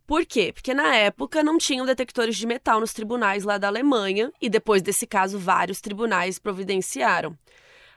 Por 0.05 0.25
quê? 0.25 0.51
Porque 0.53 0.73
na 0.73 0.95
época 0.95 1.43
não 1.43 1.57
tinham 1.57 1.86
detectores 1.86 2.36
de 2.36 2.45
metal 2.45 2.79
nos 2.79 2.91
tribunais 2.91 3.43
lá 3.43 3.57
da 3.57 3.67
Alemanha 3.67 4.32
e 4.41 4.49
depois 4.49 4.82
desse 4.82 5.07
caso 5.07 5.39
vários 5.39 5.79
tribunais 5.79 6.38
providenciaram. 6.38 7.38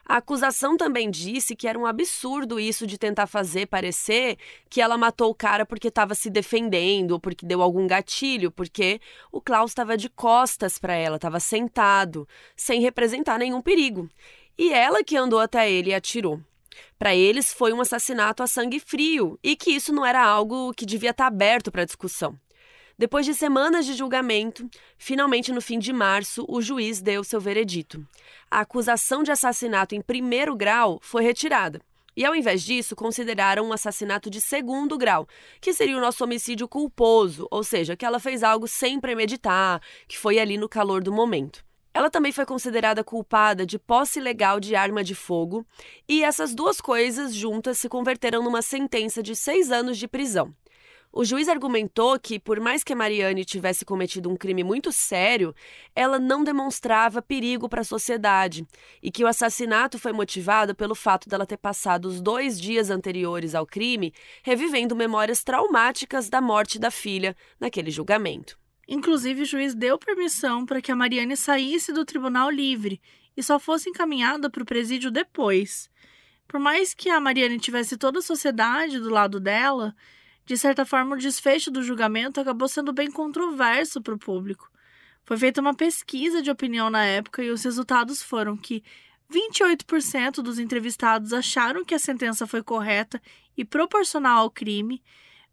A 0.07 0.17
acusação 0.17 0.77
também 0.77 1.09
disse 1.09 1.55
que 1.55 1.67
era 1.67 1.79
um 1.79 1.85
absurdo 1.85 2.59
isso 2.59 2.85
de 2.85 2.95
tentar 2.95 3.25
fazer 3.25 3.65
parecer 3.65 4.37
que 4.69 4.79
ela 4.79 4.97
matou 4.99 5.31
o 5.31 5.35
cara 5.35 5.65
porque 5.65 5.87
estava 5.87 6.13
se 6.13 6.29
defendendo 6.29 7.11
ou 7.11 7.19
porque 7.19 7.45
deu 7.45 7.59
algum 7.59 7.87
gatilho, 7.87 8.51
porque 8.51 9.01
o 9.31 9.41
Klaus 9.41 9.71
estava 9.71 9.97
de 9.97 10.07
costas 10.07 10.77
para 10.77 10.93
ela, 10.93 11.15
estava 11.15 11.39
sentado, 11.39 12.27
sem 12.55 12.81
representar 12.81 13.39
nenhum 13.39 13.63
perigo. 13.63 14.07
E 14.55 14.71
ela 14.71 15.03
que 15.03 15.17
andou 15.17 15.39
até 15.39 15.69
ele 15.69 15.89
e 15.89 15.95
atirou. 15.95 16.39
Para 16.97 17.15
eles 17.15 17.53
foi 17.53 17.73
um 17.73 17.81
assassinato 17.81 18.43
a 18.43 18.47
sangue 18.47 18.79
frio 18.79 19.39
e 19.43 19.55
que 19.55 19.71
isso 19.71 19.93
não 19.93 20.05
era 20.05 20.23
algo 20.23 20.73
que 20.73 20.85
devia 20.85 21.11
estar 21.11 21.25
tá 21.25 21.27
aberto 21.27 21.71
para 21.71 21.85
discussão. 21.85 22.37
Depois 22.97 23.25
de 23.25 23.33
semanas 23.33 23.85
de 23.85 23.93
julgamento, 23.93 24.69
finalmente 24.97 25.51
no 25.51 25.59
fim 25.59 25.77
de 25.77 25.91
março, 25.91 26.45
o 26.47 26.61
juiz 26.61 27.01
deu 27.01 27.25
seu 27.25 27.41
veredito. 27.41 28.07
A 28.49 28.61
acusação 28.61 29.21
de 29.21 29.31
assassinato 29.31 29.93
em 29.93 30.01
primeiro 30.01 30.55
grau 30.55 30.99
foi 31.01 31.21
retirada. 31.21 31.81
E 32.15 32.23
ao 32.23 32.33
invés 32.33 32.63
disso, 32.63 32.95
consideraram 32.95 33.67
um 33.67 33.73
assassinato 33.73 34.29
de 34.29 34.39
segundo 34.39 34.97
grau, 34.97 35.27
que 35.59 35.73
seria 35.73 35.97
o 35.97 35.99
nosso 35.99 36.23
homicídio 36.23 36.67
culposo, 36.67 37.45
ou 37.51 37.61
seja, 37.61 37.97
que 37.97 38.05
ela 38.05 38.19
fez 38.19 38.41
algo 38.41 38.65
sem 38.67 39.01
premeditar, 39.01 39.81
que 40.07 40.17
foi 40.17 40.39
ali 40.39 40.57
no 40.57 40.69
calor 40.69 41.03
do 41.03 41.11
momento. 41.11 41.65
Ela 41.95 42.09
também 42.09 42.33
foi 42.33 42.45
considerada 42.45 43.05
culpada 43.05 43.65
de 43.65 43.79
posse 43.79 44.19
ilegal 44.19 44.59
de 44.59 44.75
arma 44.75 45.01
de 45.01 45.15
fogo, 45.15 45.65
e 46.09 46.25
essas 46.25 46.53
duas 46.53 46.81
coisas 46.81 47.33
juntas 47.33 47.77
se 47.77 47.87
converteram 47.87 48.43
numa 48.43 48.61
sentença 48.61 49.23
de 49.23 49.33
seis 49.33 49.71
anos 49.71 49.97
de 49.97 50.05
prisão. 50.05 50.53
O 51.09 51.23
juiz 51.23 51.47
argumentou 51.47 52.19
que, 52.19 52.37
por 52.37 52.59
mais 52.59 52.83
que 52.83 52.93
Mariane 52.93 53.45
tivesse 53.45 53.85
cometido 53.85 54.29
um 54.29 54.35
crime 54.35 54.61
muito 54.61 54.91
sério, 54.91 55.55
ela 55.95 56.19
não 56.19 56.43
demonstrava 56.43 57.21
perigo 57.21 57.69
para 57.69 57.79
a 57.79 57.85
sociedade 57.85 58.67
e 59.01 59.09
que 59.09 59.23
o 59.23 59.27
assassinato 59.27 59.97
foi 59.97 60.11
motivado 60.11 60.75
pelo 60.75 60.95
fato 60.95 61.29
dela 61.29 61.45
ter 61.45 61.55
passado 61.55 62.07
os 62.07 62.19
dois 62.19 62.59
dias 62.59 62.89
anteriores 62.89 63.55
ao 63.55 63.65
crime 63.65 64.13
revivendo 64.43 64.97
memórias 64.97 65.45
traumáticas 65.45 66.27
da 66.27 66.41
morte 66.41 66.77
da 66.77 66.91
filha 66.91 67.37
naquele 67.57 67.89
julgamento. 67.89 68.64
Inclusive, 68.87 69.41
o 69.41 69.45
juiz 69.45 69.73
deu 69.73 69.97
permissão 69.97 70.65
para 70.65 70.81
que 70.81 70.91
a 70.91 70.95
Mariane 70.95 71.35
saísse 71.35 71.91
do 71.91 72.05
tribunal 72.05 72.49
livre 72.49 73.01
e 73.35 73.41
só 73.41 73.59
fosse 73.59 73.89
encaminhada 73.89 74.49
para 74.49 74.63
o 74.63 74.65
presídio 74.65 75.11
depois. 75.11 75.89
Por 76.47 76.59
mais 76.59 76.93
que 76.93 77.09
a 77.09 77.19
Mariane 77.19 77.59
tivesse 77.59 77.97
toda 77.97 78.19
a 78.19 78.21
sociedade 78.21 78.99
do 78.99 79.09
lado 79.09 79.39
dela, 79.39 79.95
de 80.45 80.55
certa 80.55 80.85
forma, 80.85 81.15
o 81.15 81.19
desfecho 81.19 81.71
do 81.71 81.81
julgamento 81.81 82.39
acabou 82.39 82.67
sendo 82.67 82.93
bem 82.93 83.09
controverso 83.09 83.99
para 84.01 84.13
o 84.13 84.19
público. 84.19 84.69
Foi 85.23 85.37
feita 85.37 85.59
uma 85.59 85.73
pesquisa 85.73 86.39
de 86.41 86.51
opinião 86.51 86.89
na 86.89 87.03
época 87.03 87.43
e 87.43 87.49
os 87.49 87.63
resultados 87.63 88.21
foram 88.21 88.55
que 88.55 88.83
28% 89.31 90.35
dos 90.43 90.59
entrevistados 90.59 91.33
acharam 91.33 91.83
que 91.83 91.95
a 91.95 91.99
sentença 91.99 92.45
foi 92.45 92.61
correta 92.61 93.19
e 93.57 93.65
proporcional 93.65 94.43
ao 94.43 94.51
crime, 94.51 95.01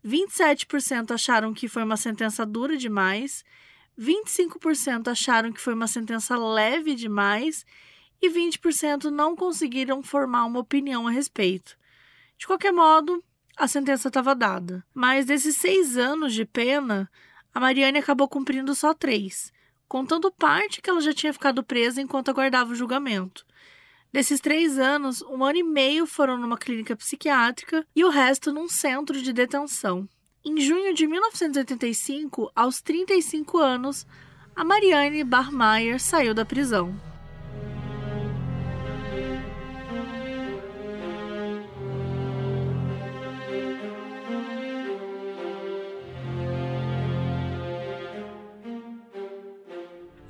27% 0.04 1.12
acharam 1.12 1.54
que 1.54 1.68
foi 1.68 1.82
uma 1.82 1.96
sentença 1.96 2.44
dura 2.44 2.76
demais, 2.76 3.44
25% 3.98 5.08
acharam 5.08 5.52
que 5.52 5.60
foi 5.60 5.74
uma 5.74 5.86
sentença 5.86 6.36
leve 6.36 6.94
demais 6.94 7.64
e 8.20 8.28
20% 8.30 9.04
não 9.04 9.36
conseguiram 9.36 10.02
formar 10.02 10.44
uma 10.44 10.60
opinião 10.60 11.06
a 11.06 11.10
respeito. 11.10 11.76
De 12.38 12.46
qualquer 12.46 12.72
modo, 12.72 13.22
a 13.56 13.68
sentença 13.68 14.08
estava 14.08 14.34
dada. 14.34 14.84
Mas 14.94 15.26
desses 15.26 15.56
seis 15.56 15.96
anos 15.96 16.32
de 16.32 16.44
pena, 16.44 17.10
a 17.54 17.60
Mariane 17.60 17.98
acabou 17.98 18.28
cumprindo 18.28 18.74
só 18.74 18.94
três, 18.94 19.52
contando 19.86 20.32
parte 20.32 20.80
que 20.80 20.88
ela 20.88 21.00
já 21.00 21.12
tinha 21.12 21.32
ficado 21.32 21.62
presa 21.62 22.00
enquanto 22.00 22.30
aguardava 22.30 22.72
o 22.72 22.74
julgamento. 22.74 23.44
Desses 24.12 24.40
três 24.40 24.78
anos, 24.78 25.22
um 25.22 25.42
ano 25.42 25.58
e 25.58 25.62
meio 25.62 26.06
foram 26.06 26.36
numa 26.36 26.58
clínica 26.58 26.94
psiquiátrica 26.94 27.86
e 27.96 28.04
o 28.04 28.10
resto 28.10 28.52
num 28.52 28.68
centro 28.68 29.22
de 29.22 29.32
detenção. 29.32 30.06
Em 30.44 30.60
junho 30.60 30.92
de 30.92 31.06
1985, 31.06 32.52
aos 32.54 32.82
35 32.82 33.56
anos, 33.56 34.06
a 34.54 34.62
Mariane 34.64 35.24
Barmaier 35.24 35.98
saiu 35.98 36.34
da 36.34 36.44
prisão. 36.44 36.94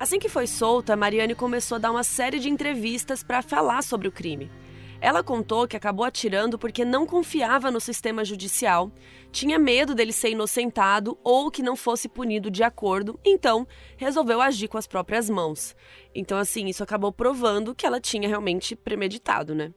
Assim 0.03 0.19
que 0.19 0.27
foi 0.27 0.47
solta, 0.47 0.97
Mariane 0.97 1.33
começou 1.33 1.77
a 1.77 1.79
dar 1.79 1.89
uma 1.89 2.03
série 2.03 2.37
de 2.37 2.49
entrevistas 2.49 3.23
para 3.23 3.41
falar 3.41 3.81
sobre 3.81 4.05
o 4.05 4.11
crime. 4.11 4.51
Ela 4.99 5.23
contou 5.23 5.65
que 5.65 5.77
acabou 5.77 6.05
atirando 6.05 6.59
porque 6.59 6.83
não 6.83 7.05
confiava 7.05 7.71
no 7.71 7.79
sistema 7.79 8.25
judicial, 8.25 8.91
tinha 9.31 9.57
medo 9.57 9.95
dele 9.95 10.11
ser 10.11 10.31
inocentado 10.31 11.17
ou 11.23 11.49
que 11.49 11.63
não 11.63 11.77
fosse 11.77 12.09
punido 12.09 12.51
de 12.51 12.63
acordo, 12.63 13.17
então 13.23 13.65
resolveu 13.95 14.41
agir 14.41 14.67
com 14.67 14.77
as 14.77 14.87
próprias 14.87 15.29
mãos. 15.29 15.73
Então, 16.13 16.37
assim, 16.37 16.67
isso 16.67 16.83
acabou 16.83 17.13
provando 17.13 17.73
que 17.73 17.85
ela 17.85 18.01
tinha 18.01 18.27
realmente 18.27 18.75
premeditado, 18.75 19.55
né? 19.55 19.71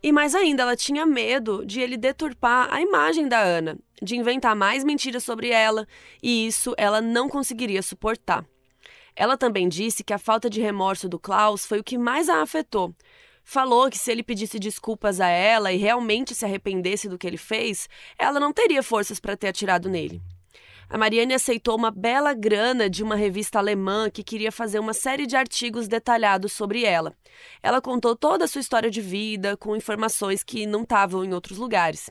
E 0.00 0.12
mais 0.12 0.36
ainda, 0.36 0.62
ela 0.62 0.76
tinha 0.76 1.04
medo 1.04 1.66
de 1.66 1.80
ele 1.80 1.96
deturpar 1.96 2.72
a 2.72 2.80
imagem 2.80 3.26
da 3.26 3.40
Ana, 3.40 3.76
de 4.00 4.14
inventar 4.14 4.54
mais 4.54 4.84
mentiras 4.84 5.24
sobre 5.24 5.50
ela, 5.50 5.88
e 6.22 6.46
isso 6.46 6.72
ela 6.78 7.00
não 7.00 7.28
conseguiria 7.28 7.82
suportar. 7.82 8.46
Ela 9.16 9.36
também 9.36 9.66
disse 9.66 10.04
que 10.04 10.12
a 10.12 10.18
falta 10.18 10.50
de 10.50 10.60
remorso 10.60 11.08
do 11.08 11.18
Klaus 11.18 11.64
foi 11.64 11.80
o 11.80 11.84
que 11.84 11.96
mais 11.96 12.28
a 12.28 12.42
afetou. 12.42 12.94
Falou 13.42 13.88
que 13.88 13.98
se 13.98 14.12
ele 14.12 14.22
pedisse 14.22 14.58
desculpas 14.58 15.20
a 15.20 15.28
ela 15.28 15.72
e 15.72 15.78
realmente 15.78 16.34
se 16.34 16.44
arrependesse 16.44 17.08
do 17.08 17.16
que 17.16 17.26
ele 17.26 17.38
fez, 17.38 17.88
ela 18.18 18.38
não 18.38 18.52
teria 18.52 18.82
forças 18.82 19.18
para 19.18 19.36
ter 19.36 19.48
atirado 19.48 19.88
nele. 19.88 20.20
A 20.88 20.96
Mariane 20.96 21.34
aceitou 21.34 21.76
uma 21.76 21.90
bela 21.90 22.32
grana 22.32 22.88
de 22.88 23.02
uma 23.02 23.16
revista 23.16 23.58
alemã 23.58 24.08
que 24.08 24.22
queria 24.22 24.52
fazer 24.52 24.78
uma 24.78 24.94
série 24.94 25.26
de 25.26 25.34
artigos 25.34 25.88
detalhados 25.88 26.52
sobre 26.52 26.84
ela. 26.84 27.12
Ela 27.60 27.80
contou 27.80 28.14
toda 28.14 28.44
a 28.44 28.48
sua 28.48 28.60
história 28.60 28.88
de 28.88 29.00
vida, 29.00 29.56
com 29.56 29.74
informações 29.74 30.44
que 30.44 30.64
não 30.64 30.82
estavam 30.82 31.24
em 31.24 31.34
outros 31.34 31.58
lugares. 31.58 32.08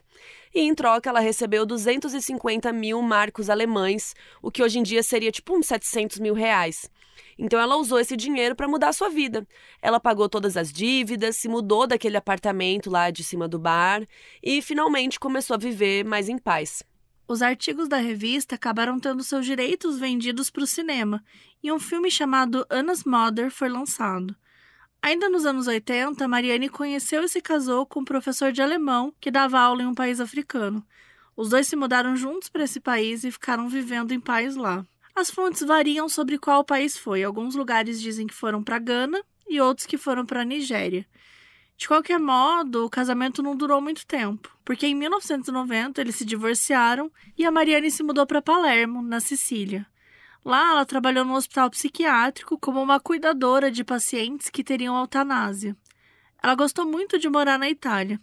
E 0.53 0.59
em 0.59 0.75
troca, 0.75 1.09
ela 1.09 1.21
recebeu 1.21 1.65
250 1.65 2.73
mil 2.73 3.01
marcos 3.01 3.49
alemães, 3.49 4.13
o 4.41 4.51
que 4.51 4.61
hoje 4.61 4.77
em 4.77 4.83
dia 4.83 5.01
seria 5.01 5.31
tipo 5.31 5.57
uns 5.57 5.67
700 5.67 6.19
mil 6.19 6.33
reais. 6.33 6.91
Então 7.39 7.57
ela 7.57 7.77
usou 7.77 7.97
esse 7.97 8.17
dinheiro 8.17 8.57
para 8.57 8.67
mudar 8.67 8.89
a 8.89 8.93
sua 8.93 9.09
vida. 9.09 9.47
Ela 9.81 10.01
pagou 10.01 10.27
todas 10.27 10.57
as 10.57 10.69
dívidas, 10.69 11.37
se 11.37 11.47
mudou 11.47 11.87
daquele 11.87 12.17
apartamento 12.17 12.89
lá 12.89 13.09
de 13.09 13.23
cima 13.23 13.47
do 13.47 13.57
bar 13.57 14.05
e 14.43 14.61
finalmente 14.61 15.17
começou 15.17 15.53
a 15.53 15.57
viver 15.57 16.03
mais 16.03 16.27
em 16.27 16.37
paz. 16.37 16.83
Os 17.27 17.41
artigos 17.41 17.87
da 17.89 17.97
revista 17.97 18.53
acabaram 18.53 18.99
tendo 18.99 19.23
seus 19.23 19.45
direitos 19.45 19.97
vendidos 19.97 20.51
para 20.51 20.63
o 20.63 20.67
cinema 20.67 21.23
e 21.63 21.71
um 21.71 21.79
filme 21.79 22.11
chamado 22.11 22.65
Anna's 22.69 23.03
Mother 23.03 23.49
foi 23.49 23.67
lançado. 23.67 24.35
Ainda 25.01 25.27
nos 25.29 25.45
anos 25.45 25.67
80, 25.67 26.27
Mariane 26.27 26.69
conheceu 26.69 27.23
e 27.23 27.29
se 27.29 27.41
casou 27.41 27.85
com 27.85 28.01
um 28.01 28.05
professor 28.05 28.51
de 28.51 28.61
alemão 28.61 29.13
que 29.19 29.31
dava 29.31 29.59
aula 29.59 29.81
em 29.81 29.87
um 29.87 29.93
país 29.93 30.19
africano. 30.19 30.85
Os 31.35 31.49
dois 31.49 31.67
se 31.67 31.75
mudaram 31.75 32.15
juntos 32.15 32.47
para 32.47 32.63
esse 32.63 32.79
país 32.79 33.23
e 33.23 33.31
ficaram 33.31 33.67
vivendo 33.67 34.11
em 34.11 34.19
paz 34.19 34.55
lá. 34.55 34.85
As 35.15 35.31
fontes 35.31 35.61
variam 35.61 36.07
sobre 36.07 36.37
qual 36.37 36.63
país 36.63 36.97
foi. 36.97 37.23
Alguns 37.23 37.55
lugares 37.55 38.01
dizem 38.01 38.27
que 38.27 38.33
foram 38.33 38.63
para 38.63 38.79
Gana 38.79 39.21
e 39.47 39.59
outros 39.59 39.87
que 39.87 39.97
foram 39.97 40.25
para 40.25 40.41
a 40.41 40.45
Nigéria. 40.45 41.05
De 41.77 41.87
qualquer 41.87 42.19
modo, 42.19 42.85
o 42.85 42.89
casamento 42.89 43.43
não 43.43 43.55
durou 43.55 43.81
muito 43.81 44.05
tempo, 44.05 44.55
porque 44.63 44.87
em 44.87 44.95
1990 44.95 45.99
eles 45.99 46.15
se 46.15 46.25
divorciaram 46.25 47.11
e 47.37 47.45
a 47.45 47.51
Mariane 47.51 47.91
se 47.91 48.01
mudou 48.01 48.25
para 48.25 48.41
Palermo, 48.41 49.01
na 49.01 49.19
Sicília. 49.19 49.85
Lá, 50.43 50.71
ela 50.71 50.85
trabalhou 50.85 51.25
no 51.25 51.33
hospital 51.33 51.69
psiquiátrico 51.69 52.57
como 52.57 52.81
uma 52.81 52.99
cuidadora 52.99 53.69
de 53.69 53.83
pacientes 53.83 54.49
que 54.49 54.63
teriam 54.63 54.97
eutanásia. 54.97 55.75
Ela 56.41 56.55
gostou 56.55 56.85
muito 56.85 57.19
de 57.19 57.27
morar 57.27 57.59
na 57.59 57.69
Itália, 57.69 58.21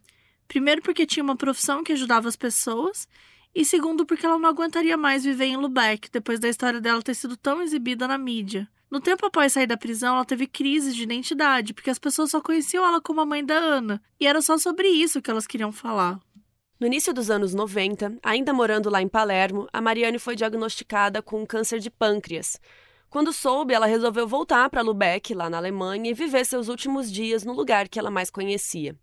primeiro 0.48 0.80
porque 0.80 1.04
tinha 1.04 1.24
uma 1.24 1.36
profissão 1.36 1.82
que 1.82 1.92
ajudava 1.92 2.28
as 2.28 2.36
pessoas, 2.36 3.06
e 3.54 3.64
segundo 3.64 4.06
porque 4.06 4.24
ela 4.24 4.38
não 4.38 4.48
aguentaria 4.48 4.96
mais 4.96 5.24
viver 5.24 5.46
em 5.46 5.56
Lubeck 5.56 6.10
depois 6.10 6.40
da 6.40 6.48
história 6.48 6.80
dela 6.80 7.02
ter 7.02 7.14
sido 7.14 7.36
tão 7.36 7.62
exibida 7.62 8.08
na 8.08 8.16
mídia. 8.16 8.68
No 8.90 9.00
tempo 9.00 9.24
após 9.24 9.54
sair 9.54 9.66
da 9.66 9.76
prisão, 9.76 10.16
ela 10.16 10.24
teve 10.24 10.46
crises 10.46 10.94
de 10.94 11.02
identidade, 11.02 11.72
porque 11.72 11.88
as 11.88 11.98
pessoas 11.98 12.30
só 12.30 12.40
conheciam 12.40 12.84
ela 12.84 13.00
como 13.00 13.20
a 13.22 13.26
mãe 13.26 13.44
da 13.44 13.54
Ana, 13.54 14.02
e 14.20 14.26
era 14.26 14.42
só 14.42 14.58
sobre 14.58 14.88
isso 14.88 15.22
que 15.22 15.30
elas 15.30 15.46
queriam 15.46 15.72
falar. 15.72 16.20
No 16.78 16.86
início 16.86 17.14
dos 17.14 17.30
anos 17.30 17.54
90, 17.54 18.18
ainda 18.22 18.52
morando 18.52 18.90
lá 18.90 19.00
em 19.00 19.08
Palermo, 19.08 19.66
a 19.72 19.80
Mariane 19.80 20.18
foi 20.18 20.36
diagnosticada 20.36 21.22
com 21.22 21.46
câncer 21.46 21.78
de 21.78 21.90
pâncreas. 21.90 22.60
Quando 23.08 23.32
soube, 23.32 23.72
ela 23.72 23.86
resolveu 23.86 24.26
voltar 24.26 24.68
para 24.68 24.82
Lubeck, 24.82 25.32
lá 25.32 25.48
na 25.48 25.58
Alemanha, 25.58 26.10
e 26.10 26.14
viver 26.14 26.44
seus 26.44 26.68
últimos 26.68 27.10
dias 27.10 27.44
no 27.44 27.52
lugar 27.52 27.88
que 27.88 27.98
ela 27.98 28.10
mais 28.10 28.30
conhecia. 28.30 28.96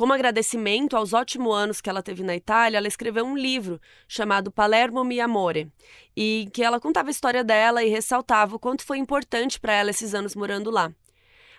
Como 0.00 0.14
agradecimento 0.14 0.96
aos 0.96 1.12
ótimos 1.12 1.54
anos 1.54 1.78
que 1.82 1.90
ela 1.90 2.02
teve 2.02 2.22
na 2.22 2.34
Itália, 2.34 2.78
ela 2.78 2.88
escreveu 2.88 3.22
um 3.22 3.36
livro 3.36 3.78
chamado 4.08 4.50
Palermo 4.50 5.04
Mi 5.04 5.20
Amore, 5.20 5.70
e 6.16 6.48
que 6.54 6.62
ela 6.62 6.80
contava 6.80 7.10
a 7.10 7.10
história 7.10 7.44
dela 7.44 7.84
e 7.84 7.90
ressaltava 7.90 8.56
o 8.56 8.58
quanto 8.58 8.82
foi 8.82 8.96
importante 8.96 9.60
para 9.60 9.74
ela 9.74 9.90
esses 9.90 10.14
anos 10.14 10.34
morando 10.34 10.70
lá. 10.70 10.90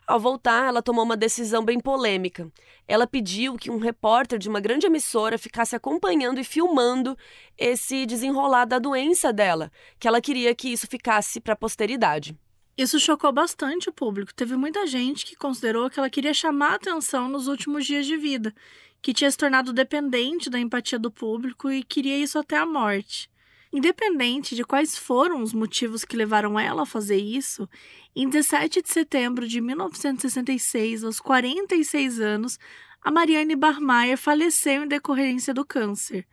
Ao 0.07 0.19
voltar, 0.19 0.69
ela 0.69 0.81
tomou 0.81 1.03
uma 1.03 1.15
decisão 1.15 1.63
bem 1.63 1.79
polêmica. 1.79 2.51
Ela 2.87 3.05
pediu 3.05 3.57
que 3.57 3.69
um 3.69 3.77
repórter 3.77 4.39
de 4.39 4.49
uma 4.49 4.59
grande 4.59 4.87
emissora 4.87 5.37
ficasse 5.37 5.75
acompanhando 5.75 6.39
e 6.39 6.43
filmando 6.43 7.15
esse 7.55 8.07
desenrolar 8.07 8.65
da 8.65 8.79
doença 8.79 9.31
dela, 9.31 9.71
que 9.99 10.07
ela 10.07 10.19
queria 10.19 10.55
que 10.55 10.69
isso 10.69 10.87
ficasse 10.87 11.39
para 11.39 11.53
a 11.53 11.55
posteridade. 11.55 12.35
Isso 12.77 12.99
chocou 12.99 13.31
bastante 13.31 13.89
o 13.89 13.93
público. 13.93 14.33
Teve 14.33 14.55
muita 14.55 14.87
gente 14.87 15.25
que 15.25 15.35
considerou 15.35 15.89
que 15.89 15.99
ela 15.99 16.09
queria 16.09 16.33
chamar 16.33 16.75
atenção 16.75 17.27
nos 17.27 17.47
últimos 17.47 17.85
dias 17.85 18.05
de 18.05 18.15
vida, 18.15 18.53
que 19.01 19.13
tinha 19.13 19.29
se 19.29 19.37
tornado 19.37 19.73
dependente 19.73 20.49
da 20.49 20.59
empatia 20.59 20.97
do 20.97 21.11
público 21.11 21.69
e 21.69 21.83
queria 21.83 22.17
isso 22.17 22.39
até 22.39 22.57
a 22.57 22.65
morte. 22.65 23.29
Independente 23.73 24.55
de 24.55 24.63
quais 24.65 24.97
foram 24.97 25.41
os 25.41 25.53
motivos 25.53 26.03
que 26.03 26.17
levaram 26.17 26.59
ela 26.59 26.83
a 26.83 26.85
fazer 26.85 27.17
isso, 27.17 27.69
em 28.15 28.27
17 28.27 28.81
de 28.81 28.89
setembro 28.89 29.47
de 29.47 29.61
1966, 29.61 31.05
aos 31.05 31.21
46 31.21 32.19
anos, 32.19 32.59
a 33.01 33.09
Mariane 33.09 33.55
Barmaier 33.55 34.17
faleceu 34.17 34.83
em 34.83 34.87
decorrência 34.87 35.53
do 35.53 35.65
câncer. 35.65 36.27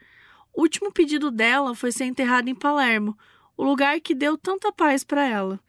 O 0.52 0.62
último 0.62 0.92
pedido 0.92 1.30
dela 1.30 1.74
foi 1.74 1.92
ser 1.92 2.04
enterrada 2.04 2.50
em 2.50 2.54
Palermo, 2.54 3.16
o 3.56 3.62
lugar 3.62 4.00
que 4.00 4.14
deu 4.14 4.36
tanta 4.36 4.72
paz 4.72 5.04
para 5.04 5.24
ela. 5.24 5.60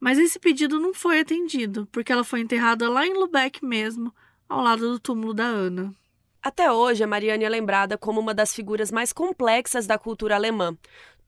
Mas 0.00 0.18
esse 0.18 0.38
pedido 0.38 0.80
não 0.80 0.94
foi 0.94 1.20
atendido, 1.20 1.86
porque 1.92 2.10
ela 2.10 2.24
foi 2.24 2.40
enterrada 2.40 2.88
lá 2.88 3.06
em 3.06 3.12
Lubeck 3.12 3.62
mesmo, 3.62 4.12
ao 4.48 4.62
lado 4.62 4.90
do 4.90 4.98
túmulo 4.98 5.34
da 5.34 5.44
Ana. 5.44 5.94
Até 6.42 6.72
hoje, 6.72 7.04
a 7.04 7.06
Mariane 7.06 7.44
é 7.44 7.48
lembrada 7.48 7.98
como 7.98 8.18
uma 8.18 8.32
das 8.32 8.54
figuras 8.54 8.90
mais 8.90 9.12
complexas 9.12 9.86
da 9.86 9.98
cultura 9.98 10.34
alemã. 10.34 10.74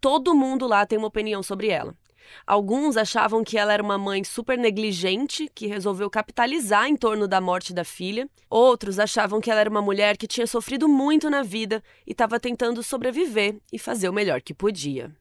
Todo 0.01 0.35
mundo 0.35 0.67
lá 0.67 0.87
tem 0.87 0.99
uma 0.99 1.09
opinião 1.09 1.43
sobre 1.43 1.69
ela. 1.69 1.95
Alguns 2.47 2.97
achavam 2.97 3.45
que 3.45 3.59
ela 3.59 3.75
era 3.75 3.83
uma 3.83 3.99
mãe 3.99 4.25
super 4.25 4.57
negligente 4.57 5.51
que 5.55 5.67
resolveu 5.67 6.09
capitalizar 6.09 6.89
em 6.89 6.97
torno 6.97 7.29
da 7.29 7.43
morte 7.43 7.75
da 7.75 7.85
filha. 7.85 8.27
Outros 8.49 8.99
achavam 8.99 9.39
que 9.39 9.51
ela 9.51 9.61
era 9.61 9.71
uma 9.71 9.83
mulher 9.83 10.17
que 10.17 10.27
tinha 10.27 10.47
sofrido 10.47 10.89
muito 10.89 11.29
na 11.29 11.43
vida 11.43 11.83
e 12.07 12.13
estava 12.13 12.41
tentando 12.41 12.83
sobreviver 12.83 13.59
e 13.71 13.79
fazer 13.79 14.09
o 14.09 14.15
melhor 14.15 14.41
que 14.41 14.55
podia. 14.55 15.15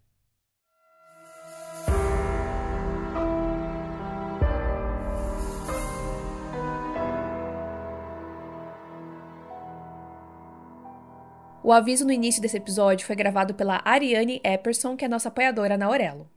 O 11.63 11.71
aviso 11.71 12.05
no 12.05 12.11
início 12.11 12.41
desse 12.41 12.57
episódio 12.57 13.05
foi 13.05 13.15
gravado 13.15 13.53
pela 13.53 13.81
Ariane 13.85 14.41
Epperson, 14.43 14.97
que 14.97 15.05
é 15.05 15.07
nossa 15.07 15.29
apoiadora 15.29 15.77
na 15.77 15.85
Aurelo. 15.85 16.27